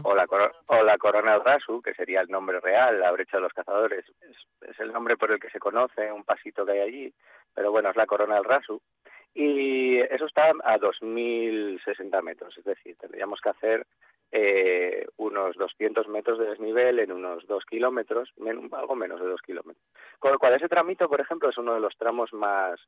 o 0.03 0.13
la 0.15 0.25
o 0.67 0.83
la 0.83 0.97
corona 0.97 1.33
del 1.33 1.43
Rasu, 1.43 1.81
que 1.81 1.93
sería 1.93 2.21
el 2.21 2.29
nombre 2.29 2.59
real, 2.59 2.99
la 2.99 3.11
brecha 3.11 3.37
de 3.37 3.41
los 3.43 3.53
cazadores 3.53 4.05
es, 4.21 4.37
es 4.69 4.79
el 4.79 4.91
nombre 4.91 5.15
por 5.17 5.31
el 5.31 5.39
que 5.39 5.49
se 5.49 5.59
conoce, 5.59 6.11
un 6.11 6.23
pasito 6.23 6.65
que 6.65 6.73
hay 6.73 6.79
allí, 6.81 7.13
pero 7.53 7.71
bueno, 7.71 7.89
es 7.89 7.95
la 7.95 8.05
corona 8.05 8.35
del 8.35 8.43
Rasu. 8.43 8.81
Y 9.33 9.99
eso 9.99 10.25
está 10.25 10.49
a 10.63 10.77
2.060 10.79 12.21
metros, 12.23 12.57
es 12.57 12.63
decir, 12.65 12.95
tendríamos 12.97 13.39
que 13.41 13.49
hacer 13.49 13.85
eh, 14.31 15.05
unos 15.17 15.55
200 15.55 16.07
metros 16.07 16.37
de 16.39 16.47
desnivel 16.49 16.99
en 16.99 17.11
unos 17.11 17.45
2 17.47 17.65
kilómetros, 17.65 18.31
men- 18.37 18.69
algo 18.73 18.95
menos 18.95 19.19
de 19.19 19.27
2 19.27 19.41
kilómetros. 19.41 19.83
Con 20.19 20.31
lo 20.31 20.39
cual, 20.39 20.53
ese 20.53 20.67
tramito, 20.69 21.07
por 21.09 21.21
ejemplo, 21.21 21.49
es 21.49 21.57
uno 21.57 21.73
de 21.73 21.79
los 21.79 21.95
tramos 21.97 22.31
más 22.33 22.79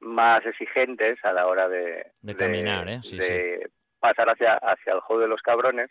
más 0.00 0.44
exigentes 0.46 1.18
a 1.24 1.32
la 1.32 1.46
hora 1.46 1.68
de, 1.68 2.12
De 2.20 2.36
caminar, 2.36 2.88
¿eh? 2.88 3.00
Sí, 3.02 3.18
de 3.18 3.70
pasar 3.98 4.28
hacia, 4.28 4.54
hacia 4.54 4.92
el 4.92 5.00
juego 5.00 5.22
de 5.22 5.28
los 5.28 5.42
cabrones 5.42 5.90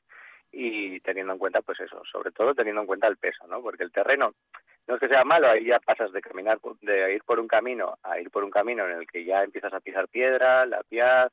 y 0.52 1.00
teniendo 1.00 1.34
en 1.34 1.40
cuenta, 1.40 1.62
pues 1.62 1.80
eso, 1.80 2.02
sobre 2.12 2.32
todo 2.32 2.54
teniendo 2.54 2.82
en 2.82 2.88
cuenta 2.88 3.08
el 3.08 3.18
peso, 3.18 3.48
¿no? 3.48 3.62
Porque 3.62 3.84
el 3.84 3.92
terreno 3.92 4.34
no 4.88 4.96
es 4.96 5.00
que 5.00 5.08
sea 5.08 5.24
malo, 5.24 5.50
ahí 5.50 5.66
ya 5.66 5.80
pasas 5.80 6.12
de 6.12 6.22
caminar, 6.22 6.60
de 6.82 7.16
ir 7.16 7.24
por 7.24 7.40
un 7.40 7.48
camino 7.48 7.98
a 8.04 8.20
ir 8.20 8.30
por 8.30 8.44
un 8.44 8.52
camino 8.52 8.86
en 8.88 9.00
el 9.00 9.08
que 9.08 9.24
ya 9.24 9.44
empiezas 9.44 9.74
a 9.74 9.80
pisar 9.80 10.08
piedra, 10.10 10.66
la 10.66 10.84
piaz, 10.84 11.32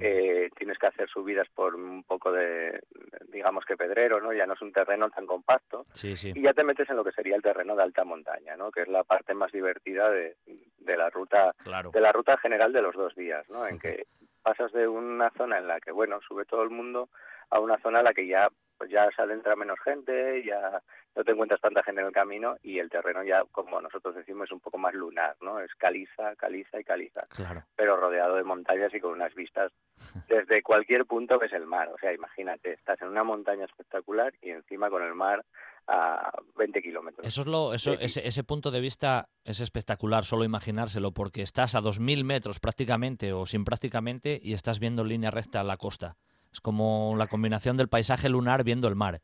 eh, 0.00 0.50
tienes 0.56 0.78
que 0.78 0.86
hacer 0.86 1.08
subidas 1.08 1.48
por 1.54 1.74
un 1.74 2.02
poco 2.04 2.32
de, 2.32 2.80
digamos 3.28 3.64
que 3.64 3.76
pedrero, 3.76 4.20
¿no? 4.20 4.32
Ya 4.32 4.46
no 4.46 4.54
es 4.54 4.62
un 4.62 4.72
terreno 4.72 5.10
tan 5.10 5.26
compacto. 5.26 5.86
Sí, 5.92 6.16
sí. 6.16 6.32
Y 6.34 6.42
ya 6.42 6.52
te 6.52 6.64
metes 6.64 6.88
en 6.90 6.96
lo 6.96 7.04
que 7.04 7.12
sería 7.12 7.36
el 7.36 7.42
terreno 7.42 7.74
de 7.76 7.82
alta 7.82 8.04
montaña, 8.04 8.56
¿no? 8.56 8.70
Que 8.70 8.82
es 8.82 8.88
la 8.88 9.04
parte 9.04 9.34
más 9.34 9.52
divertida 9.52 10.10
de, 10.10 10.36
de 10.78 10.96
la 10.96 11.10
ruta 11.10 11.54
Claro. 11.62 11.90
de 11.90 12.00
la 12.00 12.12
ruta 12.12 12.36
general 12.38 12.72
de 12.72 12.82
los 12.82 12.94
dos 12.94 13.14
días, 13.14 13.48
¿no? 13.50 13.66
En 13.66 13.78
que 13.80 14.06
pasas 14.42 14.72
de 14.72 14.88
una 14.88 15.30
zona 15.30 15.58
en 15.58 15.66
la 15.66 15.80
que, 15.80 15.90
bueno, 15.92 16.20
sube 16.26 16.44
todo 16.44 16.62
el 16.62 16.70
mundo 16.70 17.08
a 17.50 17.60
una 17.60 17.78
zona 17.78 17.98
en 17.98 18.04
la 18.04 18.14
que 18.14 18.26
ya 18.26 18.48
pues 18.78 18.90
ya 18.90 19.08
se 19.14 19.22
adentra 19.22 19.56
menos 19.56 19.78
gente, 19.84 20.42
ya 20.46 20.80
no 21.16 21.24
te 21.24 21.32
encuentras 21.32 21.60
tanta 21.60 21.82
gente 21.82 22.00
en 22.00 22.06
el 22.06 22.12
camino 22.12 22.56
y 22.62 22.78
el 22.78 22.88
terreno 22.88 23.24
ya, 23.24 23.42
como 23.50 23.80
nosotros 23.80 24.14
decimos, 24.14 24.46
es 24.48 24.52
un 24.52 24.60
poco 24.60 24.78
más 24.78 24.94
lunar, 24.94 25.36
¿no? 25.40 25.58
Es 25.60 25.74
caliza, 25.74 26.36
caliza 26.36 26.78
y 26.80 26.84
caliza, 26.84 27.26
Claro. 27.30 27.64
pero 27.74 27.96
rodeado 27.96 28.36
de 28.36 28.44
montañas 28.44 28.94
y 28.94 29.00
con 29.00 29.12
unas 29.12 29.34
vistas 29.34 29.72
desde 30.28 30.62
cualquier 30.62 31.06
punto 31.06 31.38
ves 31.38 31.52
el 31.52 31.66
mar. 31.66 31.88
O 31.88 31.98
sea, 31.98 32.12
imagínate, 32.12 32.72
estás 32.74 33.02
en 33.02 33.08
una 33.08 33.24
montaña 33.24 33.64
espectacular 33.64 34.32
y 34.40 34.50
encima 34.50 34.88
con 34.90 35.02
el 35.02 35.14
mar 35.14 35.44
a 35.88 36.30
20 36.56 36.82
kilómetros. 36.82 37.26
Eso 37.26 37.40
es 37.40 37.46
lo, 37.46 37.72
eso, 37.74 37.94
ese, 37.94 38.26
ese 38.26 38.44
punto 38.44 38.70
de 38.70 38.80
vista 38.80 39.28
es 39.42 39.60
espectacular, 39.60 40.24
solo 40.24 40.44
imaginárselo, 40.44 41.12
porque 41.12 41.42
estás 41.42 41.74
a 41.74 41.80
2.000 41.80 42.24
metros 42.24 42.60
prácticamente 42.60 43.32
o 43.32 43.46
sin 43.46 43.64
prácticamente 43.64 44.38
y 44.40 44.52
estás 44.52 44.78
viendo 44.80 45.02
en 45.02 45.08
línea 45.08 45.30
recta 45.30 45.64
la 45.64 45.78
costa. 45.78 46.16
Es 46.58 46.60
como 46.60 47.14
la 47.16 47.28
combinación 47.28 47.76
del 47.76 47.88
paisaje 47.88 48.28
lunar 48.28 48.64
viendo 48.64 48.88
el 48.88 48.96
mar. 48.96 49.20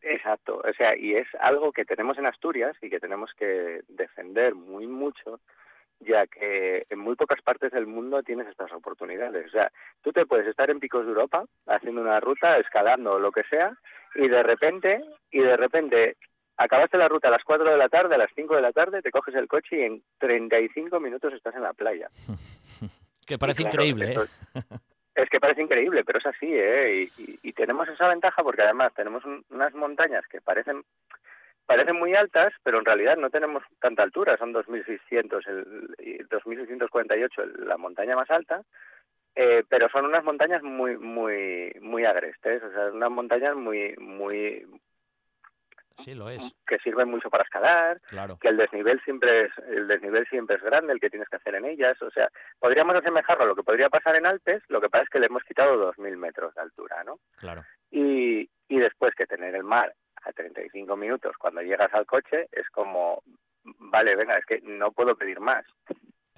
Exacto, 0.00 0.62
o 0.66 0.72
sea, 0.72 0.96
y 0.96 1.14
es 1.14 1.26
algo 1.40 1.72
que 1.72 1.84
tenemos 1.84 2.16
en 2.16 2.24
Asturias 2.24 2.74
y 2.80 2.88
que 2.88 3.00
tenemos 3.00 3.30
que 3.36 3.82
defender 3.88 4.54
muy 4.54 4.86
mucho, 4.86 5.40
ya 6.00 6.26
que 6.26 6.86
en 6.88 6.98
muy 7.00 7.16
pocas 7.16 7.42
partes 7.42 7.70
del 7.72 7.86
mundo 7.86 8.22
tienes 8.22 8.46
estas 8.48 8.72
oportunidades. 8.72 9.46
O 9.46 9.50
sea, 9.50 9.70
tú 10.02 10.10
te 10.10 10.24
puedes 10.24 10.46
estar 10.46 10.70
en 10.70 10.80
Picos 10.80 11.04
de 11.04 11.10
Europa 11.10 11.44
haciendo 11.66 12.00
una 12.00 12.18
ruta, 12.18 12.56
escalando 12.56 13.12
o 13.14 13.18
lo 13.18 13.30
que 13.30 13.42
sea, 13.50 13.76
y 14.14 14.26
de 14.26 14.42
repente, 14.42 15.02
y 15.30 15.40
de 15.40 15.56
repente 15.58 16.16
acabaste 16.56 16.96
la 16.96 17.08
ruta 17.08 17.28
a 17.28 17.32
las 17.32 17.44
4 17.44 17.70
de 17.70 17.76
la 17.76 17.90
tarde, 17.90 18.14
a 18.14 18.18
las 18.18 18.30
5 18.34 18.56
de 18.56 18.62
la 18.62 18.72
tarde, 18.72 19.02
te 19.02 19.10
coges 19.10 19.34
el 19.34 19.48
coche 19.48 19.76
y 19.80 19.82
en 19.82 20.02
35 20.18 20.98
minutos 20.98 21.34
estás 21.34 21.54
en 21.56 21.62
la 21.64 21.74
playa. 21.74 22.08
Que 23.26 23.36
parece 23.36 23.60
claro, 23.64 23.74
increíble, 23.84 24.06
¿eh? 24.06 24.14
esto- 24.14 24.76
Es 25.18 25.28
que 25.30 25.40
parece 25.40 25.62
increíble, 25.62 26.04
pero 26.04 26.20
es 26.20 26.26
así, 26.26 26.46
¿eh? 26.48 27.08
Y, 27.42 27.52
tenemos 27.52 27.88
esa 27.88 28.06
ventaja 28.06 28.40
porque 28.44 28.62
además 28.62 28.94
tenemos 28.94 29.24
un- 29.24 29.44
unas 29.50 29.74
montañas 29.74 30.24
que 30.28 30.40
parecen 30.40 30.84
parecen 31.66 31.96
muy 31.96 32.14
altas, 32.14 32.54
pero 32.62 32.78
en 32.78 32.84
realidad 32.84 33.16
no 33.18 33.28
tenemos 33.28 33.62
tanta 33.80 34.02
altura, 34.04 34.36
son 34.38 34.52
2.600, 34.54 35.44
el, 35.48 35.88
y 35.98 36.18
2.648 36.22 37.42
el- 37.42 37.66
la 37.68 37.76
montaña 37.76 38.14
más 38.16 38.30
alta, 38.30 38.62
eh, 39.34 39.64
pero 39.68 39.88
son 39.90 40.06
unas 40.06 40.22
montañas 40.24 40.62
muy 40.62 40.96
muy 40.96 41.72
muy 41.80 42.04
agrestes, 42.04 42.62
o 42.62 42.70
sea, 42.70 42.86
unas 42.92 43.10
montañas 43.10 43.56
muy 43.56 43.94
muy 43.98 44.64
Sí, 46.04 46.14
lo 46.14 46.28
es, 46.30 46.54
que 46.66 46.78
sirven 46.78 47.08
mucho 47.10 47.28
para 47.30 47.44
escalar, 47.44 48.00
claro. 48.08 48.38
que 48.40 48.48
el 48.48 48.56
desnivel 48.56 49.00
siempre 49.02 49.46
es 49.46 49.52
el 49.68 49.86
desnivel 49.88 50.26
siempre 50.28 50.56
es 50.56 50.62
grande 50.62 50.92
el 50.92 51.00
que 51.00 51.10
tienes 51.10 51.28
que 51.28 51.36
hacer 51.36 51.54
en 51.56 51.64
ellas 51.64 52.00
o 52.02 52.10
sea 52.10 52.28
podríamos 52.58 52.96
asemejarlo 52.96 53.44
a 53.44 53.46
lo 53.46 53.56
que 53.56 53.62
podría 53.62 53.88
pasar 53.90 54.16
en 54.16 54.26
Alpes 54.26 54.62
lo 54.68 54.80
que 54.80 54.88
pasa 54.88 55.04
es 55.04 55.10
que 55.10 55.18
le 55.18 55.26
hemos 55.26 55.42
quitado 55.44 55.92
2.000 55.92 56.16
metros 56.16 56.54
de 56.54 56.60
altura 56.62 57.02
no 57.04 57.18
Claro. 57.36 57.64
y 57.90 58.48
y 58.68 58.78
después 58.78 59.14
que 59.14 59.26
tener 59.26 59.54
el 59.54 59.64
mar 59.64 59.92
a 60.22 60.32
35 60.32 60.96
minutos 60.96 61.36
cuando 61.38 61.62
llegas 61.62 61.92
al 61.94 62.06
coche 62.06 62.48
es 62.52 62.68
como 62.70 63.22
vale 63.64 64.14
venga 64.16 64.36
es 64.38 64.44
que 64.46 64.60
no 64.62 64.92
puedo 64.92 65.16
pedir 65.16 65.40
más 65.40 65.64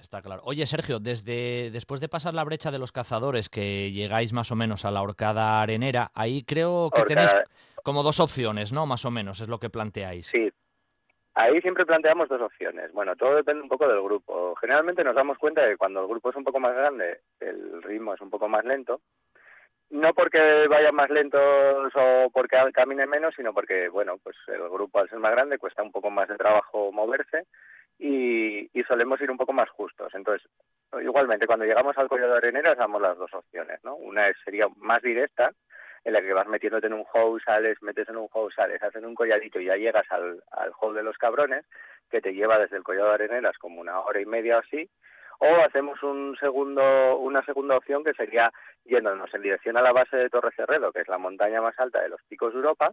Está 0.01 0.23
claro. 0.23 0.43
Oye, 0.45 0.65
Sergio, 0.67 0.99
desde 0.99 1.71
después 1.71 2.01
de 2.01 2.09
pasar 2.09 2.35
la 2.35 2.45
brecha 2.45 2.71
de 2.71 2.79
los 2.79 2.91
cazadores, 2.93 3.49
que 3.49 3.93
llegáis 3.93 4.33
más 4.33 4.51
o 4.51 4.57
menos 4.57 4.85
a 4.85 4.91
la 4.91 5.03
horcada 5.03 5.61
arenera, 5.61 6.11
ahí 6.15 6.43
creo 6.43 6.91
que 6.93 7.03
Horcada- 7.03 7.29
tenéis 7.31 7.49
como 7.85 8.03
dos 8.03 8.19
opciones, 8.21 8.73
¿no? 8.73 8.87
Más 8.87 9.05
o 9.05 9.11
menos, 9.11 9.41
es 9.41 9.49
lo 9.49 9.59
que 9.59 9.71
planteáis. 9.71 10.27
sí 10.27 10.51
Ahí 11.35 11.61
siempre 11.63 11.87
planteamos 11.87 12.29
dos 12.29 12.41
opciones. 12.43 12.93
Bueno, 12.93 13.15
todo 13.15 13.37
depende 13.37 13.63
un 13.63 13.69
poco 13.69 13.87
del 13.87 14.03
grupo. 14.03 14.55
Generalmente 14.57 15.05
nos 15.05 15.15
damos 15.15 15.39
cuenta 15.39 15.63
de 15.63 15.71
que 15.71 15.77
cuando 15.77 16.01
el 16.03 16.09
grupo 16.09 16.31
es 16.31 16.37
un 16.37 16.43
poco 16.45 16.59
más 16.59 16.75
grande, 16.75 17.21
el 17.39 17.83
ritmo 17.85 18.13
es 18.15 18.21
un 18.21 18.31
poco 18.31 18.49
más 18.49 18.65
lento. 18.65 19.01
No 19.91 20.13
porque 20.13 20.67
vayan 20.69 20.95
más 20.95 21.09
lentos 21.09 21.41
o 21.95 22.31
porque 22.33 22.57
caminen 22.75 23.09
menos, 23.09 23.33
sino 23.37 23.55
porque, 23.55 23.89
bueno, 23.89 24.19
pues 24.23 24.37
el 24.49 24.69
grupo 24.69 24.99
al 24.99 25.09
ser 25.09 25.19
más 25.21 25.31
grande 25.31 25.59
cuesta 25.59 25.83
un 25.85 25.93
poco 25.93 26.11
más 26.11 26.29
de 26.29 26.37
trabajo 26.37 26.91
moverse 26.93 27.45
y, 28.01 28.71
y 28.73 28.83
solemos 28.85 29.21
ir 29.21 29.31
un 29.31 29.37
poco 29.37 29.53
más 29.53 29.69
justos. 29.69 30.13
Entonces, 30.15 30.49
igualmente, 31.03 31.47
cuando 31.47 31.67
llegamos 31.67 31.97
al 31.99 32.09
Collado 32.09 32.33
de 32.33 32.39
Areneras 32.39 32.79
damos 32.79 33.01
las 33.01 33.17
dos 33.19 33.33
opciones, 33.35 33.79
¿no? 33.85 33.95
Una 33.95 34.33
sería 34.43 34.67
más 34.77 35.03
directa, 35.03 35.53
en 36.03 36.15
la 36.15 36.23
que 36.23 36.33
vas 36.33 36.49
metiéndote 36.49 36.87
en 36.87 36.95
un 36.95 37.05
hole, 37.13 37.43
sales, 37.45 37.77
metes 37.83 38.09
en 38.09 38.17
un 38.17 38.29
hole, 38.33 38.55
sales, 38.55 38.83
haces 38.83 39.05
un 39.05 39.15
colladito 39.15 39.61
y 39.61 39.67
ya 39.67 39.77
llegas 39.77 40.11
al, 40.11 40.43
al 40.53 40.73
hole 40.81 40.99
de 40.99 41.05
los 41.05 41.19
cabrones, 41.19 41.67
que 42.11 42.23
te 42.23 42.33
lleva 42.33 42.59
desde 42.59 42.79
el 42.79 42.83
Collado 42.83 43.09
de 43.09 43.15
Areneras 43.15 43.59
como 43.59 43.83
una 43.83 44.01
hora 44.01 44.19
y 44.19 44.25
media 44.25 44.57
o 44.57 44.61
así, 44.61 44.89
o 45.39 45.57
hacemos 45.65 46.03
un 46.03 46.37
segundo, 46.41 47.19
una 47.19 47.45
segunda 47.45 47.77
opción 47.77 48.03
que 48.03 48.15
sería 48.15 48.51
yéndonos 48.85 49.33
en 49.35 49.43
dirección 49.43 49.77
a 49.77 49.83
la 49.83 49.93
base 49.93 50.17
de 50.17 50.31
Torre 50.31 50.53
Cerredo, 50.57 50.91
que 50.91 51.01
es 51.01 51.09
la 51.09 51.19
montaña 51.19 51.61
más 51.61 51.79
alta 51.79 52.01
de 52.01 52.09
los 52.09 52.23
picos 52.23 52.53
de 52.53 52.59
Europa. 52.59 52.93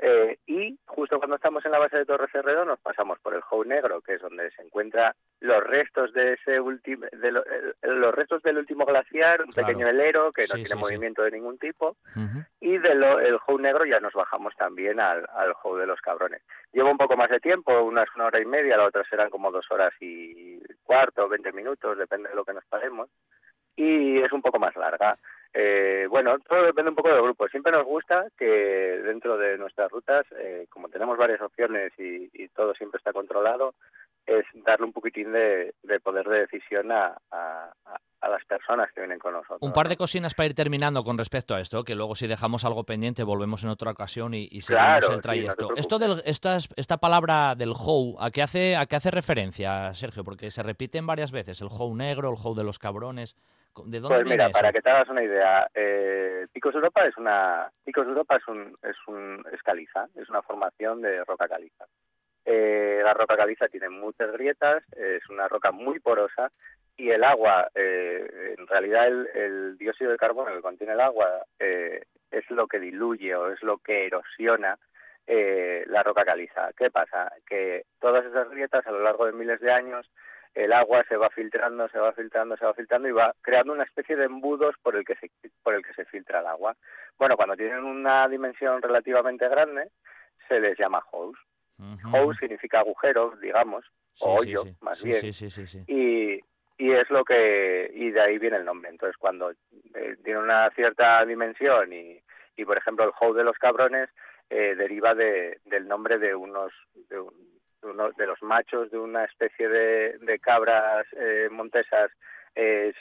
Eh, 0.00 0.38
y 0.46 0.78
justo 0.86 1.18
cuando 1.18 1.36
estamos 1.36 1.64
en 1.64 1.72
la 1.72 1.78
base 1.78 1.96
de 1.98 2.06
Torre 2.06 2.28
Cerredo 2.30 2.64
nos 2.64 2.78
pasamos 2.80 3.18
por 3.20 3.34
el 3.34 3.42
Hole 3.50 3.68
Negro, 3.68 4.00
que 4.00 4.14
es 4.14 4.20
donde 4.22 4.50
se 4.52 4.62
encuentran 4.62 5.12
los 5.40 5.62
restos 5.64 6.12
de 6.12 6.34
ese 6.34 6.60
último, 6.60 7.06
de 7.12 7.32
lo- 7.32 7.44
los 7.82 8.14
restos 8.14 8.42
del 8.42 8.58
último 8.58 8.84
glaciar, 8.86 9.42
un 9.42 9.52
Claro. 9.52 9.66
pequeño 9.66 9.88
helero 9.88 10.32
que 10.32 10.42
no 10.42 10.54
tiene 10.54 10.68
sí, 10.68 10.74
sí. 10.74 10.78
movimiento 10.78 11.22
de 11.22 11.30
ningún 11.32 11.58
tipo, 11.58 11.96
y 12.60 12.78
del 12.78 13.02
el 13.02 13.38
Hole 13.46 13.62
Negro 13.62 13.84
ya 13.84 14.00
nos 14.00 14.12
bajamos 14.14 14.54
también 14.56 15.00
al, 15.00 15.26
al 15.32 15.54
de 15.78 15.86
los 15.86 16.00
Cabrones. 16.00 16.42
Lleva 16.72 16.90
un 16.90 16.98
poco 16.98 17.16
más 17.16 17.30
de 17.30 17.40
tiempo, 17.40 17.82
una 17.82 18.02
es 18.02 18.08
una 18.14 18.26
hora 18.26 18.40
y 18.40 18.44
media, 18.46 18.76
la 18.76 18.86
otra 18.86 19.04
serán 19.08 19.30
como 19.30 19.50
dos 19.50 19.66
horas 19.70 19.92
y 20.00 20.58
cuarto, 20.84 21.28
veinte 21.28 21.52
minutos, 21.52 21.98
depende 21.98 22.28
de 22.28 22.34
lo 22.36 22.44
que 22.44 22.52
nos 22.54 22.64
paremos, 22.66 23.08
y 23.76 24.18
es 24.20 24.32
un 24.32 24.42
poco 24.42 24.58
más 24.58 24.74
larga. 24.76 25.16
Eh, 25.54 26.06
bueno, 26.10 26.38
todo 26.40 26.62
depende 26.62 26.90
un 26.90 26.96
poco 26.96 27.08
del 27.08 27.22
grupo. 27.22 27.48
Siempre 27.48 27.72
nos 27.72 27.84
gusta 27.84 28.26
que 28.38 28.44
dentro 28.44 29.36
de 29.38 29.56
nuestras 29.58 29.90
rutas, 29.90 30.24
eh, 30.38 30.66
como 30.70 30.88
tenemos 30.88 31.16
varias 31.18 31.40
opciones 31.40 31.92
y, 31.98 32.28
y 32.32 32.48
todo 32.48 32.74
siempre 32.74 32.98
está 32.98 33.12
controlado, 33.12 33.74
es 34.26 34.44
darle 34.66 34.84
un 34.86 34.92
poquitín 34.92 35.32
de, 35.32 35.74
de 35.82 36.00
poder 36.00 36.28
de 36.28 36.40
decisión 36.40 36.92
a, 36.92 37.16
a- 37.30 37.72
a- 37.86 38.00
a 38.20 38.28
las 38.28 38.44
personas 38.46 38.90
que 38.92 39.00
vienen 39.00 39.20
con 39.20 39.32
nosotros. 39.32 39.60
Un 39.62 39.72
par 39.72 39.88
de 39.88 39.96
cosinas 39.96 40.34
para 40.34 40.48
ir 40.48 40.54
terminando 40.54 41.04
con 41.04 41.16
respecto 41.16 41.54
a 41.54 41.60
esto, 41.60 41.84
que 41.84 41.94
luego 41.94 42.16
si 42.16 42.26
dejamos 42.26 42.64
algo 42.64 42.82
pendiente 42.84 43.22
volvemos 43.22 43.62
en 43.62 43.70
otra 43.70 43.92
ocasión 43.92 44.34
y, 44.34 44.48
y 44.50 44.60
seguimos 44.62 44.66
Claro, 44.66 45.06
el 45.06 45.06
sí, 45.06 45.14
no 45.14 45.16
te 45.16 45.22
trayecto. 45.22 45.68
esto 45.76 45.98
del, 46.00 46.22
esta, 46.26 46.58
esta 46.76 46.96
palabra 46.98 47.54
del 47.54 47.70
how, 47.78 48.16
¿a 48.20 48.30
qué, 48.32 48.42
hace, 48.42 48.76
¿a 48.76 48.86
qué 48.86 48.96
hace 48.96 49.12
referencia, 49.12 49.94
Sergio? 49.94 50.24
Porque 50.24 50.50
se 50.50 50.64
repiten 50.64 51.06
varias 51.06 51.30
veces, 51.30 51.60
el 51.62 51.68
how 51.70 51.94
negro, 51.94 52.28
el 52.30 52.36
how 52.42 52.54
de 52.56 52.64
los 52.64 52.78
cabrones. 52.80 53.36
¿De 53.86 54.00
dónde 54.00 54.16
Pues 54.16 54.24
viene 54.24 54.34
mira, 54.36 54.44
eso? 54.46 54.52
para 54.52 54.72
que 54.72 54.80
te 54.82 54.90
hagas 54.90 55.08
una 55.08 55.22
idea, 55.22 55.68
eh, 55.74 56.46
Picos 56.52 56.74
Europa 56.74 57.04
es 57.06 57.16
una 57.16 57.70
Picos 57.84 58.06
Europa 58.06 58.36
es 58.36 58.48
un 58.48 58.76
es 58.82 58.96
un 59.06 59.44
es 59.52 59.62
caliza, 59.62 60.08
es 60.14 60.28
una 60.28 60.42
formación 60.42 61.02
de 61.02 61.24
roca 61.24 61.48
caliza. 61.48 61.86
Eh, 62.44 63.00
la 63.04 63.12
roca 63.14 63.36
caliza 63.36 63.68
tiene 63.68 63.88
muchas 63.90 64.32
grietas, 64.32 64.82
es 64.96 65.28
una 65.28 65.48
roca 65.48 65.70
muy 65.70 66.00
porosa 66.00 66.50
y 66.96 67.10
el 67.10 67.22
agua, 67.22 67.68
eh, 67.74 68.54
en 68.58 68.66
realidad 68.66 69.06
el, 69.06 69.28
el 69.34 69.78
dióxido 69.78 70.10
de 70.10 70.16
carbono 70.16 70.52
que 70.54 70.62
contiene 70.62 70.94
el 70.94 71.00
agua 71.00 71.44
eh, 71.58 72.02
es 72.30 72.50
lo 72.50 72.66
que 72.66 72.80
diluye 72.80 73.34
o 73.36 73.52
es 73.52 73.62
lo 73.62 73.78
que 73.78 74.06
erosiona 74.06 74.76
eh, 75.26 75.84
la 75.88 76.02
roca 76.02 76.24
caliza. 76.24 76.70
¿Qué 76.76 76.90
pasa? 76.90 77.30
Que 77.46 77.84
todas 78.00 78.24
esas 78.24 78.48
grietas 78.50 78.86
a 78.86 78.90
lo 78.90 79.00
largo 79.00 79.26
de 79.26 79.32
miles 79.32 79.60
de 79.60 79.70
años 79.70 80.10
el 80.54 80.72
agua 80.72 81.04
se 81.08 81.16
va 81.16 81.30
filtrando, 81.30 81.88
se 81.88 81.98
va 81.98 82.12
filtrando, 82.12 82.56
se 82.56 82.64
va 82.64 82.74
filtrando 82.74 83.08
y 83.08 83.12
va 83.12 83.34
creando 83.42 83.72
una 83.72 83.84
especie 83.84 84.16
de 84.16 84.24
embudos 84.24 84.74
por 84.82 84.96
el 84.96 85.04
que 85.04 85.14
se 85.16 85.30
por 85.62 85.74
el 85.74 85.84
que 85.84 85.94
se 85.94 86.04
filtra 86.06 86.40
el 86.40 86.46
agua. 86.46 86.76
Bueno, 87.18 87.36
cuando 87.36 87.56
tienen 87.56 87.84
una 87.84 88.26
dimensión 88.28 88.80
relativamente 88.82 89.48
grande, 89.48 89.88
se 90.48 90.60
les 90.60 90.78
llama 90.78 91.02
holes. 91.12 91.40
Ujú, 91.78 92.16
Hole 92.16 92.36
significa 92.38 92.80
agujero, 92.80 93.36
digamos, 93.40 93.84
Sí, 94.14 94.24
o 94.26 94.34
hoyo, 94.40 94.62
sí. 94.64 94.74
más 94.80 94.98
Sí, 94.98 95.08
bien. 95.08 95.32
Sí, 95.32 95.50
sí. 95.50 95.84
Y, 95.86 96.40
y 96.76 96.92
es 96.92 97.08
lo 97.10 97.24
que 97.24 97.88
y 97.94 98.10
de 98.10 98.20
ahí 98.20 98.38
viene 98.38 98.56
el 98.56 98.64
nombre. 98.64 98.90
Entonces, 98.90 99.16
cuando 99.16 99.50
eh, 99.52 100.16
tiene 100.24 100.40
una 100.40 100.70
cierta 100.70 101.24
dimensión 101.24 101.92
y, 101.92 102.20
y 102.56 102.64
por 102.64 102.76
ejemplo, 102.78 103.04
el 103.04 103.12
hole 103.20 103.38
de 103.38 103.44
los 103.44 103.58
cabrones 103.58 104.08
eh, 104.50 104.74
deriva 104.76 105.14
de, 105.14 105.60
del 105.66 105.86
nombre 105.86 106.18
de 106.18 106.34
unos 106.34 106.72
de, 107.08 107.20
un- 107.20 107.32
de 107.32 107.57
uno- 107.82 108.10
de 108.12 108.26
los 108.26 108.42
machos 108.42 108.90
de 108.90 108.98
una 108.98 109.24
especie 109.24 109.68
de, 109.68 110.18
de 110.18 110.38
cabras 110.38 111.06
eh, 111.16 111.48
montesas, 111.50 112.10
eh, 112.54 112.92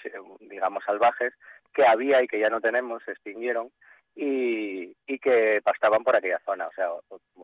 digamos 0.42 0.84
salvajes, 0.86 1.34
que 1.74 1.86
había 1.86 2.22
y 2.22 2.28
que 2.28 2.40
ya 2.40 2.50
no 2.50 2.62
tenemos, 2.62 3.04
se 3.04 3.12
extinguieron 3.12 3.70
y, 4.16 4.96
y 5.06 5.20
que 5.20 5.62
pastaban 5.64 6.04
por 6.04 6.16
aquella 6.16 6.40
zona, 6.44 6.68
o 6.68 6.72
sea, 6.74 6.90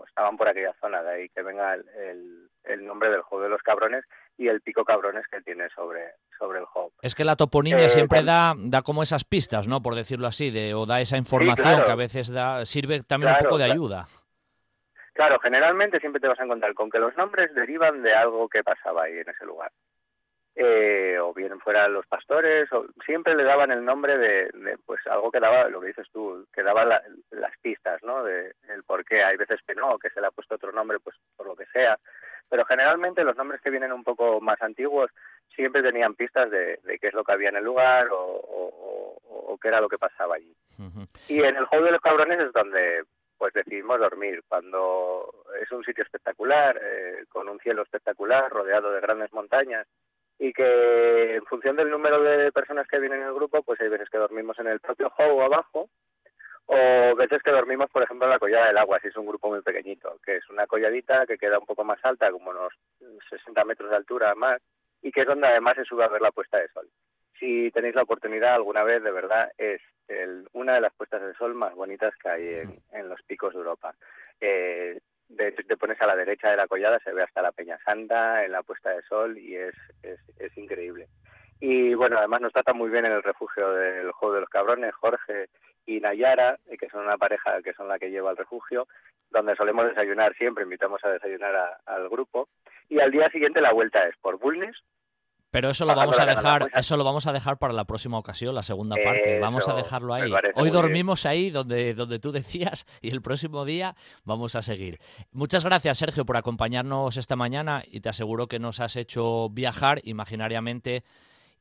estaban 0.08 0.38
por 0.38 0.48
aquella 0.48 0.74
zona, 0.82 1.04
de 1.04 1.12
ahí 1.14 1.30
que 1.30 1.44
venga 1.44 1.76
el, 1.76 1.86
el- 2.00 2.50
el 2.66 2.86
nombre 2.86 3.10
del 3.12 3.22
juego 3.24 3.44
de 3.44 3.50
los 3.50 3.62
cabrones 3.62 4.06
y 4.38 4.48
el 4.48 4.62
pico 4.62 4.86
cabrones 4.86 5.26
que 5.30 5.42
tiene 5.42 5.68
sobre, 5.76 6.14
sobre 6.40 6.60
el 6.60 6.66
juego. 6.66 6.94
Es 7.02 7.14
que 7.14 7.26
la 7.26 7.36
toponimia 7.36 7.86
Eh, 7.88 7.90
siempre 7.90 8.24
da, 8.24 8.54
da 8.58 8.82
como 8.84 9.04
esas 9.04 9.26
pistas, 9.26 9.68
¿no? 9.68 9.82
Por 9.82 9.96
decirlo 9.96 10.28
así, 10.28 10.50
de, 10.50 10.74
o 10.74 10.86
da 10.86 11.02
esa 11.02 11.18
información 11.18 11.68
claro. 11.68 11.86
que 11.86 11.92
a 11.92 11.96
veces 11.96 12.30
da, 12.32 12.66
sirve 12.66 13.04
también 13.04 13.34
un 13.34 13.38
poco 13.40 13.58
de 13.58 13.66
ayuda. 13.66 14.06
Claro, 14.06 14.22
generalmente 15.41 15.99
siempre 15.99 16.20
te 16.20 16.28
vas 16.28 16.39
a 16.39 16.43
encontrar 16.43 16.74
con 16.74 16.89
que 16.89 16.99
los 16.99 17.16
nombres 17.18 17.53
derivan 17.53 18.01
de 18.01 18.14
algo 18.14 18.49
que 18.49 18.64
pasaba 18.64 19.03
ahí 19.03 19.18
en 19.20 19.30
ese 19.30 19.45
lugar. 19.45 19.72
Eh, 20.55 21.18
o 21.20 21.34
bien 21.34 21.59
fueran 21.59 21.93
los 21.93 22.05
pastores, 22.05 22.72
o 22.74 22.86
siempre 23.05 23.34
le 23.36 23.43
daban 23.43 23.72
el 23.72 23.84
nombre 23.84 24.20
de, 24.20 24.49
de, 24.53 24.78
pues 24.86 24.99
algo 25.07 25.32
que 25.32 25.39
daba, 25.39 25.68
lo 25.68 25.82
que 25.82 25.88
dices 25.88 26.07
tú, 26.11 26.45
que 26.53 26.61
daba 26.61 26.86
la- 26.86 27.01
las 27.32 27.57
pistas, 27.57 28.03
¿no? 28.03 28.24
De 28.24 28.53
el 28.70 28.84
por 28.84 29.03
qué. 29.03 29.24
Hay 29.24 29.36
veces 29.36 29.59
que 29.66 29.74
no, 29.74 29.97
que 29.97 30.11
se 30.11 30.22
le 30.22 30.28
ha 30.28 30.32
puesto 30.32 30.53
otro 30.55 30.72
nombre, 30.72 30.99
pues 30.99 31.16
por 31.36 31.47
lo 31.47 31.55
que 31.55 31.66
sea. 31.68 31.97
Pero 32.49 32.66
generalmente 32.66 33.24
los 33.24 33.36
nombres 33.36 33.61
que 33.61 33.72
vienen 33.72 33.91
un 33.91 34.03
poco 34.03 34.39
más 34.41 34.61
antiguos 34.61 35.09
siempre 35.55 35.82
tenían 35.82 36.14
pistas 36.14 36.51
de, 36.51 36.80
de 36.84 36.99
qué 36.99 37.07
es 37.07 37.14
lo 37.16 37.24
que 37.24 37.32
había 37.32 37.49
en 37.49 37.55
el 37.55 37.64
lugar 37.64 38.09
o, 38.09 38.18
o- 38.20 39.18
o- 39.26 39.53
o 39.53 39.57
qué 39.57 39.70
era 39.70 39.82
lo 39.82 39.89
que 39.89 39.97
pasaba 39.97 40.36
allí. 40.36 40.55
Y 41.30 41.41
en 41.41 41.55
el 41.55 41.66
juego 41.66 41.86
de 41.86 41.91
los 41.93 42.01
cabrones 42.01 42.39
es 42.39 42.53
donde 42.53 43.03
pues 43.44 43.54
decidimos 43.56 44.00
dormir, 44.00 44.41
cuando 44.48 45.44
es 45.62 45.70
un 45.74 45.84
sitio 45.84 46.06
espectacular, 46.06 46.80
eh, 46.82 47.26
con 47.28 47.50
un 47.50 47.60
cielo 47.60 47.82
espectacular, 47.82 48.50
rodeado 48.50 48.89
de 48.94 49.02
grandes 49.02 49.34
montañas, 49.34 49.86
y 50.39 50.54
que 50.54 51.36
en 51.36 51.44
función 51.44 51.76
del 51.76 51.89
número 51.89 52.24
de 52.24 52.54
personas 52.54 52.88
que 52.88 53.02
vienen 53.02 53.20
en 53.20 53.28
el 53.28 53.34
grupo, 53.34 53.62
pues 53.62 53.82
hay 53.82 53.89
veces 53.89 54.10
que 54.10 54.18
dormimos 54.18 54.58
en 54.60 54.68
el 54.68 54.80
propio 54.80 55.10
juego 55.10 55.44
abajo, 55.44 55.89
o 56.68 57.16
veces 57.18 57.44
que 57.44 57.52
dormimos, 57.52 57.89
por 57.91 58.04
ejemplo, 58.04 58.28
en 58.28 58.32
la 58.32 58.39
collada 58.39 58.68
del 58.68 58.78
agua, 58.78 59.02
si 59.02 59.10
es 59.10 59.18
un 59.18 59.26
grupo 59.26 59.50
muy 59.50 59.62
pequeñito, 59.62 60.18
que 60.24 60.38
es 60.38 60.50
una 60.50 60.66
colladita 60.66 61.26
que 61.26 61.38
queda 61.38 61.60
un 61.60 61.66
poco 61.66 61.84
más 61.84 62.00
alta, 62.06 62.32
como 62.32 62.52
unos 62.52 62.72
60 63.30 63.66
metros 63.66 63.89
de 63.89 63.98
altura 63.98 64.36
más, 64.36 64.62
y 65.02 65.12
que 65.12 65.20
es 65.20 65.28
donde 65.28 65.48
además 65.48 65.76
se 65.76 65.84
sube 65.84 66.06
a 66.06 66.08
ver 66.08 66.22
la 66.22 66.32
puesta 66.32 66.60
de 66.60 66.70
sol. 66.70 66.88
Si 67.44 67.72
tenéis 67.72 67.94
la 67.94 68.04
oportunidad 68.04 68.54
alguna 68.54 68.84
vez, 68.84 69.04
de 69.04 69.12
verdad, 69.12 69.52
es 69.58 69.82
el- 70.08 70.48
una 70.54 70.76
de 70.76 70.80
las 70.80 70.94
puestas 70.94 71.22
de 71.22 71.34
sol 71.34 71.54
más 71.54 71.76
bonitas 71.76 72.16
que 72.16 72.30
hay 72.30 72.48
en, 72.48 72.80
en 72.94 73.10
los 73.10 73.22
picos 73.24 73.52
de 73.52 73.60
Europa. 73.60 73.94
Eh, 74.39 74.98
de 75.28 75.48
hecho, 75.50 75.62
te 75.68 75.76
pones 75.76 76.02
a 76.02 76.06
la 76.08 76.16
derecha 76.16 76.50
de 76.50 76.56
la 76.56 76.68
collada, 76.70 77.00
se 77.00 77.12
ve 77.12 77.22
hasta 77.22 77.41
la 77.41 77.52
Peña 77.52 77.78
Santa 77.84 78.46
en 78.46 78.54
la 78.54 78.64
puesta 78.64 78.91
de 78.91 79.02
sol 79.02 79.38
y 79.38 79.58
es, 79.58 79.76
es, 80.04 80.22
es 80.39 80.58
increíble. 80.58 81.10
Y 81.60 81.94
bueno, 81.96 82.18
además 82.18 82.39
nos 82.39 82.54
trata 82.54 82.72
muy 82.72 82.89
bien 82.89 83.06
en 83.06 83.12
el 83.12 83.24
refugio 83.24 83.72
del 83.74 84.10
Juego 84.14 84.36
de 84.36 84.41
los 84.41 84.50
Cabrones, 84.50 84.96
Jorge 84.96 85.48
y 85.86 86.00
Nayara, 86.00 86.58
eh, 86.70 86.78
que 86.78 86.88
son 86.88 87.02
una 87.04 87.18
pareja 87.18 87.62
que 87.62 87.74
son 87.74 87.89
la 87.89 88.00
que 88.00 88.10
lleva 88.10 88.32
el 88.32 88.38
refugio, 88.38 88.88
donde 89.32 89.58
solemos 89.58 89.86
desayunar 89.88 90.34
siempre, 90.36 90.64
invitamos 90.64 91.04
a 91.04 91.10
desayunar 91.12 91.54
a- 91.58 91.78
al 91.88 92.08
grupo. 92.08 92.48
Y 92.88 93.02
al 93.02 93.12
día 93.12 93.30
siguiente 93.32 93.60
la 93.60 93.74
vuelta 93.74 94.08
es 94.08 94.16
por 94.22 94.38
Bulnes, 94.39 94.78
Pero 95.54 95.70
eso 95.70 95.86
lo 95.86 95.93
vamos 95.93 96.20
a 96.20 96.26
dejar, 96.26 96.72
eso 96.74 96.97
lo 96.97 97.04
vamos 97.04 97.28
a 97.28 97.32
dejar 97.32 97.60
para 97.60 97.74
la 97.74 97.86
próxima 97.86 98.18
ocasión, 98.18 98.56
la 98.56 98.64
segunda 98.64 98.95
parte. 98.95 99.39
Vamos 99.39 99.68
a 99.68 99.76
dejarlo 99.76 100.16
ahí. 100.16 100.32
Hoy 100.56 100.64
bien. 100.64 100.74
dormimos 100.74 101.28
ahí 101.28 101.51
donde, 101.51 101.93
donde 101.93 102.18
tú 102.18 102.32
decías 102.32 102.88
y 103.01 103.12
el 103.12 103.22
próximo 103.22 103.64
día 103.64 103.95
vamos 104.24 104.56
a 104.56 104.64
seguir. 104.64 104.97
Muchas 105.32 105.64
gracias, 105.64 105.99
Sergio, 105.99 106.26
por 106.26 106.38
acompañarnos 106.38 107.18
esta 107.18 107.36
mañana 107.36 107.84
y 107.86 107.99
te 107.99 108.10
aseguro 108.10 108.47
que 108.47 108.58
nos 108.58 108.80
has 108.80 108.95
hecho 108.95 109.47
viajar 109.49 110.01
imaginariamente 110.06 111.04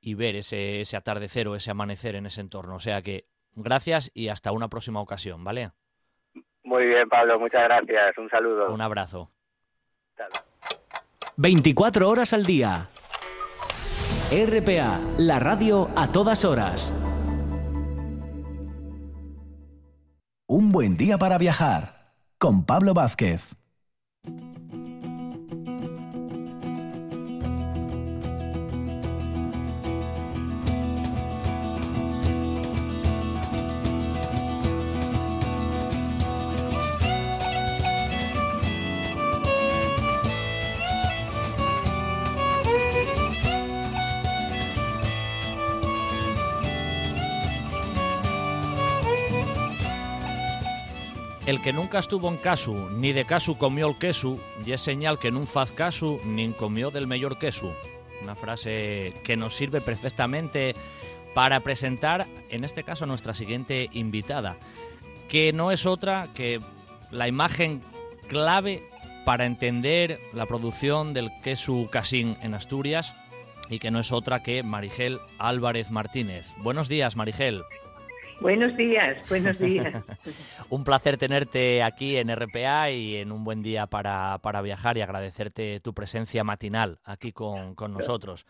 y 0.01 0.15
ver 0.15 0.37
ese, 0.37 0.81
ese 0.81 0.97
atardecer 0.97 1.47
o 1.49 1.55
ese 1.55 1.71
amanecer 1.71 2.17
en 2.17 2.25
ese 2.25 2.41
entorno. 2.41 2.77
O 2.77 2.81
sea 2.81 3.03
que 3.03 3.27
gracias 3.55 4.11
y 4.15 4.29
hasta 4.29 4.53
una 4.53 4.69
próxima 4.69 5.03
ocasión, 5.03 5.45
¿vale? 5.45 5.71
Muy 6.65 6.87
bien, 6.87 7.11
Pablo, 7.11 7.39
muchas 7.39 7.65
gracias. 7.65 8.17
Un 8.17 8.31
saludo. 8.31 8.73
Un 8.73 8.81
abrazo. 8.81 9.31
Hasta 10.13 10.29
luego. 10.31 10.47
24 11.37 12.09
horas 12.09 12.33
al 12.33 12.47
día. 12.47 12.89
RPA, 14.35 14.99
la 15.19 15.39
radio 15.39 15.91
a 15.95 16.11
todas 16.11 16.47
horas. 16.47 16.95
Un 20.49 20.73
buen 20.73 20.97
día 20.97 21.19
para 21.19 21.37
viajar 21.37 22.15
con 22.39 22.65
Pablo 22.65 22.95
Vázquez. 22.95 23.57
El 51.53 51.61
que 51.61 51.75
nunca 51.75 51.99
estuvo 51.99 52.31
en 52.31 52.39
casu, 52.39 52.89
ni 52.89 53.13
de 53.13 53.27
casu 53.27 53.59
comió 53.59 53.87
el 53.87 53.99
queso, 53.99 54.37
y 54.65 54.73
es 54.73 54.81
señal 54.81 55.19
que 55.19 55.31
nun 55.31 55.45
faz 55.45 55.69
casu, 55.71 56.17
ni 56.25 56.49
comió 56.57 56.89
del 56.89 57.05
mejor 57.05 57.37
queso. 57.37 57.77
Una 58.23 58.35
frase 58.35 59.13
que 59.23 59.37
nos 59.37 59.55
sirve 59.55 59.83
perfectamente 59.83 60.75
para 61.35 61.61
presentar, 61.61 62.27
en 62.49 62.65
este 62.65 62.85
caso, 62.85 63.05
a 63.05 63.07
nuestra 63.07 63.35
siguiente 63.35 63.91
invitada, 63.93 64.57
que 65.29 65.53
no 65.53 65.71
es 65.71 65.85
otra 65.85 66.33
que 66.33 66.59
la 67.11 67.29
imagen 67.29 67.83
clave 68.29 68.89
para 69.27 69.45
entender 69.45 70.21
la 70.33 70.47
producción 70.47 71.13
del 71.13 71.29
queso 71.45 71.87
casín 71.91 72.39
en 72.41 72.55
Asturias 72.55 73.13
y 73.69 73.79
que 73.79 73.91
no 73.91 74.01
es 74.01 74.11
otra 74.11 74.43
que 74.43 74.63
Marigel 74.63 75.19
Álvarez 75.39 75.91
Martínez. 75.91 76.47
Buenos 76.63 76.89
días, 76.89 77.15
Marigel. 77.15 77.63
Buenos 78.43 78.77
días, 78.77 79.29
buenos 79.29 79.57
días. 79.59 80.05
Un 80.69 80.83
placer 80.83 81.17
tenerte 81.17 81.83
aquí 81.83 82.17
en 82.17 82.29
RPA 82.35 82.91
y 82.91 83.17
en 83.17 83.31
un 83.31 83.45
buen 83.45 83.63
día 83.63 83.87
para, 83.87 84.39
para 84.39 84.61
viajar 84.63 84.99
y 84.99 85.01
agradecerte 85.01 85.79
tu 85.79 85.95
presencia 85.95 86.43
matinal 86.43 86.99
aquí 87.05 87.31
con, 87.33 87.77
con 87.77 87.93
nosotros. 87.93 88.45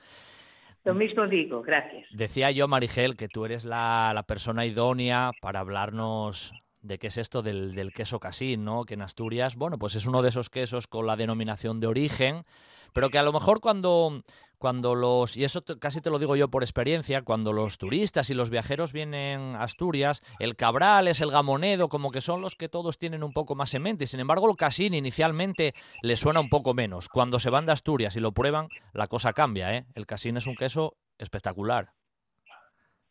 Lo 0.85 0.95
mismo 0.95 1.27
digo, 1.27 1.61
gracias. 1.61 2.07
Decía 2.11 2.51
yo, 2.51 2.69
Marigel, 2.69 3.17
que 3.17 3.29
tú 3.29 3.45
eres 3.45 3.67
la, 3.67 4.13
la 4.15 4.23
persona 4.23 4.65
idónea 4.65 5.31
para 5.43 5.61
hablarnos 5.61 6.55
de 6.81 6.99
qué 6.99 7.09
es 7.09 7.19
esto 7.19 7.43
del, 7.43 7.75
del 7.75 7.93
queso 7.93 8.19
casín, 8.19 8.65
¿no? 8.65 8.85
Que 8.85 8.95
en 8.95 9.03
Asturias, 9.03 9.57
bueno, 9.57 9.79
pues 9.79 9.95
es 9.95 10.07
uno 10.07 10.23
de 10.23 10.31
esos 10.31 10.51
quesos 10.51 10.87
con 10.87 11.07
la 11.07 11.17
denominación 11.17 11.81
de 11.81 11.87
origen, 11.87 12.45
pero 12.93 13.11
que 13.11 13.19
a 13.19 13.23
lo 13.23 13.33
mejor 13.33 13.61
cuando, 13.61 14.23
cuando 14.63 14.95
los, 14.95 15.37
y 15.37 15.43
eso 15.43 15.65
casi 15.81 16.01
te 16.01 16.09
lo 16.09 16.21
digo 16.21 16.37
yo 16.37 16.49
por 16.49 16.63
experiencia, 16.63 17.23
cuando 17.23 17.53
los 17.53 17.79
turistas 17.79 18.31
y 18.31 18.35
los 18.35 18.49
viajeros 18.49 18.93
vienen 18.93 19.57
a 19.57 19.65
Asturias, 19.65 20.23
el 20.39 20.55
cabral 20.55 21.09
es 21.09 21.21
el 21.21 21.33
gamonedo, 21.33 21.89
como 21.89 22.13
que 22.13 22.21
son 22.21 22.41
los 22.41 22.55
que 22.55 22.69
todos 22.69 22.97
tienen 22.97 23.25
un 23.25 23.33
poco 23.33 23.57
más 23.57 23.75
en 23.75 23.83
mente. 23.83 24.07
Sin 24.07 24.21
embargo, 24.21 24.49
el 24.49 24.57
casín 24.57 24.95
inicialmente 24.95 25.73
les 26.01 26.21
suena 26.21 26.39
un 26.39 26.49
poco 26.49 26.75
menos. 26.75 27.09
Cuando 27.09 27.41
se 27.41 27.51
van 27.51 27.67
de 27.67 27.73
Asturias 27.73 28.15
y 28.15 28.21
lo 28.21 28.31
prueban, 28.31 28.69
la 28.95 29.09
cosa 29.09 29.33
cambia, 29.33 29.77
¿eh? 29.77 29.85
El 29.97 30.07
casín 30.07 30.37
es 30.37 30.47
un 30.47 30.55
queso 30.55 30.95
espectacular. 31.19 31.89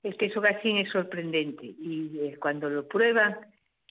El 0.03 0.15
queso 0.15 0.39
gasín 0.39 0.77
es 0.77 0.89
sorprendente 0.89 1.65
y 1.65 2.17
eh, 2.21 2.37
cuando 2.39 2.69
lo 2.69 2.87
prueban 2.87 3.39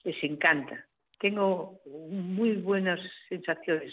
les 0.04 0.24
encanta. 0.24 0.86
Tengo 1.18 1.78
muy 2.08 2.52
buenas 2.52 3.00
sensaciones 3.28 3.92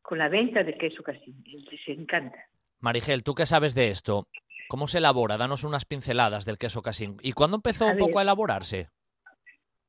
con 0.00 0.16
la 0.16 0.30
venta 0.30 0.64
de 0.64 0.78
queso 0.78 1.02
gasín, 1.02 1.44
les 1.44 1.88
encanta. 1.88 2.38
Marigel, 2.82 3.22
¿tú 3.22 3.34
qué 3.34 3.46
sabes 3.46 3.74
de 3.74 3.90
esto? 3.90 4.26
¿Cómo 4.68 4.88
se 4.88 4.98
elabora? 4.98 5.36
Danos 5.36 5.62
unas 5.62 5.84
pinceladas 5.84 6.44
del 6.44 6.58
queso 6.58 6.82
casín. 6.82 7.16
¿Y 7.22 7.32
cuándo 7.32 7.56
empezó 7.56 7.86
A 7.88 7.92
un 7.92 7.98
poco 7.98 8.18
a 8.18 8.22
elaborarse? 8.22 8.88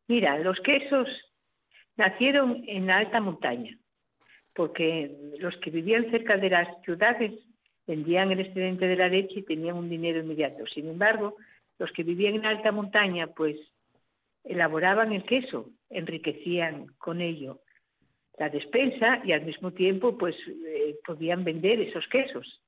Mira, 0.08 0.38
los 0.38 0.60
quesos 0.60 1.08
nacieron 1.98 2.64
en 2.68 2.86
la 2.86 3.00
alta 3.00 3.20
montaña, 3.20 3.76
porque 4.54 5.12
los 5.40 5.58
que 5.58 5.72
vivían 5.72 6.12
cerca 6.12 6.38
de 6.38 6.52
las 6.52 6.68
ciudades 6.84 7.32
vendían 7.88 8.32
el 8.32 8.42
excedente 8.42 8.86
de 8.86 8.96
la 8.96 9.08
leche 9.08 9.40
y 9.40 9.44
tenían 9.44 9.76
un 9.76 9.90
dinero 9.90 10.20
inmediato. 10.20 10.68
Sin 10.68 10.88
embargo, 10.88 11.38
los 11.80 11.92
que 11.94 12.04
vivían 12.04 12.36
en 12.36 12.46
alta 12.46 12.72
montaña, 12.72 13.28
pues 13.28 13.58
elaboraban 14.44 15.14
el 15.14 15.24
queso, 15.24 15.70
enriquecían 15.90 16.88
con 17.00 17.22
ello 17.22 17.60
la 18.38 18.50
despensa 18.50 19.22
y 19.24 19.32
al 19.32 19.46
mismo 19.46 19.72
tiempo, 19.72 20.18
pues 20.18 20.36
eh, 20.48 20.96
podían 21.06 21.44
vender 21.44 21.80
esos 21.80 22.08
quesos. 22.08 22.63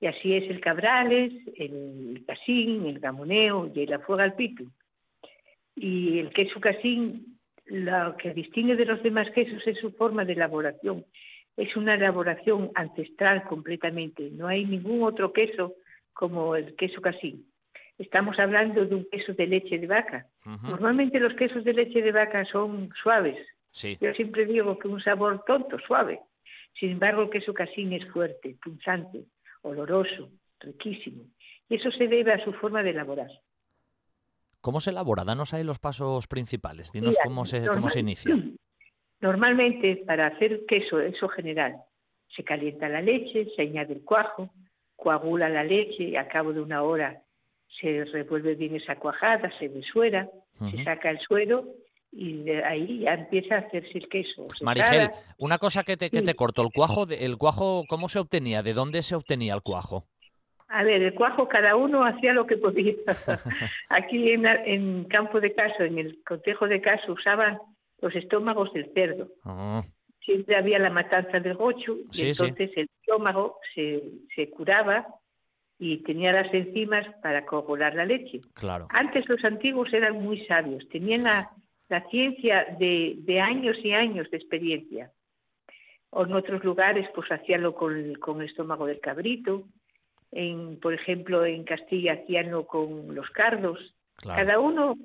Y 0.00 0.06
así 0.06 0.34
es 0.34 0.50
el 0.50 0.60
cabrales, 0.60 1.32
el 1.56 2.22
casín, 2.26 2.86
el 2.86 3.00
gamoneo 3.00 3.70
y 3.74 3.82
el 3.82 3.92
afuega 3.94 4.24
al 4.24 4.34
pitu. 4.34 4.70
Y 5.74 6.18
el 6.18 6.30
queso 6.30 6.60
casín, 6.60 7.38
lo 7.66 8.16
que 8.16 8.34
distingue 8.34 8.76
de 8.76 8.84
los 8.84 9.02
demás 9.02 9.30
quesos 9.30 9.66
es 9.66 9.78
su 9.78 9.92
forma 9.92 10.24
de 10.24 10.34
elaboración. 10.34 11.04
Es 11.56 11.74
una 11.76 11.94
elaboración 11.94 12.70
ancestral 12.74 13.44
completamente. 13.44 14.30
No 14.30 14.48
hay 14.48 14.66
ningún 14.66 15.02
otro 15.02 15.32
queso 15.32 15.74
como 16.12 16.56
el 16.56 16.74
queso 16.76 17.00
casín. 17.00 17.46
estamos 17.98 18.38
hablando 18.38 18.84
de 18.84 18.94
un 18.94 19.06
queso 19.10 19.32
de 19.32 19.46
leche 19.46 19.78
de 19.78 19.86
vaca. 19.86 20.26
Normalmente 20.68 21.18
los 21.18 21.34
quesos 21.34 21.64
de 21.64 21.72
leche 21.72 22.02
de 22.02 22.12
vaca 22.12 22.44
son 22.44 22.90
suaves. 23.02 23.38
Sí. 23.70 23.96
Yo 24.00 24.12
siempre 24.12 24.44
digo 24.44 24.78
que 24.78 24.88
un 24.88 25.00
sabor 25.00 25.42
tonto, 25.46 25.78
suave. 25.78 26.20
Sin 26.78 26.90
embargo, 26.90 27.22
el 27.22 27.30
queso 27.30 27.54
casín 27.54 27.94
es 27.94 28.06
fuerte, 28.10 28.56
punzante, 28.62 29.24
oloroso, 29.66 30.30
riquísimo. 30.60 31.24
Y 31.68 31.76
eso 31.76 31.90
se 31.90 32.06
debe 32.08 32.32
a 32.32 32.44
su 32.44 32.52
forma 32.54 32.82
de 32.82 32.90
elaborar. 32.90 33.30
¿Cómo 34.60 34.80
se 34.80 34.90
elabora? 34.90 35.24
Danos 35.24 35.54
ahí 35.54 35.64
los 35.64 35.78
pasos 35.78 36.26
principales. 36.26 36.92
Dinos 36.92 37.16
Mira, 37.18 37.22
cómo 37.24 37.44
se, 37.44 37.66
cómo 37.68 37.88
se 37.88 38.00
inicia. 38.00 38.34
Normalmente, 39.20 40.02
para 40.06 40.26
hacer 40.26 40.64
queso, 40.66 41.00
eso 41.00 41.28
general, 41.28 41.76
se 42.34 42.44
calienta 42.44 42.88
la 42.88 43.00
leche, 43.00 43.46
se 43.56 43.62
añade 43.62 43.94
el 43.94 44.04
cuajo, 44.04 44.50
coagula 44.94 45.48
la 45.48 45.64
leche 45.64 46.04
y 46.04 46.16
al 46.16 46.28
cabo 46.28 46.52
de 46.52 46.60
una 46.60 46.82
hora 46.82 47.22
se 47.80 48.04
revuelve 48.04 48.54
bien 48.54 48.76
esa 48.76 48.96
cuajada, 48.96 49.50
se 49.58 49.68
desuera, 49.68 50.28
Ujú. 50.60 50.70
se 50.70 50.84
saca 50.84 51.10
el 51.10 51.18
suero 51.20 51.66
y 52.18 52.42
de 52.44 52.64
ahí 52.64 53.00
ya 53.00 53.14
empieza 53.14 53.56
a 53.56 53.58
hacerse 53.58 53.98
el 53.98 54.08
queso. 54.08 54.42
o 54.44 54.64
Marigel, 54.64 55.10
una 55.38 55.58
cosa 55.58 55.84
que 55.84 55.96
te, 55.96 56.08
que 56.10 56.22
te 56.22 56.34
corto. 56.34 56.62
El 56.62 56.70
cuajo, 56.72 57.04
de- 57.06 57.24
el 57.24 57.36
cuajo, 57.36 57.84
¿cómo 57.88 58.08
se 58.08 58.18
obtenía? 58.18 58.62
¿De 58.62 58.72
dónde 58.72 59.02
se 59.02 59.14
obtenía 59.14 59.54
el 59.54 59.62
cuajo? 59.62 60.04
A 60.68 60.82
ver, 60.82 61.02
el 61.02 61.14
cuajo 61.14 61.46
cada 61.46 61.76
uno 61.76 62.04
hacía 62.04 62.32
lo 62.32 62.46
que 62.46 62.56
podía. 62.56 62.94
Aquí 63.88 64.30
en, 64.32 64.46
en 64.46 65.04
Campo 65.04 65.40
de 65.40 65.54
Caso, 65.54 65.82
en 65.84 65.98
el 65.98 66.22
Consejo 66.24 66.66
de 66.68 66.80
Caso, 66.80 67.12
usaban 67.12 67.58
los 68.00 68.14
estómagos 68.14 68.72
del 68.72 68.90
cerdo. 68.94 69.28
Ah, 69.44 69.82
Siempre 70.24 70.56
había 70.56 70.78
la 70.80 70.90
matanza 70.90 71.38
del 71.38 71.54
gocho 71.54 71.96
y 72.10 72.14
Sí, 72.16 72.34
sí. 72.34 72.42
entonces 72.44 72.70
el 72.76 72.88
estómago 73.00 73.58
se, 73.74 74.02
se 74.34 74.50
curaba 74.50 75.06
y 75.78 75.98
tenía 75.98 76.32
las 76.32 76.52
enzimas 76.52 77.06
para 77.22 77.44
coagular 77.44 77.94
la 77.94 78.04
leche. 78.04 78.40
claro. 78.54 78.88
Antes 78.90 79.28
los 79.28 79.44
antiguos 79.44 79.92
eran 79.92 80.20
muy 80.22 80.44
sabios, 80.46 80.88
tenían 80.88 81.22
la, 81.24 81.50
la 81.88 82.08
ciencia 82.08 82.66
de, 82.78 83.14
de 83.18 83.40
años 83.40 83.76
y 83.82 83.92
años 83.92 84.30
de 84.30 84.36
experiencia. 84.36 85.12
O 86.10 86.24
en 86.24 86.32
otros 86.32 86.64
lugares, 86.64 87.08
pues 87.14 87.30
hacíanlo 87.30 87.74
con, 87.74 88.14
con 88.14 88.40
el 88.40 88.48
estómago 88.48 88.86
del 88.86 89.00
cabrito. 89.00 89.64
En, 90.32 90.80
por 90.80 90.94
ejemplo, 90.94 91.44
en 91.44 91.64
Castilla 91.64 92.14
hacíanlo 92.14 92.66
con 92.66 93.14
los 93.14 93.30
cardos. 93.30 93.94
Claro. 94.16 94.44
Cada 94.44 94.58
uno 94.58 94.96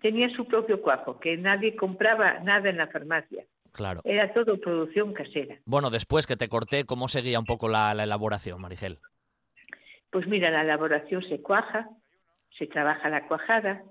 tenía 0.00 0.28
su 0.30 0.46
propio 0.46 0.80
cuajo, 0.80 1.18
que 1.20 1.36
nadie 1.36 1.76
compraba 1.76 2.40
nada 2.40 2.70
en 2.70 2.78
la 2.78 2.88
farmacia. 2.88 3.44
Claro. 3.72 4.00
Era 4.04 4.32
todo 4.32 4.58
producción 4.58 5.12
casera. 5.12 5.58
Bueno, 5.64 5.90
después 5.90 6.26
que 6.26 6.36
te 6.36 6.48
corté, 6.48 6.84
¿cómo 6.84 7.08
seguía 7.08 7.38
un 7.38 7.44
poco 7.44 7.68
la, 7.68 7.94
la 7.94 8.04
elaboración, 8.04 8.60
Marigel? 8.60 8.98
Pues 10.10 10.26
mira, 10.26 10.50
la 10.50 10.62
elaboración 10.62 11.22
se 11.28 11.42
cuaja, 11.42 11.88
se 12.58 12.66
trabaja 12.66 13.10
la 13.10 13.28
cuajada. 13.28 13.82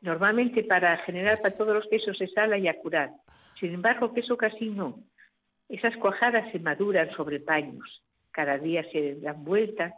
Normalmente 0.00 0.64
para 0.64 0.96
generar 0.98 1.40
para 1.40 1.56
todos 1.56 1.74
los 1.74 1.86
quesos 1.88 2.16
se 2.16 2.26
sala 2.28 2.56
y 2.58 2.68
a 2.68 2.78
curar. 2.78 3.10
Sin 3.58 3.74
embargo, 3.74 4.14
queso 4.14 4.36
casi 4.36 4.70
no. 4.70 5.00
Esas 5.68 5.96
cuajadas 5.96 6.50
se 6.52 6.58
maduran 6.58 7.10
sobre 7.12 7.40
paños. 7.40 8.02
Cada 8.30 8.58
día 8.58 8.84
se 8.90 9.16
dan 9.16 9.44
vuelta 9.44 9.94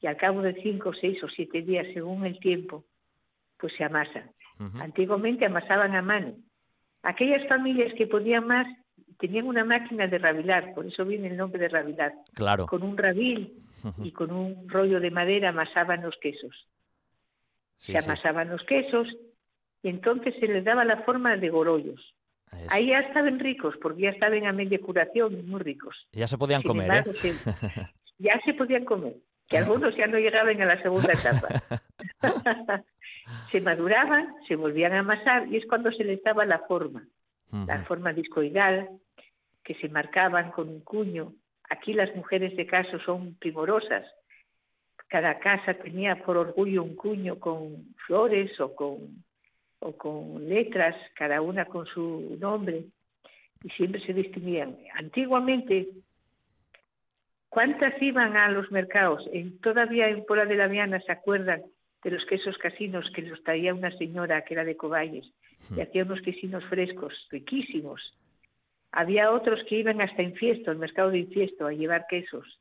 y 0.00 0.06
al 0.06 0.16
cabo 0.16 0.42
de 0.42 0.54
cinco, 0.62 0.92
seis 0.92 1.22
o 1.22 1.28
siete 1.28 1.62
días, 1.62 1.86
según 1.94 2.26
el 2.26 2.38
tiempo, 2.40 2.84
pues 3.58 3.72
se 3.76 3.84
amasan. 3.84 4.30
Antiguamente 4.80 5.46
amasaban 5.46 5.94
a 5.94 6.02
mano. 6.02 6.34
Aquellas 7.02 7.46
familias 7.48 7.94
que 7.94 8.06
podían 8.06 8.46
más 8.46 8.66
tenían 9.18 9.46
una 9.46 9.64
máquina 9.64 10.06
de 10.06 10.18
rabilar, 10.18 10.74
por 10.74 10.86
eso 10.86 11.04
viene 11.04 11.28
el 11.28 11.36
nombre 11.36 11.58
de 11.60 11.68
rabilar. 11.68 12.12
Claro. 12.34 12.66
Con 12.66 12.82
un 12.82 12.96
rabil 12.96 13.54
y 14.02 14.12
con 14.12 14.32
un 14.32 14.68
rollo 14.68 15.00
de 15.00 15.10
madera 15.10 15.50
amasaban 15.50 16.02
los 16.02 16.16
quesos. 16.18 16.66
Sí, 17.80 17.92
se 17.92 18.00
sí. 18.02 18.08
amasaban 18.10 18.48
los 18.50 18.62
quesos 18.64 19.08
y 19.82 19.88
entonces 19.88 20.34
se 20.38 20.46
les 20.46 20.62
daba 20.64 20.84
la 20.84 20.98
forma 21.02 21.36
de 21.36 21.48
gorollos. 21.48 22.14
Eso. 22.52 22.66
Ahí 22.68 22.88
ya 22.88 22.98
estaban 23.00 23.38
ricos, 23.38 23.74
porque 23.80 24.02
ya 24.02 24.10
estaban 24.10 24.44
a 24.46 24.52
media 24.52 24.78
curación 24.80 25.48
muy 25.48 25.60
ricos. 25.60 25.96
Ya 26.12 26.26
se 26.26 26.36
podían 26.36 26.60
Sin 26.62 26.68
comer, 26.68 26.84
embargo, 26.84 27.10
¿eh? 27.12 27.14
se- 27.14 27.92
ya 28.18 28.38
se 28.44 28.54
podían 28.54 28.84
comer, 28.84 29.14
que 29.48 29.56
algunos 29.58 29.96
ya 29.96 30.06
no 30.06 30.18
llegaban 30.18 30.60
a 30.60 30.66
la 30.66 30.82
segunda 30.82 31.12
etapa. 31.12 31.48
se 33.50 33.60
maduraban, 33.60 34.28
se 34.46 34.56
volvían 34.56 34.92
a 34.92 35.00
amasar 35.00 35.48
y 35.48 35.56
es 35.56 35.66
cuando 35.66 35.90
se 35.92 36.04
les 36.04 36.22
daba 36.22 36.44
la 36.44 36.58
forma, 36.60 37.06
la 37.66 37.78
forma 37.84 38.12
discoidal, 38.12 38.88
que 39.64 39.74
se 39.76 39.88
marcaban 39.88 40.50
con 40.50 40.68
un 40.68 40.80
cuño. 40.80 41.32
Aquí 41.68 41.92
las 41.94 42.14
mujeres 42.16 42.56
de 42.56 42.66
caso 42.66 42.98
son 43.00 43.34
primorosas. 43.36 44.04
Cada 45.10 45.40
casa 45.40 45.74
tenía 45.74 46.14
por 46.24 46.36
orgullo 46.36 46.84
un 46.84 46.94
cuño 46.94 47.40
con 47.40 47.94
flores 48.06 48.58
o 48.60 48.76
con, 48.76 49.24
o 49.80 49.92
con 49.96 50.48
letras, 50.48 50.94
cada 51.16 51.40
una 51.40 51.64
con 51.64 51.84
su 51.86 52.36
nombre, 52.38 52.84
y 53.64 53.68
siempre 53.70 54.00
se 54.06 54.12
distinguían. 54.12 54.76
Antiguamente, 54.94 55.88
¿cuántas 57.48 58.00
iban 58.00 58.36
a 58.36 58.50
los 58.50 58.70
mercados? 58.70 59.28
En, 59.32 59.58
todavía 59.58 60.08
en 60.08 60.24
Pola 60.24 60.46
de 60.46 60.54
la 60.54 60.68
Viana 60.68 61.00
se 61.00 61.10
acuerdan 61.10 61.62
de 62.04 62.10
los 62.12 62.24
quesos 62.26 62.56
casinos 62.58 63.10
que 63.12 63.22
los 63.22 63.42
traía 63.42 63.74
una 63.74 63.90
señora 63.98 64.42
que 64.44 64.54
era 64.54 64.64
de 64.64 64.76
Coballes 64.76 65.26
y 65.76 65.80
hacía 65.80 66.04
unos 66.04 66.22
quesinos 66.22 66.64
frescos, 66.66 67.12
riquísimos. 67.30 68.00
Había 68.92 69.32
otros 69.32 69.60
que 69.68 69.76
iban 69.76 70.00
hasta 70.00 70.22
Infiesto, 70.22 70.70
al 70.70 70.78
mercado 70.78 71.10
de 71.10 71.18
Infiesto, 71.18 71.66
a 71.66 71.72
llevar 71.72 72.06
quesos. 72.08 72.60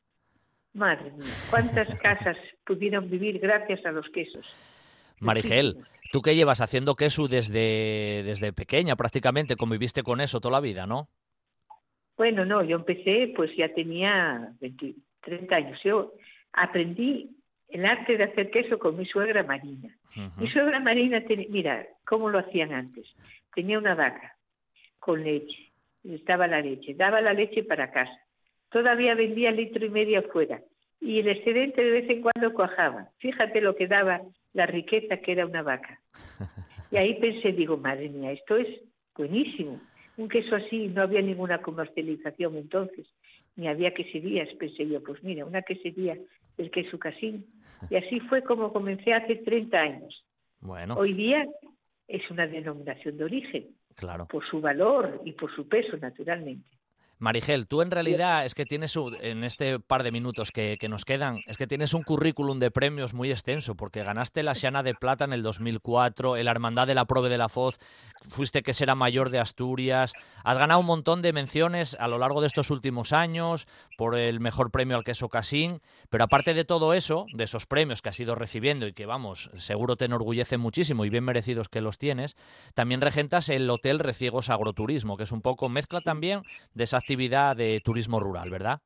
Madre 0.74 1.12
mía, 1.12 1.34
¿cuántas 1.50 1.98
casas 2.00 2.38
pudieron 2.66 3.10
vivir 3.10 3.40
gracias 3.40 3.86
a 3.86 3.92
los 3.92 4.08
quesos? 4.10 4.46
Marigel, 5.20 5.78
tú 6.12 6.22
que 6.22 6.36
llevas 6.36 6.62
haciendo 6.62 6.96
queso 6.96 7.28
desde, 7.28 8.24
desde 8.24 8.54
pequeña 8.54 8.96
prácticamente, 8.96 9.56
conviviste 9.56 10.04
con 10.04 10.22
eso 10.22 10.40
toda 10.40 10.54
la 10.54 10.62
vida, 10.62 10.86
¿no? 10.86 11.10
Bueno, 12.18 12.46
no, 12.46 12.64
yo 12.64 12.76
empecé, 12.76 13.32
pues 13.36 13.50
ya 13.56 13.74
tenía 13.74 14.52
20, 14.60 14.94
30 15.22 15.56
años. 15.56 15.80
Yo 15.84 16.14
aprendí 16.54 17.30
el 17.70 17.86
arte 17.86 18.18
de 18.18 18.26
hacer 18.26 18.50
queso 18.50 18.78
con 18.78 18.98
mi 18.98 19.06
suegra 19.06 19.44
Marina. 19.44 19.96
Mi 20.38 20.48
suegra 20.48 20.80
Marina, 20.80 21.24
tenía, 21.24 21.48
mira, 21.50 21.88
cómo 22.06 22.30
lo 22.30 22.40
hacían 22.40 22.74
antes. 22.74 23.08
Tenía 23.54 23.78
una 23.78 23.96
vaca 23.96 24.36
con 25.00 25.24
leche, 25.24 25.72
les 26.04 26.24
daba 26.26 26.48
la 26.48 26.62
leche, 26.62 26.94
daba 26.94 27.22
la 27.22 27.34
leche 27.34 27.64
para 27.64 27.92
casa. 27.92 28.20
Todavía 28.70 29.16
vendía 29.16 29.52
litro 29.52 29.86
y 29.86 29.90
medio 29.90 30.20
afuera. 30.20 30.62
Y 31.02 31.20
el 31.20 31.30
excedente 31.30 31.82
de 31.82 31.92
vez 31.92 32.10
en 32.10 32.22
cuando 32.22 32.54
cuajaba. 32.54 33.10
Fíjate 33.18 33.62
lo 33.62 33.76
que 33.76 33.88
daba 33.88 34.22
la 34.54 34.66
riqueza 34.66 35.18
que 35.18 35.32
era 35.32 35.46
una 35.46 35.64
vaca. 35.64 36.00
Y 36.92 36.98
ahí 36.98 37.20
pensé, 37.20 37.52
digo, 37.52 37.78
madre 37.78 38.10
mía, 38.10 38.32
esto 38.32 38.58
es 38.58 38.68
buenísimo. 39.16 39.80
Un 40.18 40.28
queso 40.28 40.56
así, 40.56 40.88
no 40.88 41.04
había 41.04 41.22
ninguna 41.22 41.62
comercialización 41.62 42.58
entonces, 42.58 43.08
ni 43.56 43.68
había 43.68 43.94
queserías. 43.94 44.50
Pensé 44.56 44.88
yo, 44.88 45.02
pues 45.04 45.24
mira, 45.24 45.46
una 45.46 45.62
quesería 45.62 46.18
del 46.58 46.72
queso 46.72 46.98
casín. 46.98 47.46
Y 47.90 47.96
así 47.96 48.20
fue 48.22 48.44
como 48.44 48.74
comencé 48.74 49.14
hace 49.14 49.36
30 49.36 49.78
años. 49.78 50.26
Bueno, 50.62 50.96
Hoy 50.96 51.14
día 51.14 51.48
es 52.08 52.30
una 52.32 52.48
denominación 52.48 53.18
de 53.18 53.24
origen, 53.24 53.68
claro. 53.96 54.28
por 54.28 54.44
su 54.50 54.60
valor 54.60 55.22
y 55.26 55.34
por 55.34 55.56
su 55.56 55.68
peso, 55.68 55.96
naturalmente. 55.98 56.68
Marigel, 57.22 57.68
tú 57.68 57.82
en 57.82 57.92
realidad 57.92 58.46
es 58.46 58.56
que 58.56 58.66
tienes, 58.66 58.96
un- 58.96 59.14
en 59.22 59.44
este 59.44 59.78
par 59.78 60.04
de 60.04 60.12
minutos 60.14 60.52
que, 60.52 60.78
que 60.80 60.88
nos 60.88 61.04
quedan, 61.04 61.42
es 61.48 61.58
que 61.58 61.68
tienes 61.68 61.94
un 61.94 62.04
currículum 62.04 62.60
de 62.60 62.72
premios 62.72 63.14
muy 63.14 63.30
extenso, 63.30 63.76
porque 63.76 64.04
ganaste 64.06 64.42
la 64.42 64.56
Xana 64.56 64.84
de 64.84 64.94
Plata 64.96 65.26
en 65.26 65.34
el 65.34 65.44
2004, 65.44 66.38
el 66.38 66.48
Hermandad 66.48 66.88
de 66.88 66.96
la 66.96 67.04
Prove 67.04 67.28
de 67.28 67.38
la 67.38 67.50
Foz, 67.50 67.78
fuiste 68.22 68.64
que 68.64 68.72
será 68.74 68.96
mayor 68.96 69.32
de 69.32 69.40
Asturias, 69.40 70.14
has 70.46 70.58
ganado 70.58 70.80
un 70.80 70.86
montón 70.86 71.22
de 71.22 71.34
menciones 71.34 71.98
a 72.00 72.08
lo 72.08 72.20
largo 72.20 72.40
de 72.40 72.48
estos 72.48 72.72
últimos 72.72 73.12
años 73.12 73.68
por 73.98 74.16
el 74.16 74.40
mejor 74.40 74.72
premio 74.72 74.96
al 74.96 75.04
queso 75.04 75.28
Casín, 75.28 75.82
pero 76.10 76.24
aparte 76.24 76.54
de 76.54 76.64
todo 76.64 76.94
eso, 76.94 77.26
de 77.34 77.44
esos 77.44 77.66
premios 77.66 78.02
que 78.02 78.08
has 78.10 78.20
ido 78.22 78.34
recibiendo 78.36 78.88
y 78.88 78.94
que 78.94 79.06
vamos, 79.06 79.52
seguro 79.58 79.98
te 79.98 80.06
enorgullecen 80.06 80.62
muchísimo 80.62 81.04
y 81.04 81.10
bien 81.10 81.26
merecidos 81.26 81.68
que 81.68 81.82
los 81.82 81.98
tienes, 81.98 82.38
también 82.76 83.02
regentas 83.02 83.50
el 83.50 83.70
Hotel 83.70 84.00
Reciegos 84.00 84.50
Agroturismo, 84.50 85.18
que 85.18 85.24
es 85.24 85.34
un 85.34 85.42
poco 85.42 85.68
mezcla 85.68 86.00
también 86.00 86.44
de 86.74 86.86
esa 86.86 87.02
actividad 87.10 87.56
de 87.56 87.82
turismo 87.84 88.20
rural, 88.20 88.52
¿verdad? 88.52 88.82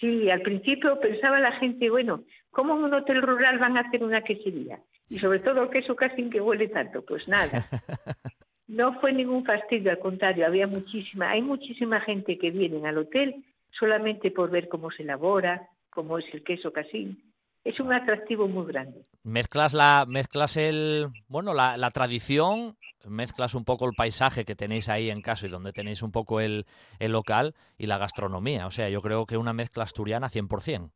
Sí, 0.00 0.28
al 0.28 0.42
principio 0.42 0.98
pensaba 0.98 1.38
la 1.38 1.52
gente, 1.52 1.88
bueno, 1.88 2.24
¿cómo 2.50 2.76
en 2.76 2.82
un 2.82 2.94
hotel 2.94 3.22
rural 3.22 3.60
van 3.60 3.76
a 3.76 3.82
hacer 3.82 4.02
una 4.02 4.22
quesería? 4.22 4.80
Y 5.08 5.20
sobre 5.20 5.38
todo 5.38 5.62
el 5.62 5.70
queso 5.70 5.94
casín 5.94 6.30
que 6.30 6.40
huele 6.40 6.66
tanto. 6.66 7.04
Pues 7.04 7.28
nada, 7.28 7.64
no 8.66 8.98
fue 9.00 9.12
ningún 9.12 9.44
fastidio, 9.44 9.92
al 9.92 10.00
contrario, 10.00 10.46
había 10.46 10.66
muchísima, 10.66 11.30
hay 11.30 11.40
muchísima 11.40 12.00
gente 12.00 12.38
que 12.38 12.50
viene 12.50 12.84
al 12.88 12.98
hotel 12.98 13.44
solamente 13.70 14.32
por 14.32 14.50
ver 14.50 14.68
cómo 14.68 14.90
se 14.90 15.04
elabora, 15.04 15.68
cómo 15.90 16.18
es 16.18 16.24
el 16.34 16.42
queso 16.42 16.72
casín. 16.72 17.22
Es 17.68 17.78
un 17.80 17.92
atractivo 17.92 18.48
muy 18.48 18.64
grande. 18.64 19.02
Mezclas 19.24 19.74
la, 19.74 20.06
mezclas 20.08 20.56
el, 20.56 21.08
bueno, 21.28 21.52
la, 21.52 21.76
la 21.76 21.90
tradición, 21.90 22.78
mezclas 23.06 23.54
un 23.54 23.66
poco 23.66 23.84
el 23.84 23.92
paisaje 23.94 24.46
que 24.46 24.54
tenéis 24.54 24.88
ahí 24.88 25.10
en 25.10 25.20
caso 25.20 25.44
y 25.44 25.50
donde 25.50 25.74
tenéis 25.74 26.02
un 26.02 26.10
poco 26.10 26.40
el, 26.40 26.64
el 26.98 27.12
local 27.12 27.54
y 27.76 27.84
la 27.84 27.98
gastronomía. 27.98 28.66
O 28.66 28.70
sea, 28.70 28.88
yo 28.88 29.02
creo 29.02 29.26
que 29.26 29.36
una 29.36 29.52
mezcla 29.52 29.82
asturiana 29.82 30.28
100%. 30.28 30.90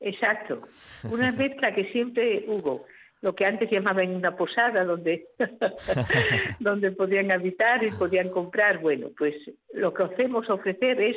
Exacto. 0.00 0.62
Una 1.12 1.32
mezcla 1.32 1.74
que 1.74 1.92
siempre 1.92 2.46
hubo. 2.48 2.86
Lo 3.20 3.34
que 3.34 3.44
antes 3.44 3.70
llamaban 3.70 4.14
una 4.14 4.36
posada, 4.36 4.84
donde, 4.84 5.26
donde 6.60 6.92
podían 6.92 7.30
habitar 7.30 7.84
y 7.84 7.90
podían 7.90 8.30
comprar. 8.30 8.80
Bueno, 8.80 9.08
pues 9.18 9.34
lo 9.74 9.92
que 9.92 10.04
hacemos 10.04 10.48
ofrecer 10.48 10.98
es 11.00 11.16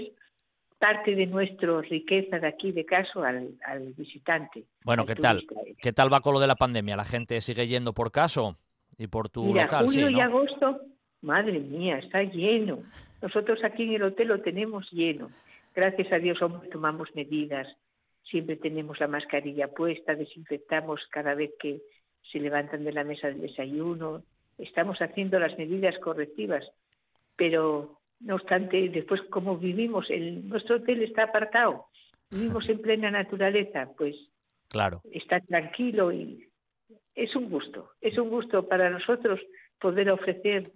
parte 0.79 1.15
de 1.15 1.25
nuestra 1.25 1.81
riqueza 1.81 2.39
de 2.39 2.47
aquí 2.47 2.71
de 2.71 2.85
caso 2.85 3.23
al, 3.23 3.51
al 3.65 3.93
visitante. 3.93 4.65
Bueno, 4.83 5.03
al 5.03 5.07
¿qué 5.07 5.15
tal? 5.15 5.45
¿Qué 5.79 5.93
tal 5.93 6.11
va 6.11 6.21
con 6.21 6.33
lo 6.33 6.39
de 6.39 6.47
la 6.47 6.55
pandemia? 6.55 6.95
¿La 6.95 7.03
gente 7.03 7.41
sigue 7.41 7.67
yendo 7.67 7.93
por 7.93 8.11
caso 8.11 8.57
y 8.97 9.07
por 9.07 9.29
tu 9.29 9.45
Mira, 9.45 9.63
local? 9.63 9.85
julio 9.85 10.07
sí, 10.07 10.13
y 10.15 10.21
agosto, 10.21 10.81
madre 11.21 11.59
mía, 11.59 11.97
está 11.97 12.23
lleno. 12.23 12.83
Nosotros 13.21 13.59
aquí 13.63 13.83
en 13.83 13.93
el 13.93 14.03
hotel 14.03 14.27
lo 14.27 14.41
tenemos 14.41 14.89
lleno. 14.91 15.31
Gracias 15.75 16.11
a 16.11 16.19
Dios 16.19 16.41
hombre, 16.41 16.69
tomamos 16.69 17.09
medidas. 17.15 17.67
Siempre 18.23 18.57
tenemos 18.57 18.99
la 18.99 19.07
mascarilla 19.07 19.67
puesta, 19.69 20.15
desinfectamos 20.15 21.01
cada 21.09 21.33
vez 21.33 21.51
que 21.59 21.81
se 22.31 22.39
levantan 22.39 22.83
de 22.83 22.91
la 22.91 23.03
mesa 23.03 23.27
del 23.27 23.41
desayuno. 23.41 24.23
Estamos 24.57 24.99
haciendo 25.01 25.39
las 25.39 25.57
medidas 25.57 25.97
correctivas. 25.99 26.63
Pero, 27.35 27.96
no 28.19 28.35
obstante, 28.35 28.89
después 28.89 29.21
como 29.29 29.57
vivimos, 29.57 30.09
el, 30.09 30.47
nuestro 30.47 30.77
hotel 30.77 31.03
está 31.03 31.23
apartado, 31.23 31.87
vivimos 32.29 32.67
en 32.69 32.81
plena 32.81 33.11
naturaleza, 33.11 33.89
pues 33.97 34.15
Claro. 34.69 35.01
está 35.11 35.39
tranquilo 35.41 36.11
y 36.11 36.49
es 37.15 37.35
un 37.35 37.49
gusto, 37.49 37.91
es 38.01 38.17
un 38.17 38.29
gusto 38.29 38.67
para 38.67 38.89
nosotros 38.89 39.39
poder 39.79 40.09
ofrecer 40.11 40.71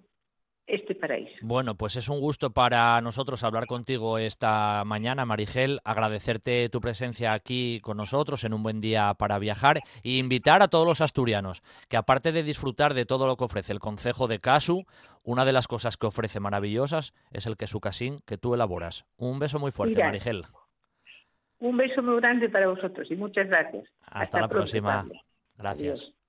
este 0.68 0.96
paraíso. 0.96 1.34
Bueno, 1.42 1.76
pues 1.76 1.96
es 1.96 2.10
un 2.10 2.20
gusto 2.20 2.52
para 2.52 3.00
nosotros 3.02 3.44
hablar 3.44 3.66
contigo 3.68 4.18
esta 4.18 4.84
mañana, 4.86 5.26
Marigel, 5.26 5.80
agradecerte 5.84 6.70
tu 6.70 6.80
presencia 6.80 7.34
aquí 7.34 7.80
con 7.82 7.98
nosotros 7.98 8.44
en 8.44 8.54
un 8.54 8.64
buen 8.64 8.82
día 8.82 9.14
para 9.16 9.40
viajar 9.40 9.82
e 10.04 10.18
invitar 10.18 10.62
a 10.62 10.68
todos 10.68 10.88
los 10.88 11.02
asturianos 11.02 11.62
que 11.90 11.98
aparte 11.98 12.32
de 12.32 12.44
disfrutar 12.44 12.94
de 12.94 13.06
todo 13.06 13.28
lo 13.28 13.38
que 13.38 13.44
ofrece 13.44 13.74
el 13.74 13.80
Concejo 13.80 14.28
de 14.28 14.40
Casu, 14.40 14.86
una 15.24 15.46
de 15.46 15.54
las 15.54 15.68
cosas 15.68 15.98
que 15.98 16.08
ofrece 16.08 16.40
maravillosas 16.40 17.14
es 17.32 17.46
el 17.46 17.58
queso 17.58 17.80
casín 17.80 18.20
que 18.26 18.38
tú 18.38 18.54
elaboras. 18.54 19.06
Un 19.18 19.40
beso 19.40 19.60
muy 19.60 19.72
fuerte, 19.72 20.04
Marigel. 20.04 20.46
Un 21.60 21.78
beso 21.78 22.02
muy 22.02 22.18
grande 22.18 22.50
para 22.50 22.68
vosotros 22.68 23.10
y 23.12 23.16
muchas 23.16 23.48
gracias. 23.48 23.86
Hasta, 24.02 24.42
la 24.42 24.48
próxima. 24.48 25.06
Gracias. 25.58 26.02
Adiós. 26.02 26.21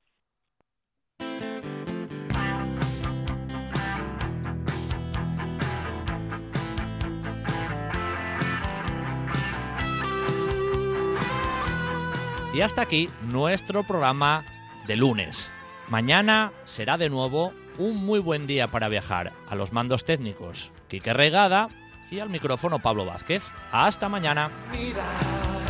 Y 12.55 12.61
hasta 12.61 12.83
aquí 12.83 13.09
nuestro 13.23 13.83
programa 13.83 14.45
de 14.87 14.97
lunes. 14.97 15.49
Mañana 15.89 16.53
será 16.65 16.99
de 16.99 17.09
nuevo 17.09 17.53
un 17.79 18.05
muy 18.05 18.21
buen 18.21 18.47
día 18.47 18.69
para 18.69 18.89
viajar. 18.89 19.33
A 19.49 19.55
los 19.55 19.73
mandos 19.73 20.05
técnicos, 20.05 20.71
Quique 20.89 21.15
Regada 21.15 21.69
y 22.11 22.21
al 22.21 22.29
micrófono 22.29 22.79
Pablo 22.79 23.07
Vázquez. 23.07 23.43
Hasta 23.73 24.11
mañana. 24.11 24.51
Mira 24.71 25.05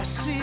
si 0.03 0.41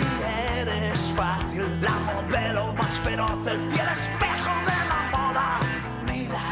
eres 0.58 1.00
fácil, 1.16 1.66
la 1.82 1.92
modelo 2.14 2.74
más 2.74 3.00
feroz, 3.00 3.46
el 3.46 3.58
fiel 3.72 3.88
espejo 3.88 4.54
de 4.66 4.80
la 4.88 5.18
moda. 5.18 5.60
Mira 6.08 6.44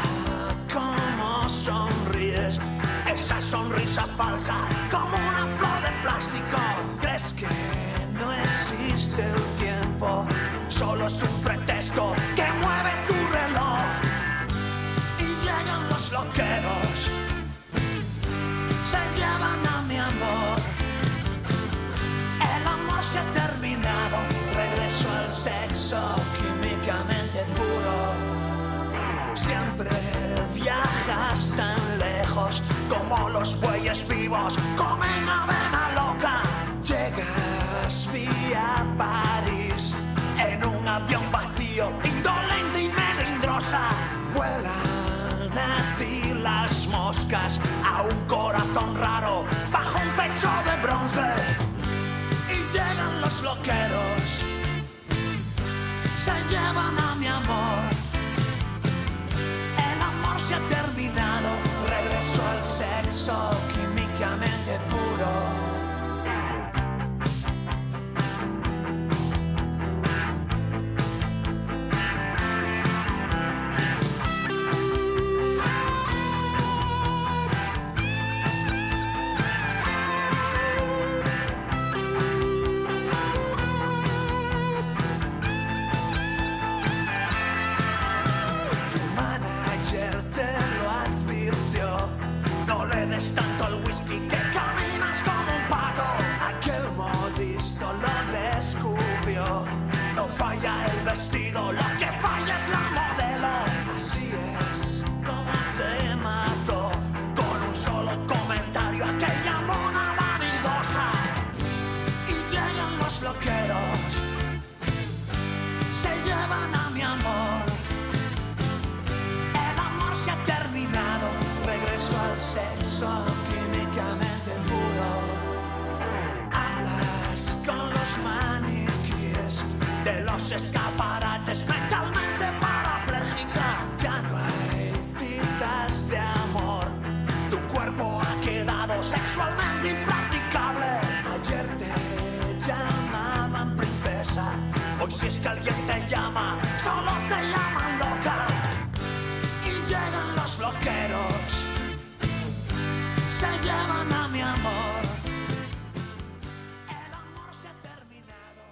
cómo 0.72 1.48
sonríes, 1.48 2.60
esa 3.10 3.40
sonrisa 3.40 4.06
falsa, 4.18 4.54
que 11.98 12.46
mueve 12.62 12.92
tu 13.08 13.16
reloj. 13.38 13.80
Y 15.18 15.28
llegan 15.44 15.88
los 15.88 16.12
loqueros, 16.12 16.96
se 18.90 19.00
llevan 19.18 19.60
a 19.66 19.82
mi 19.88 19.98
amor. 19.98 20.58
El 22.54 22.66
amor 22.66 23.02
se 23.02 23.18
ha 23.18 23.26
terminado, 23.42 24.18
regreso 24.54 25.08
al 25.18 25.32
sexo 25.32 26.00
químicamente 26.38 27.44
puro. 27.56 27.96
Siempre 29.34 29.90
viajas 30.54 31.52
tan 31.56 31.80
lejos 31.98 32.62
como 32.88 33.28
los 33.30 33.60
bueyes 33.60 34.06
vivos, 34.06 34.56
comen 34.76 35.24
avena 35.40 35.82
loca. 35.96 36.42
Llegas 36.84 38.08
vía 38.12 38.76
avión 38.98 39.37
indolente 41.86 42.82
y 42.82 42.88
melindrosa. 42.88 43.78
Vuelan 44.34 45.58
a 45.58 45.96
ti 45.98 46.34
las 46.34 46.86
moscas 46.88 47.60
a 47.84 48.02
un 48.02 48.26
corazón 48.26 48.96
raro 48.96 49.27